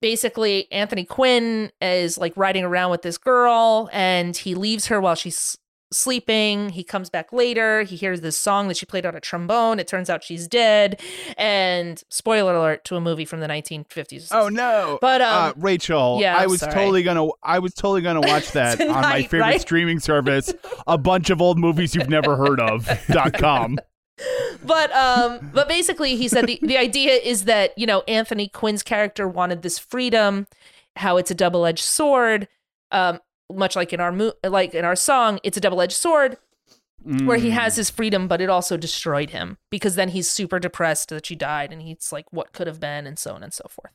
[0.00, 5.14] basically Anthony Quinn is like riding around with this girl, and he leaves her while
[5.14, 5.56] she's
[5.92, 6.70] sleeping.
[6.70, 7.82] He comes back later.
[7.82, 9.80] He hears this song that she played on a trombone.
[9.80, 11.00] It turns out she's dead.
[11.36, 14.28] And spoiler alert to a movie from the 1950s.
[14.30, 14.98] Oh no.
[15.00, 16.72] But, uh, um, Rachel, yeah, I was sorry.
[16.72, 19.60] totally gonna I was totally gonna watch that on my favorite right?
[19.60, 20.52] streaming service,
[20.86, 23.78] a bunch of old movies you've never heard of dot com.
[24.64, 28.82] but um but basically he said the, the idea is that you know anthony quinn's
[28.82, 30.46] character wanted this freedom
[30.96, 32.46] how it's a double-edged sword
[32.90, 33.18] um
[33.52, 36.36] much like in our mo- like in our song it's a double-edged sword
[37.24, 41.08] where he has his freedom but it also destroyed him because then he's super depressed
[41.08, 43.64] that she died and he's like what could have been and so on and so
[43.70, 43.92] forth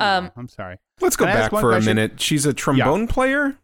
[0.00, 0.78] um I'm sorry.
[1.00, 1.82] Let's go Can back for question?
[1.82, 2.20] a minute.
[2.20, 3.56] She's a trombone player.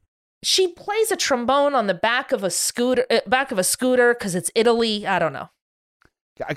[0.43, 4.15] she plays a trombone on the back of a scooter uh, back of a scooter
[4.15, 5.49] because it's italy i don't know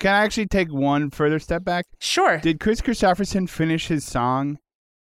[0.00, 1.86] Can I actually take one further step back?
[2.00, 4.58] sure Did Kris Kristofferson finish his song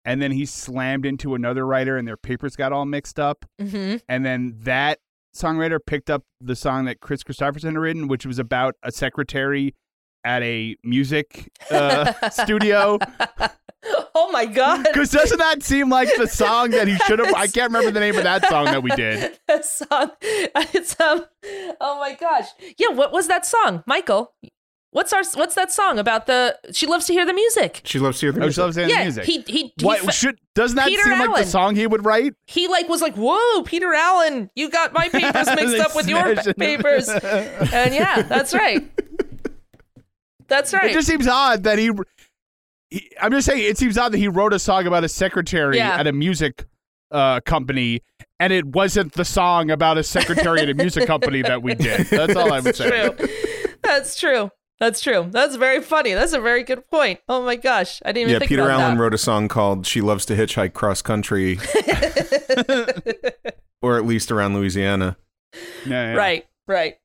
[0.05, 3.45] and then he slammed into another writer and their papers got all mixed up?
[3.61, 4.99] hmm And then that
[5.37, 9.75] songwriter picked up the song that Kris Kristofferson had written, which was about a secretary
[10.25, 12.99] at a music uh, studio.
[14.15, 17.35] oh my god Because doesn't that seem like the song that he should have?
[17.35, 19.39] I can't remember the name of that song that we did.
[19.49, 20.11] that song.
[20.73, 21.25] It's um.
[21.81, 22.47] Oh my gosh.
[22.79, 22.89] Yeah.
[22.89, 24.35] What was that song, Michael?
[24.93, 26.59] What's our What's that song about the?
[26.73, 27.81] She loves to hear the music.
[27.85, 28.57] She loves to hear the I music.
[28.57, 28.99] just love saying yeah.
[28.99, 29.25] the music.
[29.25, 32.05] He he he, what fe- should doesn't that Peter seem like the song he would
[32.05, 32.35] write?
[32.49, 36.09] he like was like, "Whoa, Peter Allen, you got my papers mixed They up with
[36.09, 36.59] your smashed it.
[36.59, 38.91] papers." and yeah, that's right.
[40.49, 40.91] That's right.
[40.91, 41.91] It just seems odd that he,
[42.91, 43.11] he.
[43.21, 45.97] I'm just saying, it seems odd that he wrote a song about a secretary Yeah.
[45.97, 46.67] at a music
[47.13, 48.03] uh, company,
[48.41, 52.09] and it wasn't the song about a secretary at a music company that we did.
[52.09, 52.89] That's all I would say.
[53.15, 53.29] True.
[53.85, 54.51] That's true.
[54.81, 55.29] That's true.
[55.31, 56.15] That's very funny.
[56.15, 57.21] That's a very good point.
[57.29, 59.03] Oh my gosh, I didn't even Yeah, think Peter about Allen that.
[59.03, 61.59] wrote a song called "She Loves to Hitchhike Cross Country,"
[63.83, 65.17] or at least around Louisiana.
[65.87, 66.15] Yeah, yeah.
[66.15, 66.97] Right, right.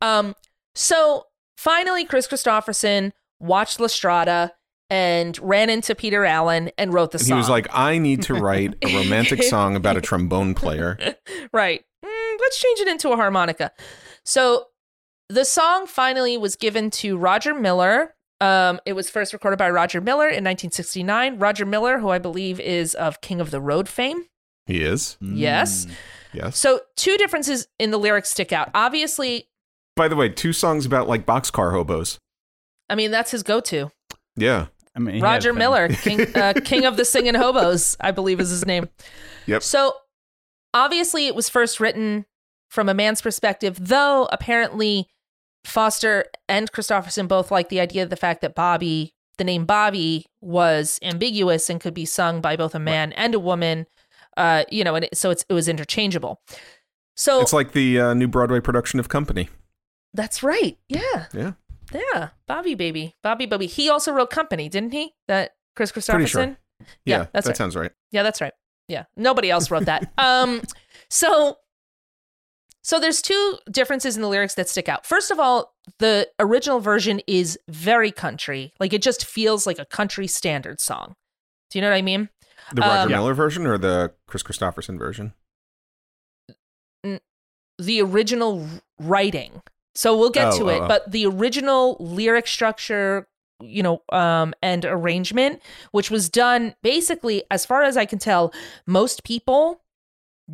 [0.00, 0.34] Um,
[0.74, 1.26] so
[1.56, 4.52] finally, Kris Kristofferson watched La Strada
[4.90, 7.36] and ran into Peter Allen and wrote the And song.
[7.36, 10.98] he was like, "I need to write a romantic song about a trombone player."
[11.52, 11.84] right.
[12.04, 13.72] Mm, let's change it into a harmonica.
[14.24, 14.66] So
[15.28, 18.14] the song finally was given to Roger Miller.
[18.40, 21.38] Um, it was first recorded by Roger Miller in 1969.
[21.38, 24.24] Roger Miller, who I believe is of King of the Road fame.
[24.66, 25.16] He is.
[25.20, 25.86] Yes.
[26.32, 26.58] Yes.
[26.58, 28.70] So two differences in the lyrics stick out.
[28.74, 29.48] Obviously,
[29.96, 32.18] By the way, two songs about like boxcar hobos.
[32.88, 33.90] I mean that's his go-to.
[34.36, 34.66] Yeah.
[34.96, 35.52] I mean, Roger.
[35.52, 38.88] Miller, king, uh, king of the singing hobos, I believe is his name.
[39.46, 39.62] Yep.
[39.62, 39.94] So
[40.72, 42.26] obviously, it was first written
[42.68, 45.08] from a man's perspective, though apparently
[45.64, 50.26] Foster and Kristofferson both like the idea of the fact that Bobby, the name Bobby,
[50.40, 53.86] was ambiguous and could be sung by both a man and a woman.
[54.36, 56.40] Uh, you know, and it, so it's, it was interchangeable.
[57.16, 59.48] So It's like the uh, new Broadway production of Company.
[60.12, 60.76] that's right.
[60.88, 61.26] Yeah.
[61.32, 61.52] Yeah.
[61.92, 62.30] Yeah.
[62.48, 63.14] Bobby baby.
[63.22, 63.66] Bobby Bobby.
[63.66, 65.14] He also wrote Company, didn't he?
[65.28, 66.42] That Kris Pretty sure.
[66.46, 66.56] Kristofferson?
[66.80, 66.86] Yeah,
[67.18, 67.56] Yeah, that's that right.
[67.56, 67.92] sounds right.
[68.10, 68.52] Yeah, that's right.
[68.88, 69.04] Yeah.
[69.16, 70.12] Nobody else wrote that.
[70.18, 70.62] um
[71.08, 71.56] so
[72.84, 75.04] so there's two differences in the lyrics that stick out.
[75.06, 78.72] First of all, the original version is very country.
[78.78, 81.16] Like it just feels like a country standard song.
[81.70, 82.28] Do you know what I mean?
[82.72, 85.32] The Roger Um, Miller version or the Kris Kristofferson version?
[87.78, 88.66] the original
[89.00, 89.60] writing.
[89.96, 90.88] So we'll get Oh, to oh, it, oh.
[90.88, 93.26] but the original lyric structure,
[93.60, 95.60] you know, um, and arrangement,
[95.92, 98.52] which was done basically, as far as I can tell,
[98.86, 99.80] most people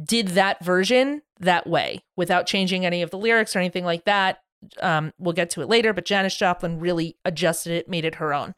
[0.04, 4.40] did that version that way without changing any of the lyrics or anything like that.
[4.80, 8.34] Um, we'll get to it later, but Janis Joplin really adjusted it, made it her
[8.34, 8.54] own.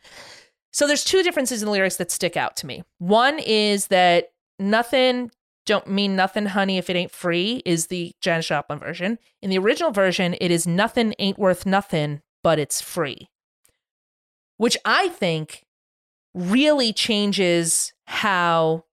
[0.72, 2.82] So there's two differences in the lyrics that stick out to me.
[2.98, 5.30] One is that nothing
[5.64, 9.18] don't mean nothing, honey, if it ain't free, is the Janis Joplin version.
[9.40, 13.28] In the original version, it is nothing ain't worth nothing, but it's free.
[14.56, 15.64] Which I think
[16.34, 18.84] really changes how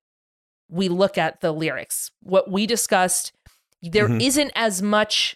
[0.70, 2.12] we look at the lyrics.
[2.22, 3.34] What we discussed,
[3.82, 4.22] there Mhm.
[4.22, 5.36] not as much,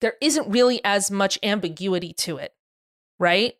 [0.00, 2.54] there isn't really as much ambiguity to it,
[3.18, 3.54] right?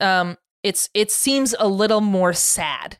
[0.00, 2.98] Um, it's it seems a little more sad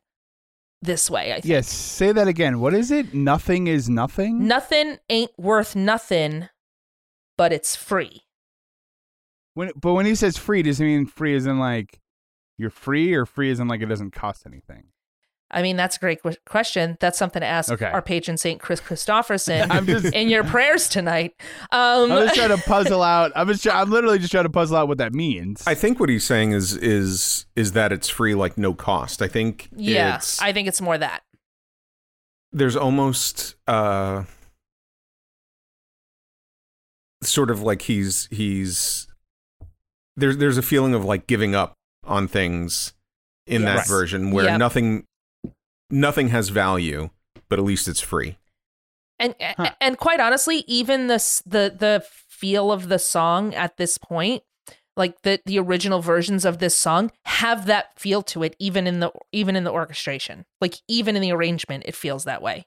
[0.82, 1.47] this way, I think.
[1.47, 1.68] Yes.
[1.68, 2.60] Say that again.
[2.60, 3.12] What is it?
[3.14, 4.47] Nothing is nothing.
[4.47, 6.48] Nothing ain't worth nothing,
[7.36, 8.22] but it's free.
[9.55, 12.01] When, but when he says free, does he mean free as in like
[12.56, 14.89] you're free, or free as in like it doesn't cost anything?
[15.50, 16.96] I mean, that's a great que- question.
[17.00, 17.86] That's something to ask Okay.
[17.86, 21.34] our patron saint Kris Kristofferson I'm just- in your prayers tonight.
[21.72, 23.32] Um, I'm just trying to puzzle out.
[23.34, 23.62] I'm just.
[23.62, 25.62] Try, I'm literally just trying to puzzle out what that means.
[25.66, 29.22] I think what he's saying is is is that it's free, like no cost.
[29.22, 31.22] I think yeah, it's, I think it's more that.
[32.52, 34.24] there's almost uh
[37.22, 39.08] sort of like he's he's
[40.16, 42.92] there's there's a feeling of like giving up on things
[43.46, 44.58] in that version where Yep.
[44.58, 45.04] nothing
[45.90, 47.10] nothing has value,
[47.48, 48.39] but at least it's free.
[49.19, 49.70] And Huh.
[49.81, 54.44] and quite honestly, even this the the feel of the song at this point,
[54.97, 59.01] like the the original versions of this song have that feel to it, even in
[59.01, 62.65] the even in the orchestration, like even in the arrangement, it feels that way.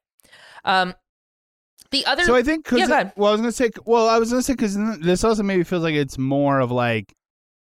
[0.65, 0.93] Um,
[1.91, 3.13] the other So I think because Yeah, go ahead.
[3.15, 5.83] well, I was gonna say well, I was gonna say because this also maybe feels
[5.83, 7.13] like it's more of like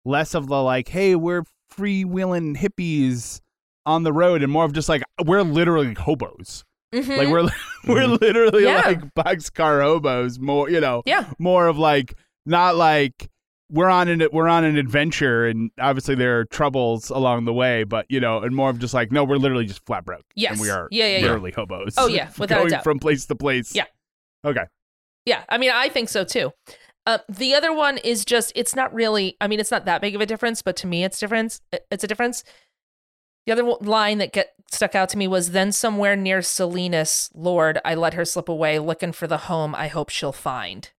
[0.06, 3.41] less of the like, hey, we're freewheeling hippies
[3.85, 6.63] on the road, and more of just like we're literally hobos.
[6.93, 7.17] Mhm.
[7.17, 7.49] Like we're
[7.87, 8.81] we're literally Yeah.
[8.85, 10.39] like boxcar hobos.
[10.39, 12.13] More, you know, yeah, more of like
[12.45, 13.29] not like
[13.71, 17.83] we're on an we're on an adventure, and obviously there are troubles along the way,
[17.85, 20.25] but you know, and more of just like no, we're literally just flat broke.
[20.35, 20.51] Yes.
[20.53, 21.23] and we are Yeah, yeah, yeah.
[21.23, 21.93] literally hobos.
[21.97, 22.83] Oh, yeah, without a doubt.
[22.83, 23.73] from place to place.
[23.73, 23.85] Yeah.
[24.45, 24.63] Okay.
[25.25, 26.51] Yeah, I mean, I think so too.
[27.07, 29.37] Uh, the other one is just it's not really.
[29.39, 31.61] I mean, it's not that big of a difference, but to me, it's difference.
[31.89, 32.43] It's a difference.
[33.45, 37.80] The other line that get stuck out to me was then somewhere near Salinas, Lord,
[37.84, 40.89] I let her slip away, looking for the home I hope she'll find.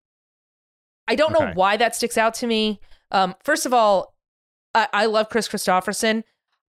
[1.08, 2.80] I don't know why that sticks out to me.
[3.10, 4.14] Um, first of all,
[4.74, 6.24] I, I love Kris Kristofferson.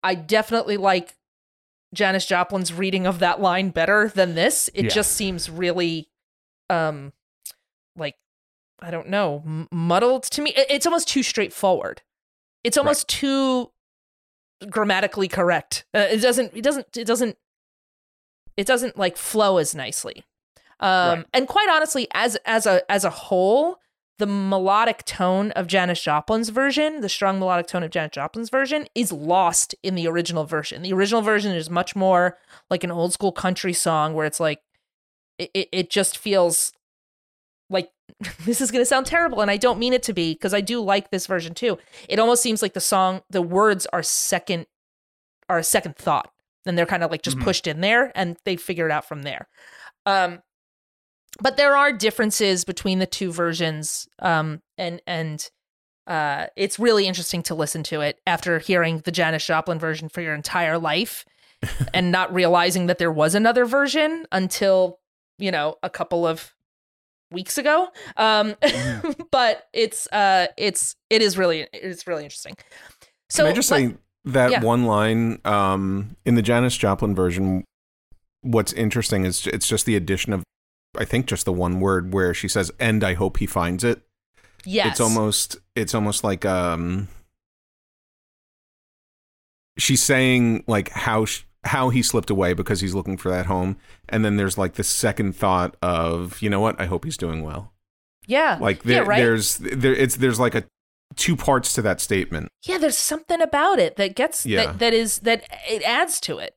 [0.04, 1.16] I definitely like
[1.94, 4.70] Janis Joplin's reading of that line better than this.
[4.74, 4.90] It Yeah.
[4.92, 6.10] just seems really,
[6.70, 7.14] um,
[7.96, 8.16] like
[8.82, 10.52] I don't know, m- muddled to me.
[10.56, 12.02] It- It's almost too straightforward.
[12.64, 13.72] It's almost too
[14.70, 15.86] grammatically correct.
[15.94, 16.56] Uh, it doesn't.
[16.56, 16.98] It doesn't.
[16.98, 17.38] It doesn't.
[18.58, 20.24] it doesn't like flow as nicely.
[20.80, 21.26] Um, Right.
[21.34, 23.78] and quite honestly, as as a as a whole,
[24.20, 28.88] the melodic tone of Janis Joplin's version, the strong melodic tone of Janis Joplin's version,
[28.96, 30.82] is lost in the original version.
[30.82, 32.38] The original version is much more
[32.70, 34.62] like an old school country song where it's like
[35.38, 36.72] it, it, it just feels
[37.70, 37.90] like
[38.46, 40.62] this is going to sound terrible and I don't mean it to be because I
[40.62, 41.78] do like this version too.
[42.10, 44.66] It almost seems like the song the words are second
[45.50, 46.32] are a second thought
[46.66, 47.44] and they're kind of like just Mhm.
[47.44, 49.48] pushed in there and they figure it out from there.
[50.06, 50.42] Um
[51.42, 55.50] but there are differences between the two versions um and and
[56.08, 60.22] uh it's really interesting to listen to it after hearing the Janis Joplin version for
[60.22, 61.26] your entire life
[61.94, 65.00] and not realizing that there was another version until
[65.38, 66.54] you know a couple of
[67.32, 67.88] weeks ago
[68.18, 68.56] um
[69.32, 72.56] but it's uh it's it is really it's really interesting
[73.30, 73.96] so Can I just let- say
[74.26, 74.62] that yeah.
[74.62, 77.64] one line um, in the Janis Joplin version?
[78.42, 80.44] What's interesting is it's just the addition of,
[80.96, 84.02] I think, just the one word where she says, "And I hope he finds it."
[84.64, 87.08] yes It's almost, it's almost like um,
[89.78, 93.78] she's saying like how sh- how he slipped away because he's looking for that home,
[94.10, 96.80] and then there's like the second thought of, you know what?
[96.82, 97.74] I hope he's doing well.
[98.28, 100.64] yeah Like yeah right there's there, it's there's like a
[101.16, 102.48] two parts to that statement.
[102.66, 104.68] yeah there's something about it that gets Yeah.
[104.68, 106.56] that, that is that it adds to it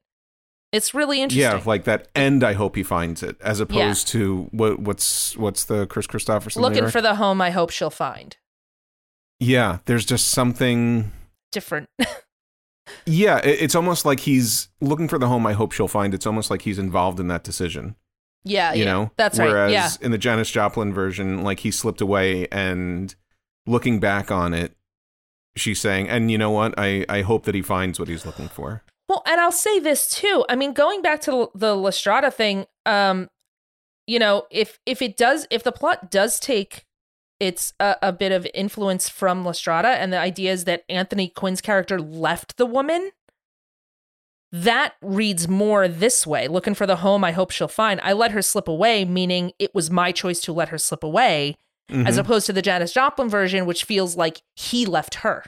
[0.72, 2.08] it's really interesting Yeah, like that.
[2.16, 2.42] end.
[2.44, 6.78] I hope he finds it, as opposed to what what's what's the Kris Kristofferson looking
[6.78, 6.92] lyric?
[6.92, 8.36] for the home i hope she'll find
[9.40, 11.12] Yeah, there's just something.
[11.52, 11.88] different
[13.06, 15.46] Yeah, it's almost like he's looking for the home.
[15.46, 16.14] I hope she'll find.
[16.14, 17.96] It's almost like he's involved in that decision.
[18.44, 21.70] yeah You yeah know, that's Whereas right yeah in the Janis Joplin version, like he
[21.70, 23.14] slipped away, and
[23.66, 24.76] looking back on it,
[25.56, 26.74] she's saying, "And you know what?
[26.76, 30.10] I I hope that he finds what he's looking for." Well, and I'll say this
[30.10, 30.44] too.
[30.48, 33.28] I mean, going back to the La Strada thing, um,
[34.06, 36.84] you know, if if it does, if the plot does take
[37.40, 41.28] its a, a bit of influence from La Strada, and the idea is that Anthony
[41.28, 43.10] Quinn's character left the woman,
[44.52, 46.46] that reads more this way.
[46.48, 48.00] Looking for the home I hope she'll find.
[48.02, 51.56] I let her slip away, meaning it was my choice to let her slip away,
[51.90, 52.18] as Mhm.
[52.20, 55.44] opposed to the Janis Joplin version, which feels like he left her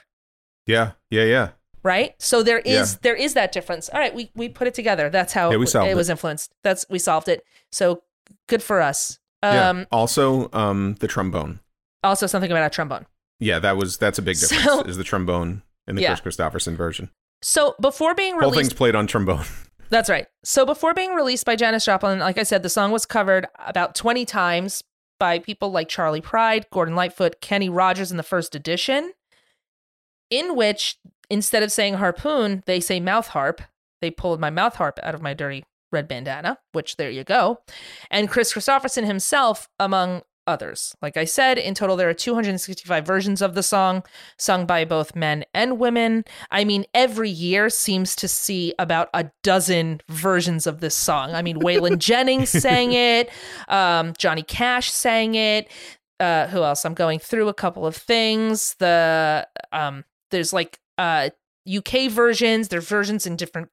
[0.67, 1.49] yeah, yeah, yeah.
[1.83, 2.97] right so there is Yeah.
[3.01, 5.63] there is that difference all right we we put it together that's how Yeah, we
[5.63, 5.95] it, solved it it.
[5.95, 7.41] was influenced that's we solved it
[7.71, 8.03] so
[8.49, 9.69] good for us yeah.
[9.69, 11.59] um Also, um, the trombone.
[12.07, 13.05] Also something about a trombone
[13.39, 14.63] Yeah, that was that's a big difference.
[14.63, 16.15] So- is the trombone in the Yeah.
[16.15, 17.09] Kris Kristofferson version?
[17.43, 19.45] so before being Whole thing's played on trombone.
[19.89, 23.05] that's right so before being released by Janis Joplin like I said the song was
[23.05, 24.83] covered about 20 times
[25.19, 29.13] by people like Charley Pride Gordon Lightfoot Kenny Rogers in the first edition
[30.29, 30.97] in which
[31.29, 33.61] instead of saying harpoon they say mouth harp
[34.01, 37.59] they pulled my mouth harp out of my dirty red bandana, which there you go.
[38.11, 40.95] And Kris Kristofferson himself, among others.
[41.01, 44.03] Like I said, in total, there are 265 versions of the song,
[44.37, 46.25] sung by both men and women.
[46.49, 51.33] I mean, every year seems to see about a dozen versions of this song.
[51.33, 53.29] I mean, Waylon Jennings sang it,
[53.67, 55.69] um, Johnny Cash sang it.
[56.19, 56.83] Uh, who else?
[56.83, 58.75] I'm going through a couple of things.
[58.79, 61.29] The um, there's like uh,
[61.71, 62.69] UK versions.
[62.69, 63.69] There's versions in different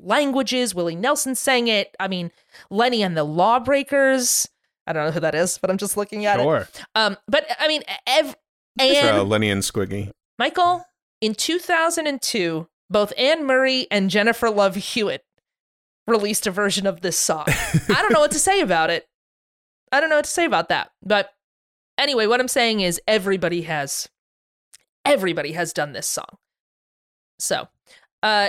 [0.00, 0.74] languages.
[0.74, 1.94] Willie Nelson sang it.
[2.00, 2.30] I mean,
[2.70, 4.48] Lenny and the Lawbreakers.
[4.86, 6.42] I don't know who that is, but I'm just looking at it.
[6.42, 6.68] Sure.
[6.94, 8.36] Um, but I mean, ev-
[8.78, 10.10] and uh, Lenny and Squiggy.
[10.38, 10.84] Michael
[11.20, 15.24] in 2002, both Anne Murray and Jennifer Love Hewitt
[16.06, 17.44] released a version of this song.
[17.46, 19.06] I don't know what to say about it.
[19.90, 20.90] I don't know what to say about that.
[21.02, 21.30] But
[21.96, 24.08] anyway, what I'm saying is everybody has
[25.06, 26.36] everybody has done this song.
[27.38, 27.68] So,
[28.22, 28.48] uh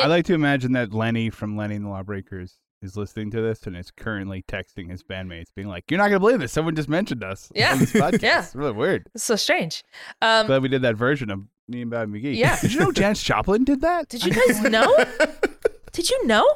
[0.00, 3.66] I like to imagine that Lenny from Lenny and the Lawbreakers is listening to this
[3.66, 6.52] and is currently texting his bandmates, being like, "You're not gonna believe this.
[6.52, 7.72] Someone just mentioned us Yeah.
[7.72, 8.22] on this podcast.
[8.22, 8.42] Yeah.
[8.44, 9.82] It's really weird." it's so strange.
[10.22, 12.36] Um Glad we did that version of Me and Bobby McGee.
[12.36, 12.60] Yeah.
[12.60, 14.08] Did you know Janis Joplin did that?
[14.08, 14.94] did you guys know?
[15.92, 16.46] Did you know?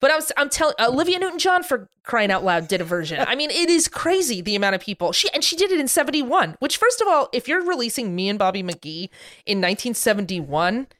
[0.00, 3.24] But I was, I'm telling Olivia Newton-John for crying out loud did a version.
[3.26, 5.86] I mean, it is crazy the amount of people she and she did it in
[5.88, 6.56] '71.
[6.60, 9.08] Which, first of all, if you're releasing me and Bobby McGee
[9.46, 10.97] in 1971, uh,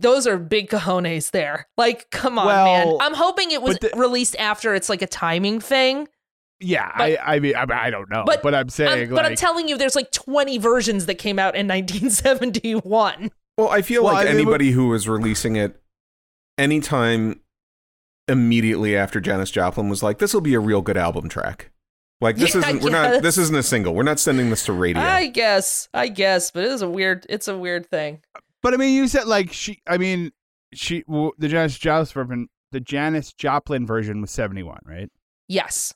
[0.00, 1.68] those are big cojones there.
[1.76, 2.96] Like, come on, man.
[3.00, 4.74] I'm hoping it was the- released after.
[4.74, 6.08] It's like a timing thing.
[6.60, 9.24] Yeah, But- I, I mean, I, I don't know, But but, I'm I'm- saying, but
[9.26, 13.30] I'm telling you, there's like 20 versions that came out in 1971.
[13.56, 15.80] Well, I feel Well, like I mean, anybody who was releasing it
[16.58, 17.40] anytime
[18.28, 21.70] immediately after Janis Joplin was like, "This will be a real good album track."
[22.20, 23.94] Like this Yeah, isn't we're not this isn't a single.
[23.94, 25.02] We're not sending this to radio.
[25.02, 27.26] I guess, I guess, but it is a weird.
[27.28, 28.22] It's a weird thing.
[28.64, 29.80] But I mean, you said like she.
[29.86, 30.32] I mean,
[30.72, 35.10] she w- the Janis Joplin the Janis Joplin version was 71, right?
[35.46, 35.94] Yes.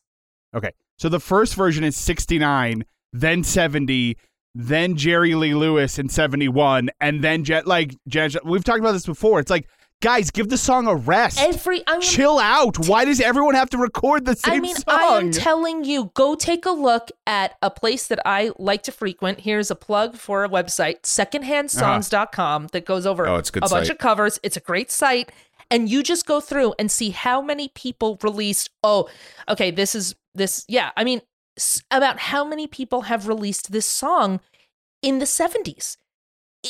[0.55, 0.71] Okay.
[0.99, 4.17] So the first version is 69, then 70,
[4.55, 8.37] then Jerry Lee Lewis in 71, and then Jet like Janis.
[8.45, 9.41] We've talked about this before.
[9.41, 9.67] It's like,
[10.01, 11.41] guys, give the song a rest.
[11.41, 12.79] Every I mean, Chill out.
[12.89, 14.57] Why does everyone have to record the same song?
[14.57, 14.85] I mean, song?
[14.89, 18.93] I am telling you, go take a look at a place that I like to
[18.93, 19.41] frequent.
[19.41, 23.71] Here's a plug for a website, secondhandsongs.com, that goes over Oh, it's a good bunch
[23.73, 23.91] site.
[23.91, 24.39] of covers.
[24.43, 25.31] It's a great site.
[25.71, 28.71] And you just go through and see how many people released.
[28.83, 29.09] Oh,
[29.49, 30.65] okay, this is this.
[30.67, 31.21] Yeah, I mean,
[31.59, 34.41] s- about how many people have released this song
[35.03, 35.99] in the 70s.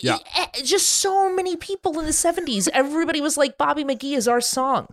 [0.02, 0.19] Yeah.
[0.35, 2.69] I- just so many people in the 70s.
[2.73, 4.86] Everybody was like, Bobby McGee is our song.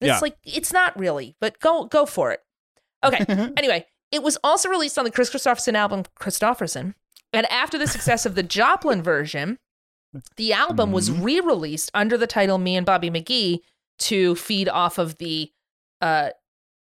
[0.00, 0.18] It's Yeah.
[0.20, 2.40] like it's not really, but go go for it.
[3.04, 3.24] Okay.
[3.56, 6.94] anyway, it was also released on the Kris Kristofferson album Kristofferson.
[7.32, 9.58] And after the success of the Joplin version,
[10.36, 11.22] the album was Mm-hmm.
[11.22, 13.60] re-released under the title Me and Bobby McGee
[14.00, 15.50] to feed off of the
[16.00, 16.30] uh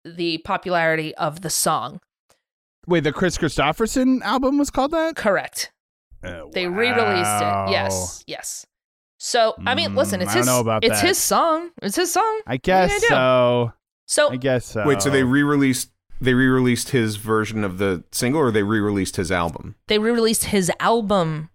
[0.05, 2.01] the popularity of the song.
[2.86, 5.16] Wait, the Kris Kristofferson album was called that?
[5.16, 5.73] Correct.
[6.27, 7.71] Uh, They re-released it.
[7.71, 8.25] Yes.
[8.27, 8.67] Yes.
[9.19, 11.07] So, I mean, listen, Mm, it's I his know about it's that.
[11.09, 11.71] his song.
[11.83, 12.41] It's his song.
[12.47, 13.73] I guess you so.
[14.07, 14.87] So, I guess so.
[14.87, 15.91] Wait, so they re-released
[16.21, 19.75] they re-released his version of the single, or they re-released his album?
[19.89, 21.51] they re-released his album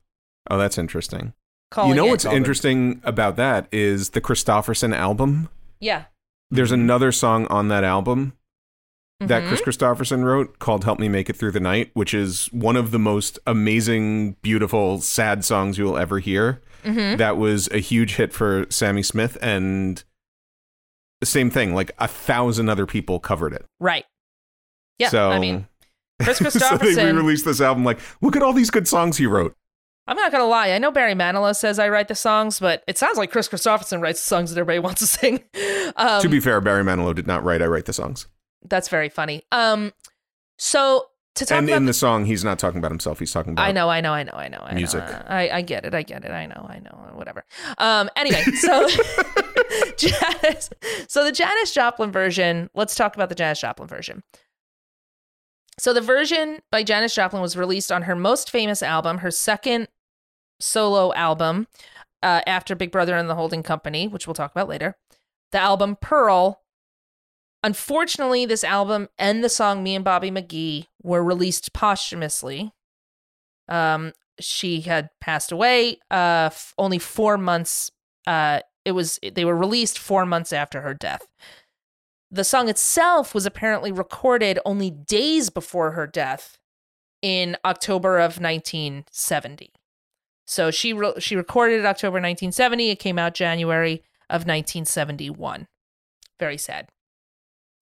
[0.50, 1.34] Oh, that's interesting.
[1.72, 5.50] calling you know it- what's interesting about that is the Kristofferson album.
[5.80, 6.06] Yeah.
[6.52, 8.34] There's another song on that album
[9.20, 9.48] that Mhm.
[9.50, 12.91] Kris Kristofferson wrote called "Help Me Make It Through the Night," which is one of
[12.91, 16.62] the most amazing, beautiful, sad songs you will ever hear.
[16.86, 17.18] Mhm.
[17.18, 20.04] That was a huge hit for Sammi Smith, and
[21.20, 21.76] the same thing.
[21.76, 23.66] Like a thousand other people covered it.
[23.80, 24.06] Right.
[25.00, 25.10] Yeah.
[25.10, 25.68] so, I mean,
[26.22, 27.06] Kris so they Kristofferson.
[27.14, 27.84] re-released this album.
[27.86, 29.54] Like, look at all these good songs he wrote.
[30.08, 30.72] I'm not gonna lie.
[30.72, 34.02] I know Barry Manilow says I write the songs, but it sounds like Kris Kristofferson
[34.02, 35.44] writes the songs that everybody wants to sing.
[35.98, 38.26] Um, to be fair, Barry Manilow did not write "I Write the Songs,"
[38.64, 39.44] that's very funny.
[39.52, 39.94] Um,
[40.57, 41.06] so
[41.36, 43.19] to talk and about in the song, he's not talking about himself.
[43.19, 44.60] He's talking about I know, I know, I know, I know.
[44.61, 45.06] I Music.
[45.06, 45.23] Know.
[45.27, 45.94] I, I get it.
[45.94, 46.31] I get it.
[46.31, 47.11] I know, I know.
[47.14, 47.45] Whatever.
[47.77, 48.10] Um.
[48.15, 48.88] Anyway, so
[49.98, 50.69] Janis.
[51.07, 52.69] So the Janis Joplin version.
[52.73, 54.23] Let's talk about the Janis Joplin version.
[55.77, 59.88] So the version by Janis Joplin was released on her most famous album, her second
[60.60, 61.68] solo album
[62.22, 64.98] uh, after Big Brother and the Holding Company, which we'll talk about later.
[65.52, 66.59] The album Pearl.
[67.64, 72.72] Unfortunately, this album and the song "Me and Bobby McGee" were released posthumously.
[73.68, 75.99] Um, she had passed away.
[76.10, 77.91] Uh, f- only four months.
[78.26, 81.27] Uh, it was they were released four months after her death.
[82.31, 86.60] The song itself was apparently recorded only days before her death,
[87.22, 89.73] in October of 1970.
[90.45, 92.90] So she re- she recorded it October 1970.
[92.90, 95.68] It came out January of 1971.
[96.40, 96.88] Very sad.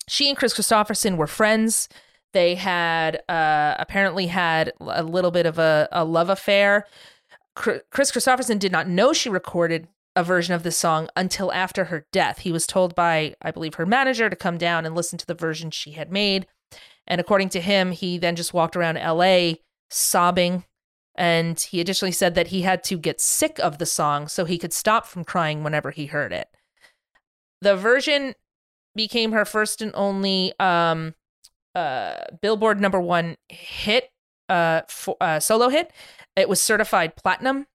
[0.08, 1.90] She and Kris Kristofferson were friends.
[2.34, 6.86] They had uh, apparently had a little bit of a, a love affair.
[7.56, 12.06] Kris Kristofferson did not know she recorded a version of this song until after her
[12.12, 12.40] death.
[12.40, 15.34] He was told by, I believe, her manager to come down and listen to the
[15.34, 16.48] version she had made.
[17.08, 19.54] And according to him, he then just walked around LA
[19.90, 20.66] sobbing.
[21.16, 24.58] And he additionally said that he had to get sick of the song so he
[24.58, 26.50] could stop from crying whenever he heard it.
[27.62, 28.36] The version
[28.98, 31.16] became her first and only um,
[31.74, 34.10] uh, Billboard number one hit,
[34.50, 35.92] uh, for, uh, solo hit.
[36.36, 37.68] It was certified platinum,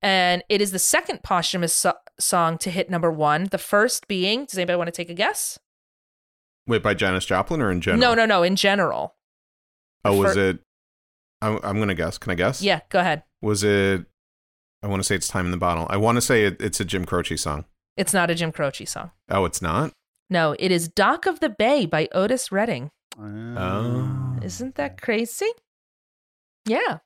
[0.00, 3.48] and it is the second posthumous so- song to hit number one.
[3.50, 5.58] The first being, does anybody want to take a guess?
[6.66, 8.00] Wait, by Janis Joplin or in general?
[8.00, 8.42] No, no, no.
[8.44, 9.14] In general,
[10.04, 10.58] Oh, was For- it?
[11.42, 12.18] I'm, I'm gonna guess.
[12.18, 12.62] Can I guess?
[12.62, 12.80] yeah.
[12.88, 13.22] Go ahead.
[13.42, 14.04] Was it?
[14.82, 16.78] I want to say it's "Time in the Bottle." I want to say it, it's
[16.80, 17.64] a Jim Croce song.
[17.96, 19.10] It's not a Jim Croce song.
[19.28, 19.92] Oh, it's not.
[20.30, 22.90] No, it is "Dock of the Bay" by Otis Redding.
[23.20, 25.50] Oh, Isn't that crazy?
[26.66, 26.98] Yeah.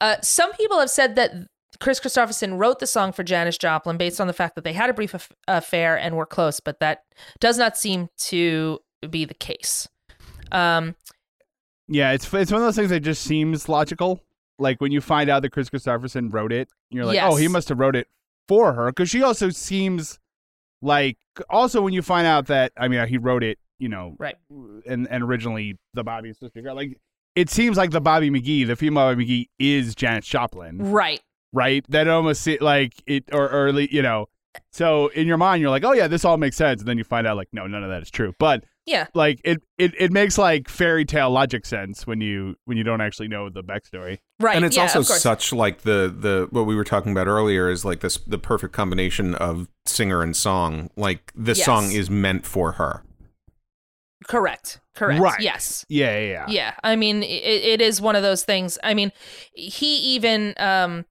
[0.00, 1.32] Uh, some people have said that
[1.80, 4.90] Kris Kristofferson wrote the song for Janis Joplin based on the fact that they had
[4.90, 7.04] a brief aff- affair and were close, but that
[7.40, 9.88] does not seem to be the case.
[10.50, 10.96] Um,
[11.86, 14.22] Yeah, it's it's one of those things that just seems logical.
[14.58, 17.68] Like when you find out that Kris Kristofferson wrote it, you're like, oh, he must
[17.68, 18.08] have wrote it
[18.48, 20.18] for her because she also seems
[20.82, 21.16] like.
[21.50, 24.34] Also, when you find out that I mean, he wrote it, you know, Right.
[24.86, 26.98] and and originally the Bobby and sister girl, like
[27.36, 31.20] it seems like the Bobby McGee, the female Bobby McGee, is Janis Joplin, right.
[31.52, 31.84] right?
[31.90, 34.26] That almost like it, or or le- you know,
[34.72, 37.04] So in your mind, you're like, oh yeah, this all makes sense, and then you
[37.04, 38.34] find out like, no, none of that is true.
[38.38, 39.06] But Yeah.
[39.14, 43.00] like it, it, it makes like fairy tale logic sense when you when you don't
[43.00, 44.18] actually know the backstory.
[44.40, 44.54] Right.
[44.56, 47.84] and it's yeah, also such like the the what we were talking about earlier is
[47.84, 50.90] like this the perfect combination of singer and song.
[50.96, 51.64] Like this Yes.
[51.66, 53.02] song is meant for her.
[54.26, 54.80] correct.
[54.94, 55.20] Correct.
[55.20, 55.40] Right.
[55.40, 55.84] Yes.
[55.88, 56.46] Yeah, yeah, yeah.
[56.48, 56.74] Yeah.
[56.82, 58.78] I mean, it, it is one of those things.
[58.82, 59.12] I mean,
[59.52, 61.04] he even, um,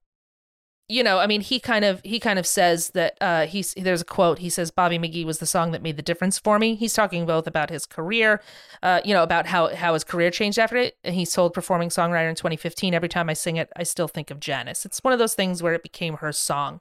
[0.89, 4.01] you know, I mean, he kind of he kind of says that uh, he's there's
[4.01, 4.39] a quote.
[4.39, 6.75] He says Bobby McGee was the song that made the difference for me.
[6.75, 8.41] He's talking both about his career,
[8.81, 10.95] uh, you know, about how how his career changed after it.
[11.03, 12.93] And he's told performing songwriter in 2015.
[12.93, 14.85] Every time I sing it, I still think of Janis.
[14.85, 16.79] It's one of those things where it became her song,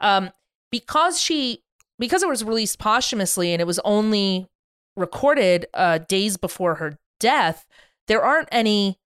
[0.00, 0.30] um,
[0.72, 1.62] because she
[1.96, 4.48] because it was released posthumously and it was only
[4.96, 7.66] recorded uh, days before her death.
[8.08, 8.98] There aren't any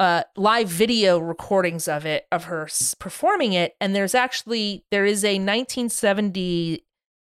[0.00, 2.68] uh live video recordings of it of her
[2.98, 3.74] performing it.
[3.80, 6.84] And there's actually there is a 1970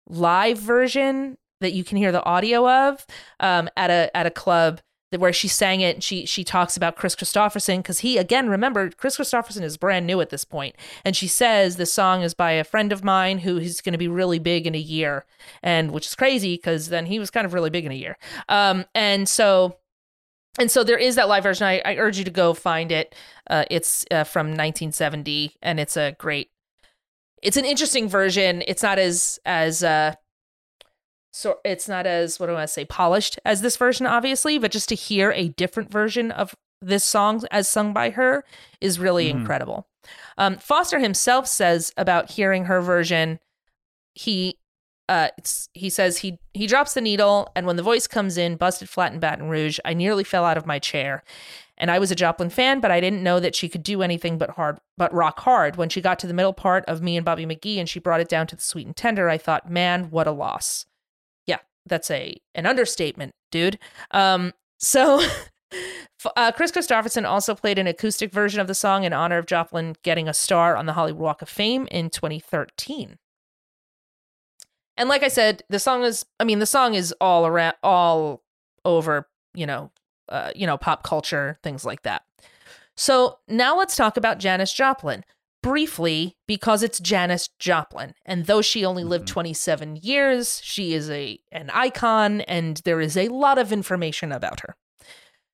[0.08, 3.06] live version that you can hear the audio of
[3.40, 4.82] um at a at a club
[5.12, 8.50] that where she sang it and she she talks about Kris Kristofferson cuz he again
[8.50, 10.76] remember Kris Kristofferson is brand new at this point.
[11.04, 14.00] And she says the song is by a friend of mine who is going to
[14.00, 15.26] be really big in a year.
[15.62, 18.18] And which is crazy cuz then he was kind of really big in a year.
[18.50, 19.78] Um and so
[20.60, 21.68] and so there is that live version.
[21.68, 23.14] I, I urge you to go find it.
[23.49, 26.49] Uh, it's uh, from 1970, and it's a great.
[27.41, 28.64] It's an interesting version.
[28.68, 30.15] It's not as as uh,
[31.32, 34.57] so it's not as what do I want to say polished as this version, obviously,
[34.57, 38.44] but just to hear a different version of this song as sung by her
[38.80, 39.32] is really Mhm.
[39.41, 39.88] incredible.
[40.38, 43.40] Um, Foster himself says about hearing her version,
[44.14, 44.57] he
[45.10, 45.30] uh
[45.73, 49.14] he says he he drops the needle and when the voice comes in busted flat
[49.14, 51.23] in baton rouge i nearly fell out of my chair.
[51.77, 54.38] And i was a joplin fan but i didn't know that she could do anything
[54.38, 55.76] but hard but rock hard.
[55.76, 58.22] When she got to the middle part of me and bobby mcgee and she brought
[58.22, 60.86] it down to the sweet and tender i thought man what a loss.
[61.45, 63.77] Yeah that's a an understatement dude.
[64.11, 65.22] Um so
[66.36, 69.95] uh, Kris Kristofferson also played an acoustic version of the song in honor of Joplin
[70.03, 73.18] getting a star on the Hollywood Walk of Fame in 2013.
[74.97, 78.43] And like I said, the song is I mean the song is all around all
[78.84, 79.91] over, you know,
[80.30, 82.23] uh, you know, pop culture, things like that.
[82.95, 85.26] So, now let's talk about Janis Joplin
[85.61, 88.13] briefly because it's Janis Joplin.
[88.26, 93.17] And though she only lived 27 years, she is a an icon and there is
[93.17, 94.76] a lot of information about her.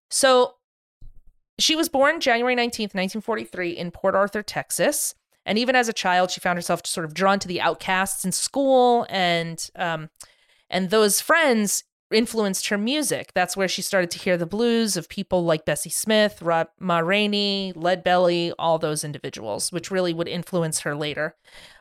[0.09, 0.55] So,
[1.57, 5.15] she was born January 19th, 1943 in Port Arthur, Texas.
[5.45, 8.31] And even as a child, she found herself sort of drawn to the outcasts in
[8.31, 10.09] school, and um,
[10.69, 13.31] and those friends influenced her music.
[13.34, 16.99] That's where she started to hear the blues of people like Bessie Smith, Ra- Ma
[16.99, 21.35] Rainey, Lead Belly, all those individuals, which really would influence her later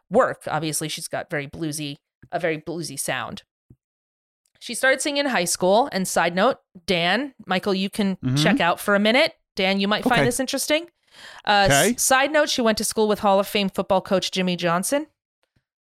[0.08, 0.42] work.
[0.46, 1.96] Obviously, she's got very bluesy,
[2.30, 3.42] a very bluesy sound.
[4.60, 5.88] She started singing in high school.
[5.90, 8.40] And side note, Dan, Michael, you can Mhm.
[8.42, 9.34] check out for a minute.
[9.56, 10.24] Dan, you might find Okay.
[10.24, 10.88] this interesting.
[11.44, 11.90] Uh, Okay.
[11.94, 15.06] s- side note, she went to school with Hall of Fame football coach Jimmy Johnson.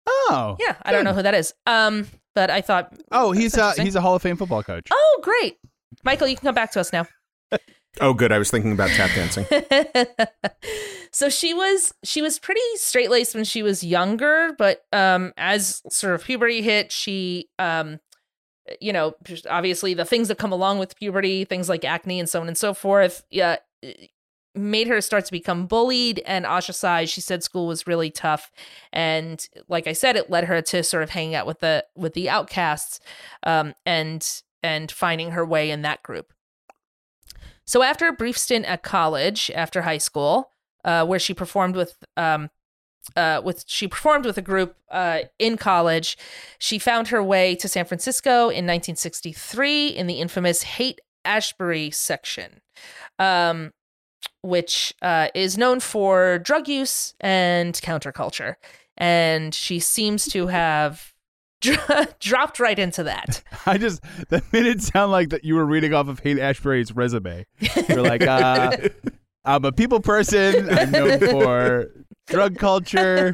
[0.07, 1.53] Oh, Yeah, I don't know who that is.
[1.67, 4.89] Um, but I thought, Oh, he's That's uh he's a Hall of Fame football coach.
[4.91, 5.59] oh, great,
[6.05, 7.07] Michael, you can come back to us now.
[8.01, 8.31] Oh, good.
[8.31, 9.45] I was thinking about tap dancing.
[11.11, 15.83] so she was she was pretty straight laced when she was younger, but um, as
[15.91, 17.99] sort of puberty hit, she um,
[18.81, 19.15] you know,
[19.49, 22.59] obviously the things that come along with puberty, things like acne and so on and
[22.59, 23.57] so forth, yeah,
[24.55, 27.13] made her start to become bullied and ostracized.
[27.13, 28.51] She said school was really tough,
[28.93, 32.15] and like I said, it led her to sort of hanging out with the with
[32.15, 33.01] the outcasts,
[33.43, 36.33] um, and and finding her way in that group.
[37.65, 40.53] So after a brief stint at college, after high school,
[40.85, 42.51] uh, where she performed with um,
[43.17, 46.17] uh, with she performed with a group uh, in college,
[46.59, 52.61] she found her way to San Francisco in 1963 in the infamous Haight Ashbury section,
[53.19, 53.73] um,
[54.43, 58.55] which uh, is known for drug use and counterculture.
[58.97, 61.13] And she seems to have
[61.61, 63.43] dro- dropped right into that.
[63.67, 66.95] I just that made it sound like that you were reading off of Haight Ashbury's
[66.95, 67.47] resume.
[67.89, 68.77] You're like, uh,
[69.45, 70.69] I'm a people person.
[70.71, 71.91] I'm known for
[72.27, 73.33] drug culture.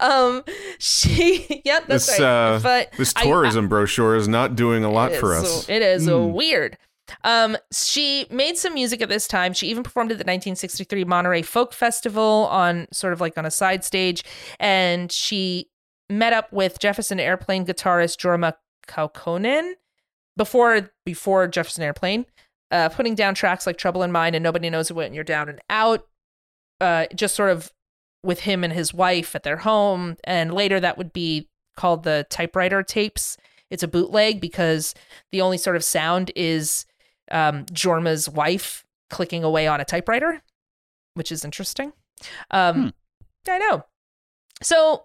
[0.00, 0.42] um,
[0.78, 2.26] she, yep, that's This right.
[2.54, 5.66] uh, but this I- tourism brochure is not doing a lot for is, us.
[5.66, 6.32] so- It is uh, Mm.
[6.32, 6.78] weird.
[7.24, 9.52] Um, she made some music at this time.
[9.52, 13.50] She even performed at the 1963 Monterey Folk Festival on sort of like on a
[13.50, 14.24] side stage,
[14.58, 15.68] and she
[16.08, 18.54] met up with Jefferson Airplane guitarist Jorma
[18.86, 19.72] Kaukonen
[20.36, 22.26] before before Jefferson Airplane,
[22.70, 25.60] uh, putting down tracks like Trouble in Mind and Nobody Knows When You're Down and
[25.70, 26.06] Out.
[26.80, 27.72] Uh, just sort of
[28.24, 30.16] with him and his wife at their home.
[30.24, 33.36] And later that would be called the typewriter tapes.
[33.70, 34.94] It's a bootleg because
[35.30, 36.84] the only sort of sound is
[37.30, 40.42] um, Jorma's wife clicking away on a typewriter,
[41.14, 41.92] which is interesting.
[42.50, 42.92] Um,
[43.48, 43.84] I know.
[44.62, 45.04] So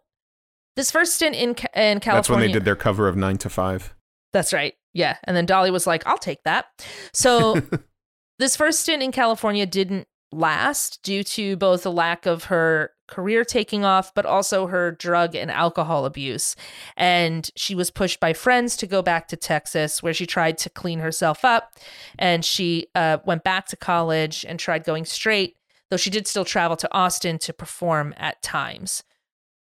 [0.76, 2.02] this first stint in in California.
[2.02, 3.94] That's when they did their cover of Nine to Five.
[4.34, 4.76] That's right.
[4.94, 5.18] Yeah.
[5.24, 6.66] And then Dolly was like, I'll take that.
[7.14, 7.62] So
[8.40, 13.44] this first stint in California didn't last due to both the lack of her career
[13.44, 16.56] taking off, but also her drug and alcohol abuse.
[16.96, 20.70] And she was pushed by friends to go back to Texas, where she tried to
[20.70, 21.74] clean herself up.
[22.20, 25.58] And she uh, went back to college and tried going straight,
[25.90, 29.04] though she did still travel to Austin to perform at times.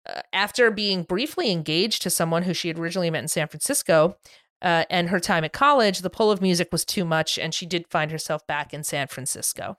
[0.07, 4.17] Uh, after being briefly engaged to someone who she had originally met in San Francisco,
[4.63, 7.67] uh, and her time at college, the pull of music was too much, and she
[7.67, 9.79] did find herself back in San Francisco.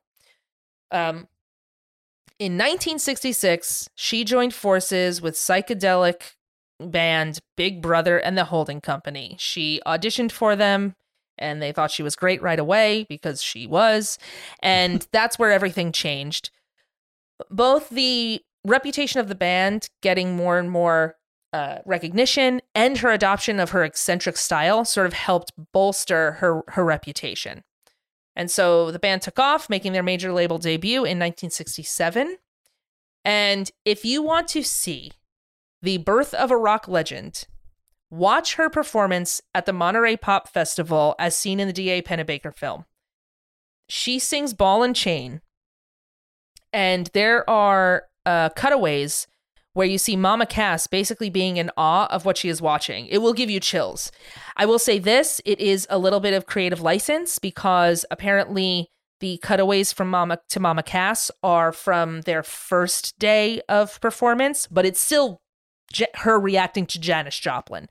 [0.91, 1.27] Um,
[2.41, 6.31] in 1966, she joined forces with psychedelic
[6.79, 9.35] band Big Brother and the Holding Company.
[9.37, 10.95] She auditioned for them,
[11.37, 14.17] and they thought she was great right away because she was,
[14.59, 16.49] and that's where everything changed.
[17.51, 21.17] Both the reputation of the band getting more and more
[21.53, 26.83] uh, recognition and her adoption of her eccentric style sort of helped bolster her her
[26.83, 27.61] reputation.
[28.35, 32.37] And so the band took off, making their major label debut in 1967.
[33.25, 35.11] And if you want to see
[35.81, 37.45] the birth of a rock legend,
[38.09, 42.01] watch her performance at the Monterey Pop Festival as seen in the D.A.
[42.01, 42.85] Pennebaker film.
[43.89, 45.41] She sings Ball and Chain,
[46.71, 49.27] and there are uh, cutaways
[49.73, 53.07] where you see Mama Cass basically being in awe of what she is watching.
[53.07, 54.11] It will give you chills.
[54.57, 58.89] I will say this it is a little bit of creative license because apparently
[59.21, 64.85] the cutaways from Mama to Mama Cass are from their first day of performance, but
[64.85, 65.41] it's still
[66.15, 67.87] her reacting to Janis Joplin.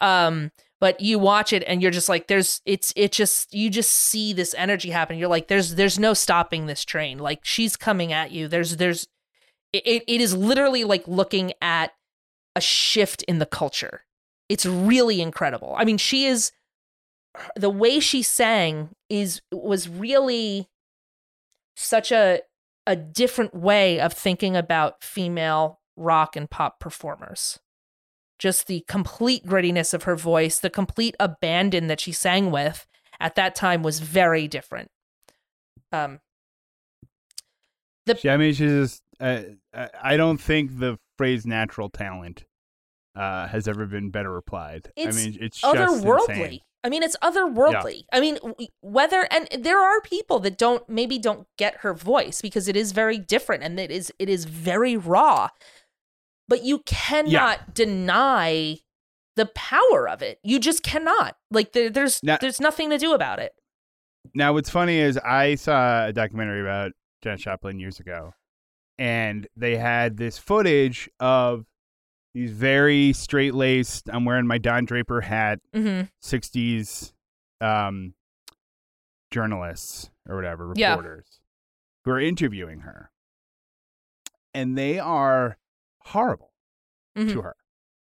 [0.00, 0.50] Um,
[0.80, 4.34] but you watch it and you're just like there's it's it just you just see
[4.34, 8.32] this energy happen you're like there's there's no stopping this train like she's coming at
[8.32, 9.06] you there's there's
[9.74, 11.92] it, it is literally like looking at
[12.56, 14.02] a shift in the culture.
[14.48, 15.74] It's really incredible.
[15.76, 16.52] I mean, she is
[17.56, 20.68] the way she sang is was really
[21.76, 22.40] such a
[22.86, 27.58] a different way of thinking about female rock and pop performers.
[28.38, 32.86] Just the complete grittiness of her voice, the complete abandon that she sang with
[33.20, 34.90] at that time was very different.
[35.92, 36.20] Um,
[38.18, 39.02] She- I mean, she's just.
[39.20, 42.44] Uh, I- I don't think the phrase "natural talent"
[43.16, 44.90] uh, has ever been better applied.
[44.96, 46.60] It's I mean, it's just otherworldly.
[46.82, 48.04] I mean, it's otherworldly.
[48.12, 48.38] I mean,
[48.80, 52.92] whether and there are people that don't maybe don't get her voice because it is
[52.92, 55.48] very different and it is it is very raw.
[56.48, 58.78] But you cannot deny
[59.36, 60.38] the power of it.
[60.42, 61.36] You just cannot.
[61.50, 63.54] Like there, there's Now- there's nothing to do about it.
[64.34, 66.92] Now, what's funny is I saw a documentary about
[67.24, 68.34] Janis Joplin years ago,
[68.98, 71.64] and they had this footage of
[72.34, 74.08] these very straight laced.
[74.12, 77.12] I'm wearing my Don Draper hat, hmm 60s
[77.60, 78.14] um,
[79.30, 80.90] journalists or whatever, Yeah.
[80.90, 81.40] reporters
[82.04, 83.10] who are interviewing her.
[84.52, 85.58] And they are
[86.00, 86.52] horrible
[87.16, 87.32] Mhm.
[87.32, 87.56] to her.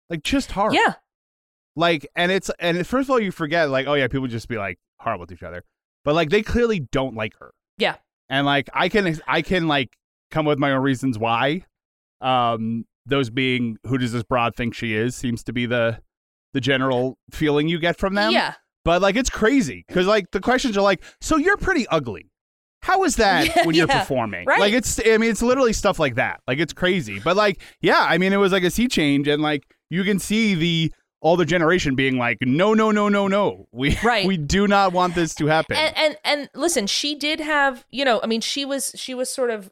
[0.09, 0.75] Like, just horrible.
[0.77, 0.95] Yeah.
[1.75, 4.57] Like, and it's, and first of all, you forget, like, oh, yeah, people just be
[4.57, 5.63] like horrible to each other.
[6.03, 7.53] But, like, they clearly don't like her.
[7.77, 7.97] Yeah.
[8.29, 9.89] And, like, I can, I can, like,
[10.31, 11.63] come with my own reasons why.
[12.21, 15.99] Um, those being, who does this broad think she is, seems to be the,
[16.53, 18.31] the general feeling you get from them.
[18.31, 18.55] Yeah.
[18.83, 22.31] But like it's crazy because like the questions are like, so you're pretty ugly.
[22.83, 24.45] How is that Yeah, when you're yeah, performing?
[24.45, 24.61] right.
[24.61, 26.39] Like it's I mean it's literally stuff like that.
[26.47, 27.19] Like it's crazy.
[27.19, 30.19] But like yeah, I mean it was like a sea change and like you can
[30.19, 30.93] see the
[31.27, 33.67] all the generation being like no no no no no.
[33.71, 34.25] We Right.
[34.25, 35.75] we do not want this to happen.
[35.75, 39.29] and and and listen she did have you know i mean she was she was
[39.29, 39.69] sort of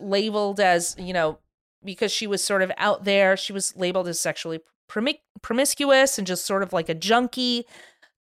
[0.00, 1.38] labeled as you know
[1.84, 4.60] because she was sort of out there she was labeled as sexually
[4.90, 7.64] promi- promiscuous and just sort of like a junkie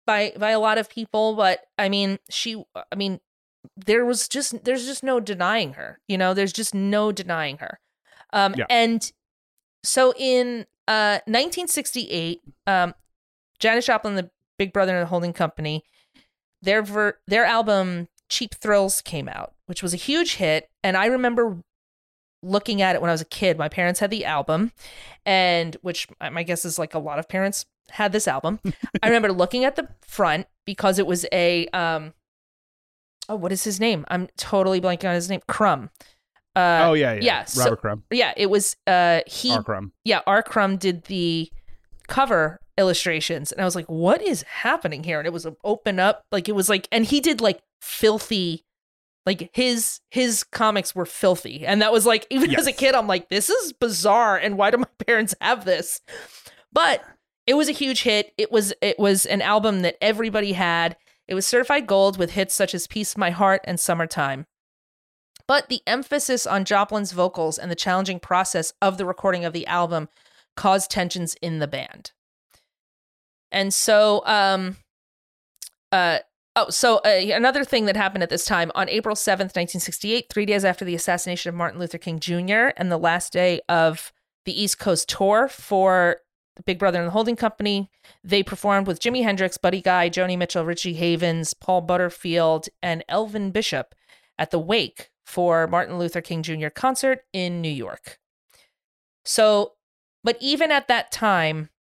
[0.07, 2.63] by by a lot of people but i mean she
[2.93, 3.21] i mean
[3.77, 7.79] there was just there's just no denying her you know there's just no denying her
[8.33, 8.65] um Yeah.
[8.71, 9.13] and
[9.83, 12.95] so in uh 1968 um
[13.59, 15.85] Janis Joplin the Big Brother and the Holding Company
[16.63, 21.07] their ver- their album Cheap Thrills came out, which was a huge hit, and I
[21.07, 21.59] remember
[22.43, 23.59] looking at it when I was a kid.
[23.59, 24.73] My parents had the album,
[25.27, 28.61] and which my my guess is like a lot of parents had this album.
[29.03, 32.15] I remember looking at the front because it was a um
[33.29, 34.05] oh what is his name?
[34.09, 35.41] I'm totally blanking on his name.
[35.49, 35.91] Crumb.
[36.57, 37.21] Uh, oh yeah, yeah.
[37.23, 38.03] yeah, so- Robert Crumb.
[38.11, 39.63] yeah, it was uh he R.
[39.63, 39.93] Crumb.
[40.05, 40.43] yeah, R.
[40.43, 41.51] Crumb did the
[42.09, 46.23] cover illustrations, and I was like, "What is happening here?" And it was open up,
[46.33, 48.65] like it was like, and he did like filthy,
[49.27, 53.07] like his his comics were filthy, and that was like, even as a kid, I'm
[53.07, 56.01] like, "This is bizarre," and why do my parents have this?
[56.73, 57.05] But
[57.47, 58.33] it was a huge hit.
[58.39, 60.97] It was it was an album that everybody had.
[61.29, 64.47] It was certified gold with hits such as "Piece My Heart" and "Summertime."
[65.51, 69.67] But the emphasis on Joplin's vocals and the challenging process of the recording of the
[69.67, 70.09] album
[70.55, 72.13] caused tensions in the band.
[73.51, 74.77] And so, um,
[75.91, 76.21] uh,
[76.55, 80.47] oh, so uh, another thing that happened at this time on April 7th, 1968, three
[80.47, 84.13] days after the assassination of Martin Luther King Jr., and the last day of
[84.45, 86.19] the East Coast tour for
[86.55, 87.91] the Big Brother and the Holding Company,
[88.23, 93.51] they performed with Jimi Hendrix, Buddy Guy, Joni Mitchell, Richie Havens, Paul Butterfield, and Elvin
[93.51, 93.97] Bishop
[94.39, 96.69] at the Wake for Martin Luther King Jr.
[96.69, 98.19] concert in New York.
[99.25, 99.75] So,
[100.25, 101.71] but even at that time,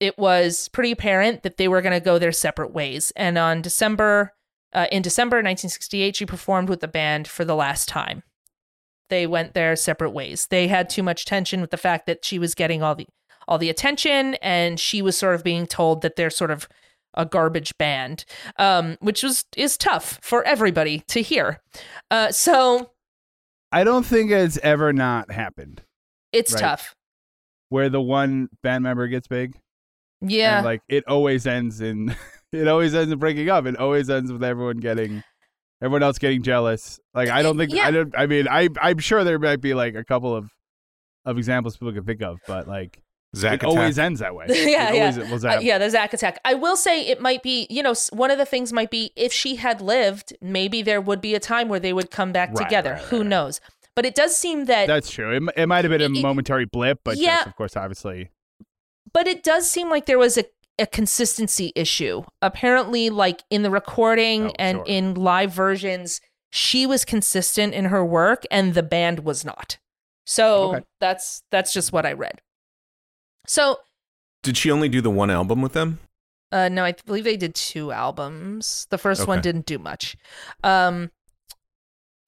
[0.00, 3.12] it was pretty apparent that they were going to go their separate ways.
[3.16, 4.34] And on December,
[4.72, 8.22] uh, in December 1968, she performed with the band for the last time.
[9.10, 10.46] They went their separate ways.
[10.50, 13.06] They had too much tension with the fact that she was getting all the
[13.48, 16.68] all the attention, and she was sort of being told that they're sort of
[17.14, 18.24] a garbage band,
[18.58, 21.60] um, which was is tough for everybody to hear.
[22.10, 22.90] Uh, so
[23.70, 25.82] I don't think it's ever not happened
[26.32, 26.60] it's Right.
[26.60, 26.94] tough.
[27.68, 29.56] where the one band member gets big.
[30.20, 30.58] Yeah.
[30.58, 32.14] And, like it always ends in
[32.52, 33.66] it always ends in breaking up.
[33.66, 35.22] It always ends with everyone getting
[35.82, 37.00] everyone else getting jealous.
[37.14, 37.86] Like I don't think Yeah.
[37.86, 40.48] I don't I mean I I'm sure there might be like a couple of
[41.24, 42.98] of examples people can think of, but like
[43.34, 43.68] Zach it Attack.
[43.68, 44.46] always ends that way.
[44.50, 45.10] Yeah, it yeah.
[45.10, 46.38] always was Uh, yeah, the Zack attack.
[46.44, 49.32] I will say it might be, you know, one of the things might be if
[49.32, 52.64] she had lived, maybe there would be a time where they would come back Right,
[52.64, 52.90] together.
[52.92, 53.26] right, right, Who right.
[53.26, 53.60] knows?
[53.94, 55.36] But it does seem that, That's true.
[55.36, 57.36] It, it might have been a It- momentary blip, but Yeah.
[57.36, 58.30] just, of course, obviously,
[59.12, 60.44] but it does seem like there was a,
[60.78, 62.22] a consistency issue.
[62.40, 64.84] Apparently, like in the recording Oh, and sure.
[64.86, 69.78] in live versions, she was consistent in her work and the band was not.
[70.26, 70.84] So Okay.
[71.00, 72.40] that's that's just what I read.
[73.46, 73.80] So
[74.42, 75.98] Did she only do the one album with them?
[76.50, 78.86] Uh, no, I believe they did two albums.
[78.90, 80.16] The first one didn't do much.
[80.62, 81.10] Um,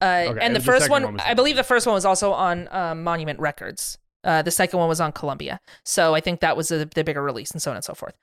[0.01, 2.05] uh, Okay, and the the first one, one was- I believe the first one was
[2.05, 3.97] also on um, Monument Records.
[4.23, 5.59] Uh, the second one was on Columbia.
[5.83, 8.15] So I think that was the, the bigger release and so on and so forth.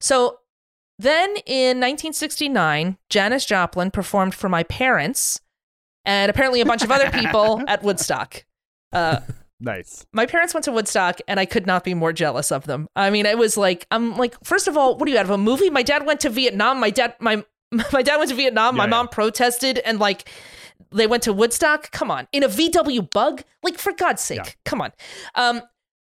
[0.00, 0.40] So
[0.98, 5.40] then in 1969, Janis Joplin performed for my parents
[6.04, 8.44] and apparently a bunch of other people at Woodstock.
[8.92, 9.20] Uh,
[9.60, 10.06] nice.
[10.12, 12.88] my parents went to Woodstock and I could not be more jealous of them.
[12.96, 15.30] I mean, it was like I'm like, first of all, what are you out of
[15.30, 15.70] a movie?
[15.70, 16.80] My dad went to Vietnam.
[16.80, 17.44] My dad my
[17.92, 18.76] my dad went to Vietnam.
[18.76, 18.90] my Yeah, yeah.
[18.90, 20.28] mom protested and like
[20.92, 21.90] they went to Woodstock.
[21.90, 22.28] Come on.
[22.32, 23.42] In a VW bug?
[23.62, 24.38] Like for God's sake.
[24.38, 24.50] Yeah.
[24.64, 24.92] Come on.
[25.34, 25.62] Um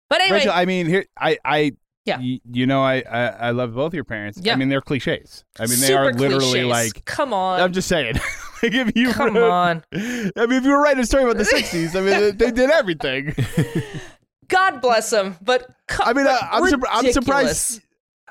[0.08, 1.72] but anyway, Rachel, I mean, here, I, I,
[2.04, 2.18] Yeah.
[2.18, 4.38] y- you know, I, I, I love both your parents.
[4.42, 4.54] Yeah.
[4.54, 5.44] I mean, they're cliches.
[5.58, 6.94] I mean, they super are literally cliches.
[6.96, 7.04] like.
[7.04, 7.60] Come on.
[7.60, 8.14] I'm just saying.
[8.62, 9.84] like if you Come wrote- on.
[9.92, 12.70] I mean, if you were writing a story about the '60s, I mean, they did
[12.70, 13.34] everything.
[14.48, 15.36] God bless them.
[15.40, 15.66] But
[16.02, 17.80] I mean, uh, but I'm, surp- I'm surprised.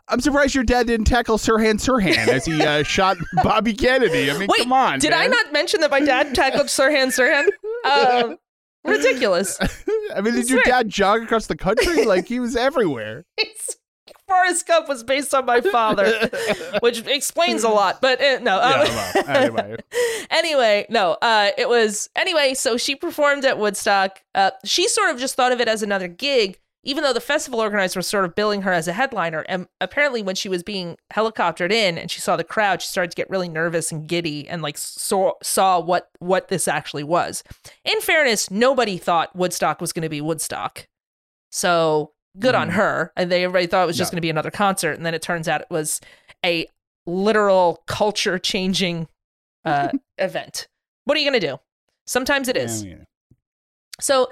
[0.08, 4.30] I'm surprised your dad didn't tackle Sirhan Sirhan as he uh, shot Bobby Kennedy.
[4.30, 5.00] I mean, Wait, come on.
[5.00, 7.48] did I not mention that my dad tackled Sirhan Sirhan?
[7.90, 8.38] Um,
[8.84, 9.58] ridiculous.
[10.14, 10.84] I mean, did your Swear.
[10.84, 12.04] dad jog across the country?
[12.06, 13.26] like he was everywhere.
[14.32, 16.30] Forrest Gump was based on my father,
[16.80, 18.00] which explains a lot.
[18.00, 19.76] But uh, no, um, Yeah, anyway.
[20.30, 22.54] anyway, no, uh, it was anyway.
[22.54, 24.22] So she performed at Woodstock.
[24.34, 27.60] Uh, she sort of just thought of it as another gig, even though the festival
[27.60, 29.42] organizer was sort of billing her as a headliner.
[29.50, 33.12] And apparently, when she was being helicoptered in and she saw the crowd, she started
[33.12, 37.44] to get really nervous and giddy, and like saw saw what what this actually was.
[37.84, 40.88] In fairness, nobody thought Woodstock was going to be Woodstock,
[41.50, 42.74] so good on Mhm.
[42.74, 43.12] her.
[43.16, 44.16] And they everybody thought it was just No.
[44.16, 46.00] going to be another concert, and then it turns out it was
[46.46, 46.68] a
[47.06, 49.08] literal culture changing
[49.66, 50.68] uh, event.
[51.06, 51.60] What are you going to do?
[52.08, 52.84] Sometimes it is.
[52.84, 53.04] Yeah, yeah.
[54.00, 54.32] So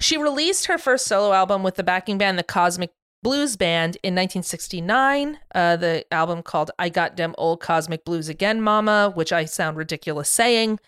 [0.00, 2.90] she released her first solo album with the backing band, the Cosmic
[3.22, 5.38] Blues Band, in 1969.
[5.54, 9.76] Uh, the album called I Got Dem Old Cosmic Blues Again, Mama, which I sound
[9.76, 10.78] ridiculous saying.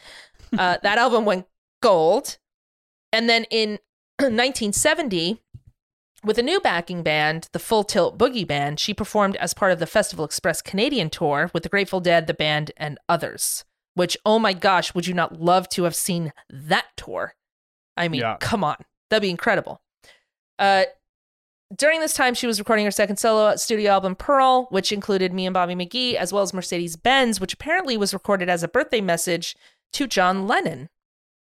[0.57, 1.47] Uh, that album went
[1.83, 2.39] gold.
[3.13, 3.79] And then in
[4.21, 5.43] 1970,
[6.25, 9.79] with a new backing band, the Full Tilt Boogie Band, she performed as part of
[9.79, 13.65] the Festival Express Canadian tour with the Grateful Dead, the band, and others.
[13.95, 17.35] Which, oh my gosh, would you not love to have seen that tour?
[17.97, 18.37] I mean, Yeah.
[18.41, 18.77] come on.
[19.11, 19.83] That'd be incredible.
[20.59, 20.85] Uh,
[21.77, 25.47] during this time, she was recording her second solo studio album, Pearl, which included me
[25.47, 29.01] and Bobby McGee, as well as Mercedes Benz, which apparently was recorded as a birthday
[29.01, 29.57] message
[29.95, 30.89] to John Lennon.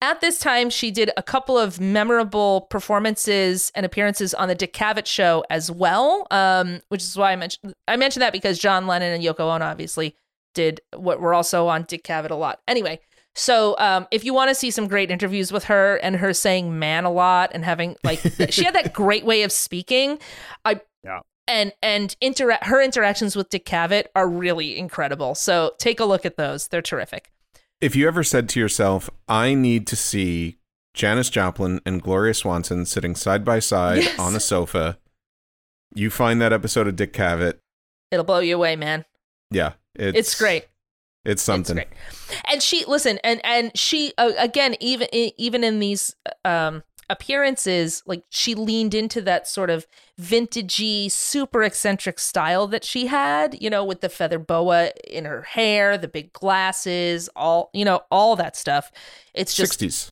[0.03, 4.75] At this time, she did a couple of memorable performances and appearances on the Dick
[4.75, 8.87] Cavett show as well, um, which is why I mentioned I mentioned that because John
[8.87, 10.15] Lennon and Yoko Ono obviously
[10.55, 12.61] did what were also on Dick Cavett a lot.
[12.69, 13.01] Anyway,
[13.35, 16.79] so um, if you want to see some great interviews with her and her saying
[16.79, 18.21] "man" a lot and having like
[18.51, 20.19] she had that great way of speaking,
[20.65, 21.21] I Yeah.
[21.49, 25.35] and and intera- her interactions with Dick Cavett are really incredible.
[25.35, 27.32] So take a look at those; they're terrific.
[27.83, 30.59] If you ever said to yourself, I need to see
[30.95, 34.19] Janis Joplin and Gloria Swanson sitting side by side Yes.
[34.21, 34.99] on a sofa,
[35.93, 37.59] you find that episode of Dick Cavett.
[38.13, 39.05] It'll blow you away, man.
[39.51, 39.73] Yeah.
[39.97, 40.67] It's, It's great.
[41.25, 41.77] It's something.
[41.77, 42.43] It's great.
[42.53, 46.15] And she listen, and and she uh, again, even even in these
[46.45, 46.83] um
[47.13, 49.87] appearances, like she leaned into that sort of
[50.21, 53.61] vintagey, super eccentric style that she had.
[53.63, 58.03] You know, with the feather boa in her hair, the big glasses, all you know,
[58.11, 58.91] all that stuff.
[59.35, 60.11] It's just 60s.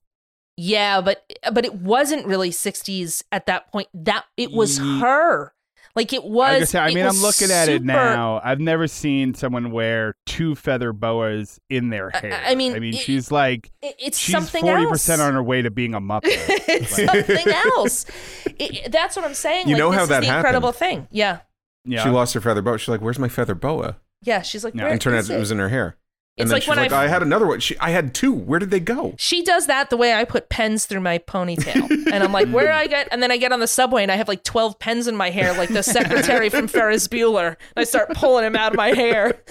[0.57, 3.89] yeah, but but it wasn't really '60s at that point.
[3.95, 5.55] That it was her.
[5.97, 6.51] Like it was.
[6.51, 8.41] I, was say, I it mean, I'm was looking at it now.
[8.45, 12.41] I've never seen someone wear two feather boas in their hair.
[12.47, 14.93] I mean, I mean, it- she's like it- It's she's something forty else.
[14.93, 16.23] percent on her way to being a muppet.
[16.27, 18.07] it's Like- something else.
[18.47, 19.67] It- it- that's what I'm saying.
[19.69, 20.39] You like, know this how is that the happened?
[20.47, 21.09] incredible thing.
[21.11, 21.41] Yeah,
[21.85, 22.79] yeah, She lost her feather boa.
[22.79, 24.43] She's like, "Where's my feather boa?" yeah.
[24.43, 24.83] She's like, Yeah.
[24.85, 25.97] where and turned is out it was in her hair.
[26.41, 27.61] It's then like she's when like, I- "I had another one.
[27.61, 28.33] She, I had two.
[28.33, 31.91] Where did they go?" She does that the way I put pens through my ponytail,
[32.13, 33.09] and I'm like, where do I get?
[33.11, 35.31] And then I get on the subway and I have like 12 pens in my
[35.31, 37.57] hair, like the secretary from Ferris Bueller.
[37.77, 39.41] I start pulling them out of my hair.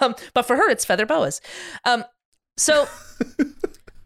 [0.00, 1.40] Um, but for her, it's feather boas.
[1.84, 2.04] Um,
[2.56, 2.88] so,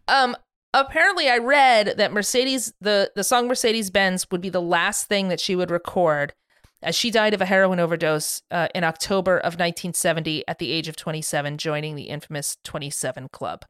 [0.08, 0.36] um,
[0.74, 5.28] apparently, I read that Mercedes, the the song Mercedes Benz, would be the last thing
[5.28, 6.34] that she would record,
[6.82, 10.88] as she died of a heroin overdose uh, in October of 1970 at the age
[10.88, 13.64] of 27, joining the infamous 27 Club.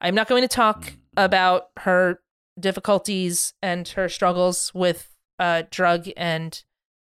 [0.00, 2.20] I'm not going to talk about her
[2.58, 6.62] difficulties and her struggles with uh, drug and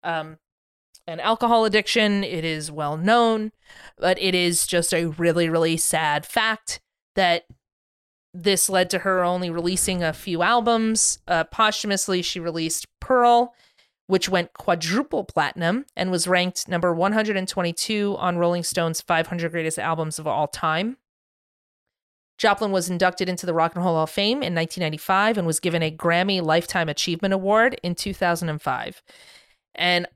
[0.03, 0.39] um,
[1.07, 2.25] and alcohol addiction.
[2.25, 3.53] It is well known,
[3.99, 6.81] but it is just a really, really sad fact
[7.15, 7.45] that
[8.33, 11.19] this led to her only releasing a few albums.
[11.29, 13.55] Uh, posthumously, she released Pearl,
[14.07, 20.19] which went quadruple platinum and was ranked number 122 on Rolling Stone's 500 greatest albums
[20.19, 20.99] of all time.
[22.37, 25.61] Joplin was inducted into the Rock and Roll Hall of Fame in 1995 and was
[25.61, 29.03] given a Grammy Lifetime Achievement Award in 2005.
[29.77, 30.07] And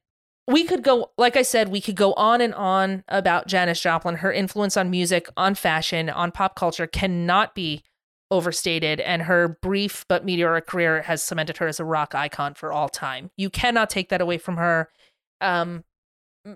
[0.47, 4.17] we could go, like I said, we could go on and on about Janis Joplin.
[4.17, 7.85] Her influence on music, on fashion, on pop culture cannot be
[8.31, 9.01] overstated.
[9.01, 12.89] And her brief but meteoric career has cemented her as a rock icon for all
[12.89, 13.31] time.
[13.37, 14.91] You cannot take that away from her.
[15.41, 15.85] Um,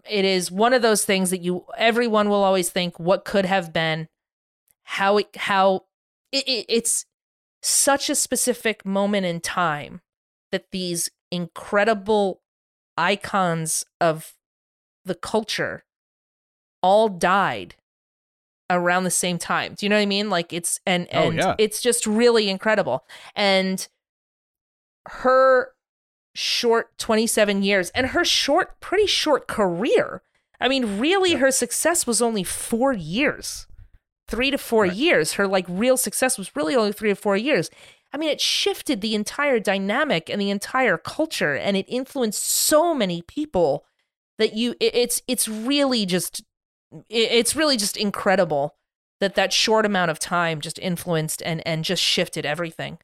[0.09, 3.73] it is one of those things that you everyone will always think what could have
[3.73, 4.09] been
[4.85, 5.85] how it how
[6.31, 7.05] it, it, it's
[7.63, 10.01] such a specific moment in time
[10.51, 12.41] that these incredible
[12.97, 14.35] icons of
[15.05, 15.85] the culture
[16.83, 17.77] all died
[18.71, 19.75] around the same time.
[19.75, 20.31] Do you know what I mean?
[20.31, 21.55] Like it's and Oh, and yeah.
[21.59, 23.05] it's just really incredible.
[23.35, 23.87] And
[25.07, 25.73] her
[26.35, 30.23] short 27 years and her short pretty short career.
[30.61, 33.67] I mean, really her success was only 4 years.
[34.29, 35.35] 3 to 4 years.
[35.35, 37.69] Her like real success was really only 3 to 4 years.
[38.15, 42.95] I mean, it shifted the entire dynamic and the entire culture and it influenced so
[42.95, 43.85] many people
[44.39, 46.43] that you it, it's it's really just
[47.09, 48.77] it's really just incredible
[49.21, 52.99] that that short amount of time just influenced and and just shifted everything.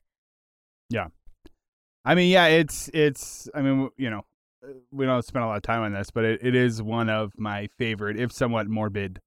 [0.90, 1.08] Yeah.
[2.04, 3.48] I mean, yeah, it's it's.
[3.54, 4.22] I mean, you know,
[4.90, 7.32] we don't spend a lot of time on this, but it, it is one of
[7.38, 9.20] my favorite, if somewhat morbid,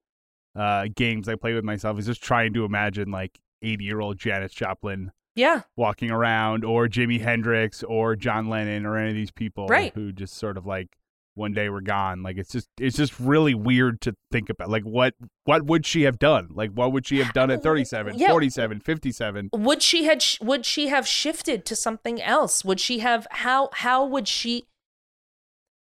[0.56, 2.00] uh, games I play with myself.
[2.00, 5.62] Is just trying to imagine like eighty year old Janis Joplin Yeah.
[5.78, 9.94] walking around, or Jimi Hendrix, or John Lennon, or any of these people Right.
[9.94, 10.98] who just sort of like
[11.36, 12.24] one day were gone.
[12.24, 14.70] Like it's just it's just really weird to think about.
[14.70, 15.14] Like what
[15.46, 16.50] what would she have done?
[16.52, 18.30] Like what would she have done at 37, Yeah.
[18.30, 19.50] 47, 57?
[19.54, 23.70] would she had sh- would she have shifted to something else would she have how
[23.74, 24.66] how would she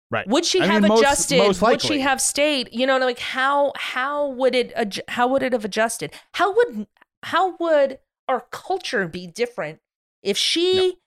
[0.10, 0.26] Right.
[0.28, 3.20] would she I have mean, most- adjusted most would she have stayed you know like
[3.20, 6.88] how how would it how would it have adjusted how would
[7.24, 8.00] how would
[8.30, 9.80] our culture be different
[10.24, 10.98] if she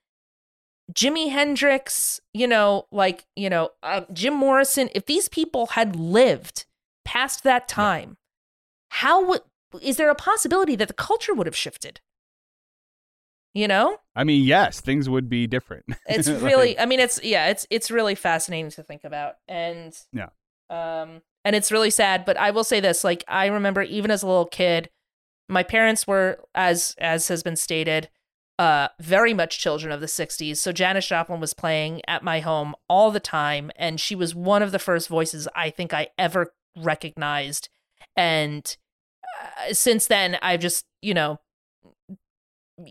[0.92, 6.66] Jimi Hendrix, you know, like, you know, uh, Jim Morrison, if these people had lived
[7.04, 8.16] past that time,
[8.90, 9.40] how would
[9.82, 12.00] is there a possibility that the culture would have shifted?
[13.54, 13.98] You know?
[14.14, 15.84] I mean, yes, things would be different.
[16.08, 19.34] It's Like- really I mean it's yeah, it's it's really fascinating to think about.
[19.48, 20.28] And Yeah.
[20.70, 24.22] Um and it's really sad, but I will say this, like I remember even as
[24.22, 24.90] a little kid
[25.48, 28.08] my parents were, as as has been stated,
[28.60, 30.58] uh, very much children of the '60s.
[30.58, 34.62] So Janis Joplin was playing at my home all the time, and she was one
[34.62, 37.70] of the first voices I think I ever recognized.
[38.14, 38.76] And
[39.24, 41.40] uh, since then, I've just, you know,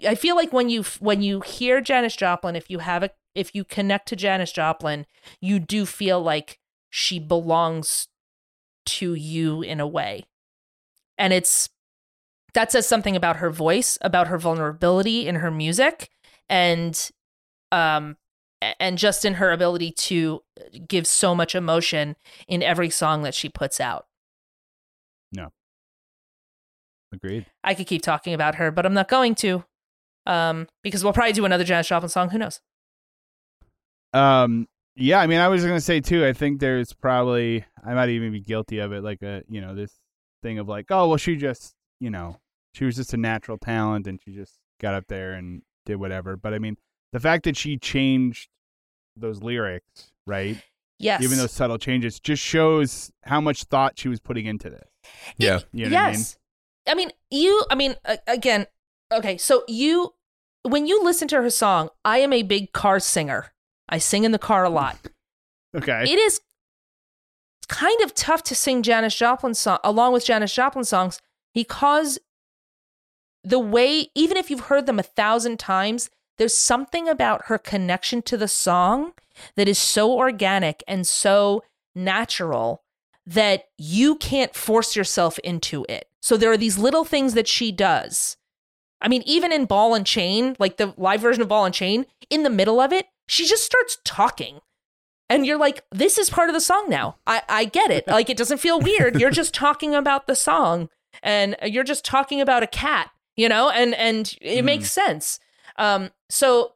[0.07, 3.53] I feel like when you when you hear Janis Joplin, if you have a if
[3.53, 5.05] you connect to Janis Joplin,
[5.39, 6.57] you do feel like
[6.89, 8.07] she belongs
[8.87, 10.25] to you in a way.
[11.15, 11.69] And it's
[12.53, 16.09] that says something about her voice, about her vulnerability in her music
[16.47, 17.11] and
[17.71, 18.17] um
[18.79, 20.41] and just in her ability to
[20.87, 22.15] give so much emotion
[22.47, 24.05] in every song that she puts out.
[25.31, 25.53] No.
[27.13, 27.45] Agreed.
[27.63, 29.63] I could keep talking about her, but I'm not going to.
[30.25, 32.59] Um because we'll probably do another Janis Joplin song, who knows.
[34.11, 36.25] Um, yeah, I mean, I was gonna say too.
[36.25, 39.75] I think there's probably I might even be guilty of it, like a you know
[39.75, 39.93] this
[40.41, 42.39] thing of like, oh well, she just you know
[42.73, 46.37] she was just a natural talent and she just got up there and did whatever.
[46.37, 46.77] But I mean,
[47.11, 48.49] the fact that she changed
[49.15, 50.57] those lyrics, right?
[50.97, 51.23] Yes.
[51.23, 54.87] Even those subtle changes, just shows how much thought she was putting into this.
[55.37, 55.59] Yeah.
[55.71, 56.13] You know what I mean?
[56.13, 56.37] yes.
[56.87, 57.11] I mean?
[57.29, 57.95] you, I mean,
[58.27, 58.65] again,
[59.11, 60.13] okay, so you,
[60.63, 63.53] when you listen to her song, I am a big car singer.
[63.87, 64.97] I sing in the car a lot.
[65.77, 66.01] Okay.
[66.01, 66.41] it is
[67.67, 71.21] kind of tough to sing Janis Joplin song along with Janis Joplin songs
[71.59, 72.17] because
[73.43, 78.21] the way, even if you've heard them a thousand times, there's something about her connection
[78.21, 79.11] to the song
[79.57, 81.61] that is so organic and so
[81.93, 82.81] natural
[83.25, 86.07] that you can't force yourself into it.
[86.21, 88.37] So there are these little things that she does.
[89.01, 92.05] I mean, even in Ball and Chain, like the live version of Ball and Chain,
[92.29, 94.61] in the middle of it, she just starts talking.
[95.29, 97.17] And you're like, this is part of the song now.
[97.27, 98.05] I, I get it.
[98.07, 99.19] Like, it doesn't feel weird.
[99.19, 100.89] You're just talking about the song
[101.23, 104.65] and you're just talking about a cat, you know, and, and it Mhm.
[104.65, 105.39] makes sense.
[105.77, 106.73] Um, so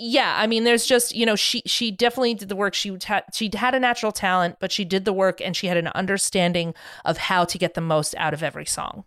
[0.00, 2.72] yeah, I mean, there's just, you know, she, she definitely did the work.
[2.72, 5.76] She had, she had a natural talent, but she did the work and she had
[5.76, 6.72] an understanding
[7.04, 9.04] of how to get the most out of every song.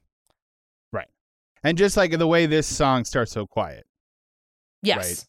[0.92, 1.08] Right,
[1.64, 3.86] and just like the way this song starts so quiet,
[4.84, 4.98] Yes.
[4.98, 5.26] Right.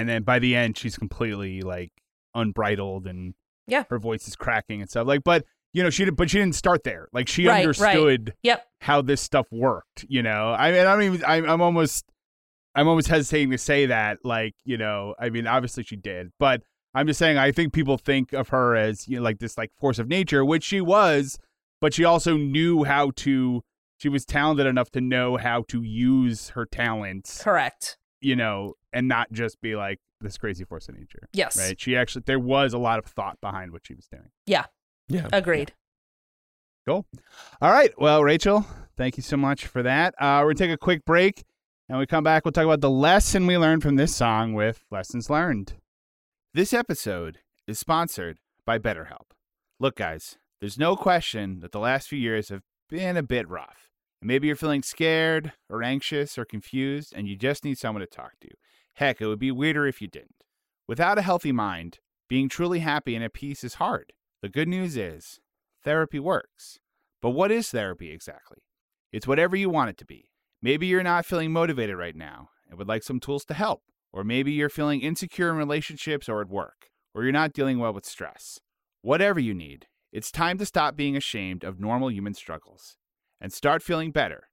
[0.00, 1.90] and then by the end she's completely like
[2.34, 3.34] unbridled and
[3.66, 3.84] Yeah.
[3.90, 5.44] her voice is cracking and stuff like but
[5.76, 7.60] you know she did but she didn't start there like she Right, right.
[7.62, 8.64] understood Yep.
[8.80, 12.04] how this stuff worked you know i mean i even I'm, I'm almost
[12.74, 16.62] i'm almost hesitating to say that like you know i mean obviously she did but
[16.94, 19.70] i'm just saying i think people think of her as you know like this like
[19.78, 21.38] force of nature which she was
[21.82, 23.62] but she also knew how to
[23.98, 27.96] she was talented enough to know how to use her talents Correct.
[28.20, 31.28] you know, and not just be like this crazy force of nature.
[31.32, 31.56] Yes.
[31.58, 31.78] Right.
[31.80, 34.28] She actually, there was a lot of thought behind what she was doing.
[34.46, 34.64] Yeah.
[35.32, 35.72] Agreed.
[36.86, 37.06] Cool.
[37.60, 37.92] All right.
[37.98, 38.66] Well, Rachel,
[38.96, 40.14] thank you so much for that.
[40.20, 41.44] Uh, we're going to take a quick break.
[41.88, 44.54] And when we come back, we'll talk about the lesson we learned from this song
[44.54, 45.74] with Lessons Learned.
[46.54, 49.30] This episode is sponsored by BetterHelp.
[49.78, 53.90] Look, guys, there's no question that the last few years have been a bit rough.
[54.20, 58.06] And maybe you're feeling scared or anxious or confused and you just need someone to
[58.06, 58.48] talk to.
[58.94, 60.42] Heck, it would be weirder if you didn't.
[60.88, 64.12] Without a healthy mind, being truly happy and at peace is hard.
[64.42, 65.40] The good news is,
[65.82, 66.78] therapy works.
[67.22, 68.58] But what is therapy exactly?
[69.10, 70.30] It's whatever you want it to be.
[70.60, 73.82] Maybe you're not feeling motivated right now and would like some tools to help.
[74.12, 76.90] Or maybe you're feeling insecure in relationships or at work.
[77.14, 78.60] Or you're not dealing well with stress.
[79.00, 82.96] Whatever you need, it's time to stop being ashamed of normal human struggles
[83.40, 84.48] and start feeling better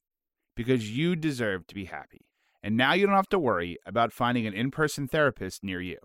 [0.56, 2.28] because you deserve to be happy.
[2.62, 5.98] And now you don't have to worry about finding an in person therapist near you.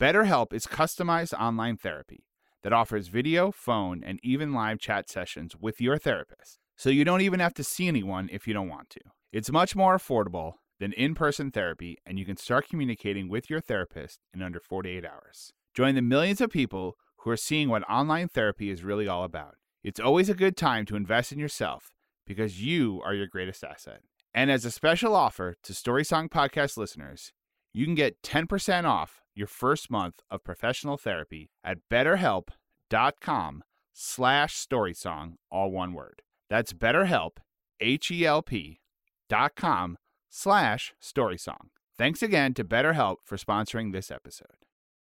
[0.00, 2.24] BetterHelp is customized online therapy
[2.62, 7.20] that offers video, phone, and even live chat sessions with your therapist, so you don't
[7.20, 9.00] even have to see anyone if you don't want to.
[9.32, 13.60] It's much more affordable than in person therapy, and you can start communicating with your
[13.60, 15.52] therapist in under 48 hours.
[15.74, 19.54] Join the millions of people who are seeing what online therapy is really all about.
[19.82, 21.92] It's always a good time to invest in yourself
[22.26, 24.00] because you are your greatest asset.
[24.34, 27.32] And as a special offer to Story Song Podcast listeners,
[27.72, 33.62] you can get 10% off your first month of professional therapy at betterhelp.com
[33.92, 36.22] slash storysong, all one word.
[36.50, 37.38] That's betterhelp,
[37.80, 38.80] H-E-L-P
[39.28, 39.98] dot com
[40.28, 41.68] slash storysong.
[41.96, 44.46] Thanks again to BetterHelp for sponsoring this episode.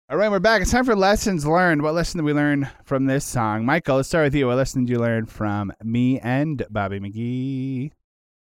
[0.09, 0.63] All right, we're back.
[0.63, 1.83] It's time for lessons learned.
[1.83, 3.67] What lesson did we learn from this song?
[3.67, 4.47] Michael, let's start with you.
[4.47, 7.91] What lesson did you learn from me and Bobby McGee?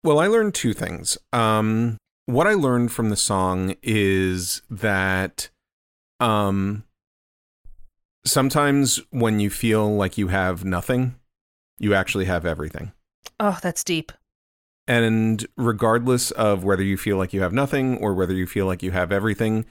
[0.02, 1.16] Well, I learned two things.
[1.32, 5.51] Um, what I learned from the song is that
[6.23, 6.85] um,
[8.24, 11.16] sometimes when you feel like you have nothing,
[11.78, 12.93] you actually have everything.
[13.40, 14.12] Oh, that's deep.
[14.86, 18.82] And regardless of whether you feel like you have nothing or whether you feel like
[18.82, 19.65] you have everything,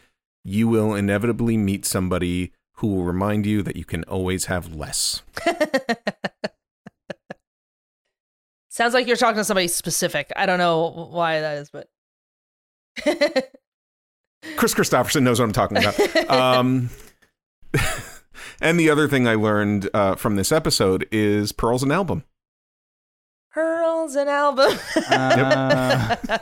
[0.44, 5.22] you will inevitably meet somebody who will remind you that you can always have less.
[8.70, 10.32] Sounds like you're talking to somebody specific.
[10.36, 11.90] I don't know why that is, but
[14.56, 16.30] Kris Kristofferson knows what I'm talking about.
[16.30, 16.90] Um,
[18.62, 22.24] and the other thing I learned uh, from this episode is Pearl's an album.
[23.54, 24.72] Pearls an album.
[25.12, 26.16] Uh,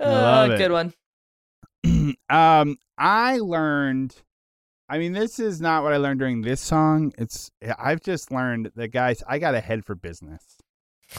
[0.00, 0.58] love Uh, it.
[0.58, 0.92] good one.
[2.30, 4.14] um, I learned.
[4.88, 7.12] I mean, this is not what I learned during this song.
[7.18, 10.42] It's I've just learned that guys, I got a head for business.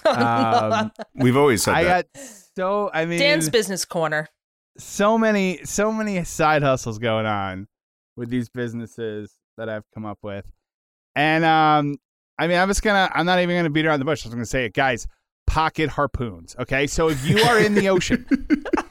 [0.06, 2.08] Um, We've always said I that.
[2.14, 2.22] got
[2.56, 2.90] so.
[2.94, 4.30] I mean, Dan's business corner.
[4.78, 7.68] so many, so many side hustles going on
[8.16, 10.46] with these businesses that I've come up with,
[11.16, 11.98] and um,
[12.38, 13.10] I mean, I'm just gonna.
[13.14, 14.26] I'm not even gonna beat around the bush.
[14.26, 15.08] I'm gonna say it, guys.
[15.48, 16.56] Pocket harpoons.
[16.60, 18.26] Okay, so if you are in the ocean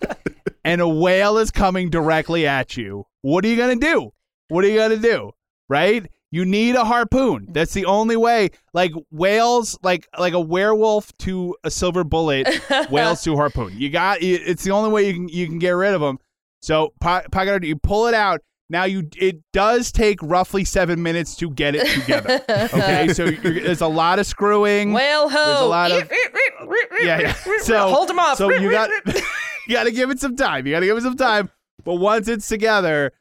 [0.65, 4.13] and a whale is coming directly at you, what are you gonna do?
[4.49, 5.33] What are you gonna do?
[5.69, 6.07] Right?
[6.35, 7.47] You need a harpoon.
[7.53, 8.51] That's the only way.
[8.73, 12.49] Like whales, like like a werewolf to a silver bullet,
[12.91, 13.73] whales to harpoon.
[13.79, 14.19] You got.
[14.21, 16.19] It's the only way you can you can get rid of them.
[16.61, 18.41] So po- pocket you pull it out.
[18.69, 22.41] Now you it does take roughly seven minutes to get it together.
[22.49, 24.93] Okay, so you're, there's a lot of screwing.
[24.93, 25.45] Whale ho.
[25.47, 26.11] There's a lot of-
[27.01, 27.35] yeah, yeah.
[27.61, 28.39] So hold them off.
[28.39, 28.91] So you got
[29.69, 30.67] you got to give it some time.
[30.67, 31.51] You got to give it some time.
[31.85, 33.13] But once it's together,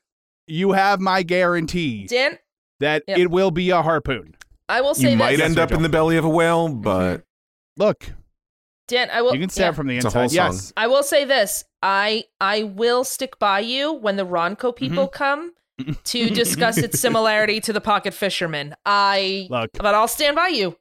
[0.47, 2.39] you have my guarantee Dan,
[2.83, 3.17] that Yep.
[3.17, 4.35] it will be a harpoon.
[4.69, 7.23] I will say You might end up in the belly of a whale, but
[7.77, 8.05] Look,
[8.87, 9.33] Dan, I will.
[9.33, 9.75] you can stab yeah.
[9.75, 10.19] from the It's inside.
[10.19, 10.35] whole song.
[10.53, 10.73] yes.
[10.77, 11.63] I will say this.
[11.81, 15.17] I I will stick by you when the Ronco people Mm-hmm.
[15.17, 15.53] come
[16.03, 18.75] to discuss its similarity to the pocket fisherman.
[18.85, 19.71] I Look.
[19.73, 20.77] but I'll stand by you.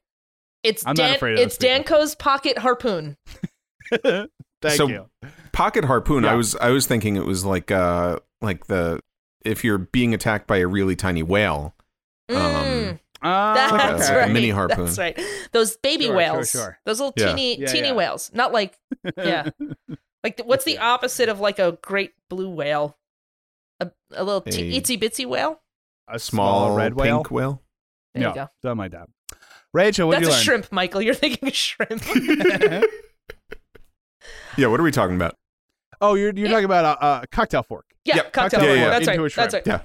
[0.63, 1.57] It's I'm not Dan afraid of it's.
[1.59, 3.17] Danco's pocket harpoon.
[4.03, 4.31] Thank
[4.77, 5.07] So- you.
[5.53, 6.25] pocket harpoon.
[6.25, 6.33] Yeah.
[6.33, 9.01] I was I was thinking it was like uh like the
[9.45, 11.75] if you're being attacked by a really tiny whale.
[12.37, 14.17] Mm, Um, Uh, that's okay.
[14.19, 14.31] right.
[14.33, 14.85] Mini harpoon.
[14.87, 15.19] That's right.
[15.53, 16.51] Those baby Sure, sure, whales.
[16.51, 16.79] sure.
[16.85, 17.29] Those little Yeah.
[17.29, 17.95] teeny Yeah, teeny yeah.
[17.95, 18.31] whales.
[18.35, 18.79] Not like
[19.17, 19.49] yeah.
[20.25, 22.99] like what's the opposite of like a great blue whale?
[23.81, 25.61] A, a little te- A- itsy bitsy whale.
[26.09, 27.19] a Small small red whale.
[27.19, 27.63] pink whale.
[28.15, 28.49] There no, you go.
[28.63, 29.09] something like that.
[29.73, 30.45] Rachel, what That's did a you learn?
[30.45, 31.01] shrimp, Michael.
[31.03, 32.03] You're thinking of shrimp.
[34.57, 35.37] Yeah, what are we talking about?
[36.01, 36.53] oh, you're you're Yeah.
[36.53, 37.87] talking about a, a cocktail fork.
[38.05, 38.33] Yeah, Yep.
[38.33, 38.61] cocktail.
[38.61, 38.79] Cocktail Yeah, fork.
[38.79, 38.91] yeah.
[38.99, 39.33] That's Into right.
[39.35, 39.67] That's right.
[39.67, 39.81] Yeah.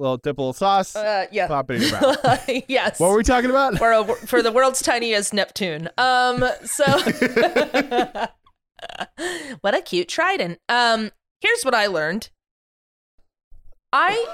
[0.00, 0.96] Little dip a little sauce.
[0.96, 1.46] Uh, yeah.
[1.46, 2.50] Pop it in your mouth.
[2.68, 2.98] yes.
[3.00, 3.78] what were we talking about?
[3.78, 5.88] for, a, for the world's tiniest Neptune.
[5.98, 6.84] Um, so
[9.60, 10.58] what a cute trident.
[10.68, 11.10] Um,
[11.40, 12.30] here's what I learned.
[13.92, 14.24] I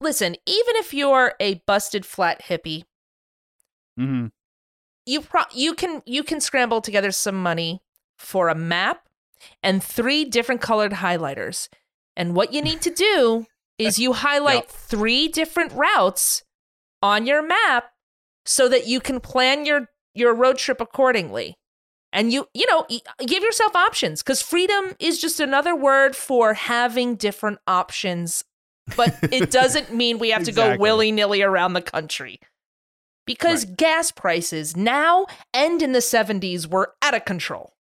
[0.00, 0.36] listen.
[0.46, 2.84] Even if you're a busted flat hippie,
[3.96, 4.26] hmm
[5.06, 7.82] you pro- you can you can scramble together some money
[8.16, 9.08] for a map
[9.62, 11.68] and three different colored highlighters.
[12.16, 13.46] And what you need to do
[13.78, 14.68] is you highlight Yep.
[14.70, 16.42] three different routes
[17.02, 17.90] on your map
[18.44, 21.56] so that you can plan your your road trip accordingly.
[22.12, 22.86] And you you know,
[23.26, 28.44] give yourself options cuz freedom is just another word for having different options.
[28.96, 32.40] But it doesn't mean we have to go willy-nilly around the country
[33.26, 37.71] because gas prices now and in the 70s were out of control.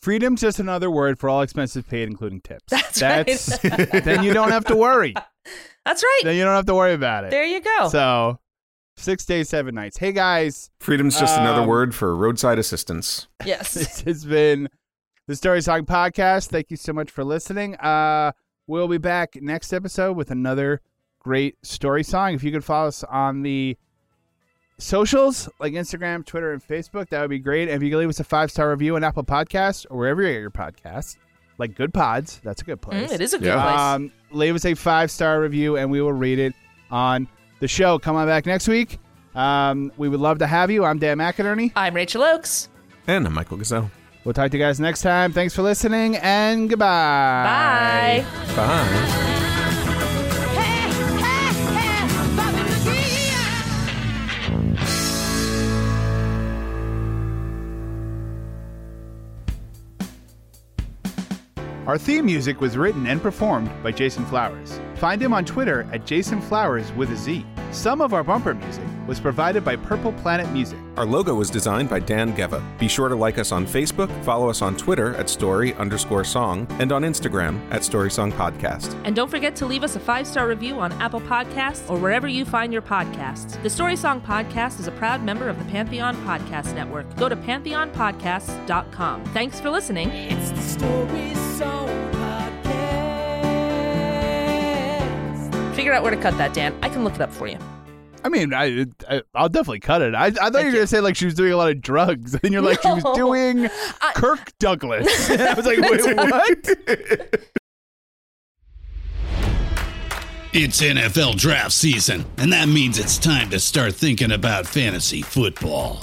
[0.00, 2.64] Freedom's just another word for all expenses paid, including tips.
[2.68, 3.26] That's right.
[4.04, 5.14] then you don't have to worry.
[5.84, 6.20] That's right.
[6.24, 7.30] Then you don't have to worry about it.
[7.30, 7.88] There you go.
[7.88, 8.38] So,
[8.96, 9.96] six days, seven nights.
[9.98, 13.26] Hey guys, Freedom's just another Um, word for roadside assistance.
[13.44, 13.74] yes.
[13.74, 14.68] this has been
[15.26, 16.48] the Story Song Podcast.
[16.48, 17.74] Thank you so much for listening.
[17.76, 18.32] Uh,
[18.66, 20.80] we'll be back next episode with another
[21.20, 22.34] great story song.
[22.34, 23.76] If you could follow us on the
[24.78, 27.68] socials like Instagram, Twitter, and Facebook, that would be great.
[27.68, 30.22] And if you could leave us a five star review on Apple Podcasts or wherever
[30.22, 31.16] you get your podcasts,
[31.58, 33.10] like Good Pods, that's a good place.
[33.10, 33.62] Mm, it is a good Yeah.
[33.62, 33.80] place.
[33.80, 36.54] Um, leave us a five star review and we will read it
[36.90, 37.26] on
[37.60, 37.98] the show.
[37.98, 38.98] Come on back next week.
[39.34, 40.84] Um, we would love to have you.
[40.84, 41.72] I'm Dan McInerney.
[41.76, 42.68] I'm Rachel Oakes.
[43.06, 43.90] And I'm Michael Gazelle.
[44.24, 45.32] We'll talk to you guys next time.
[45.32, 48.24] Thanks for listening and goodbye.
[48.24, 48.54] Bye.
[48.56, 49.34] Bye.
[61.88, 64.78] Our theme music was written and performed by Jason Flowers.
[64.96, 67.46] Find him on Twitter at Jason Flowers with a Z.
[67.70, 70.78] Some of our bumper music was provided by Purple Planet Music.
[70.98, 72.62] Our logo was designed by Dan Geva.
[72.78, 76.66] Be sure to like us on Facebook, follow us on Twitter at story underscore song,
[76.78, 78.94] and on Instagram at Story Song Podcast.
[79.04, 82.28] And don't forget to leave us a five star review on Apple Podcasts or wherever
[82.28, 83.62] you find your podcasts.
[83.62, 87.16] The Story Song Podcast is a proud member of the Pantheon Podcast Network.
[87.16, 89.24] Go to pantheonpodcasts.com.
[89.26, 90.10] Thanks for listening.
[90.10, 91.77] It's the Story Song
[95.78, 96.76] Figure out where to cut that, Dan.
[96.82, 97.56] I can look it up for you.
[98.24, 100.12] I mean, I, I I'll definitely cut it.
[100.12, 100.72] I, I thought you were you.
[100.72, 103.04] gonna say like she was doing a lot of drugs, and you're like she was
[103.04, 103.14] No.
[103.14, 103.68] doing
[104.16, 105.30] Kirk Douglas.
[105.30, 107.44] I was like, wait, what?
[110.52, 116.02] It's NFL draft season, and that means it's time to start thinking about fantasy football.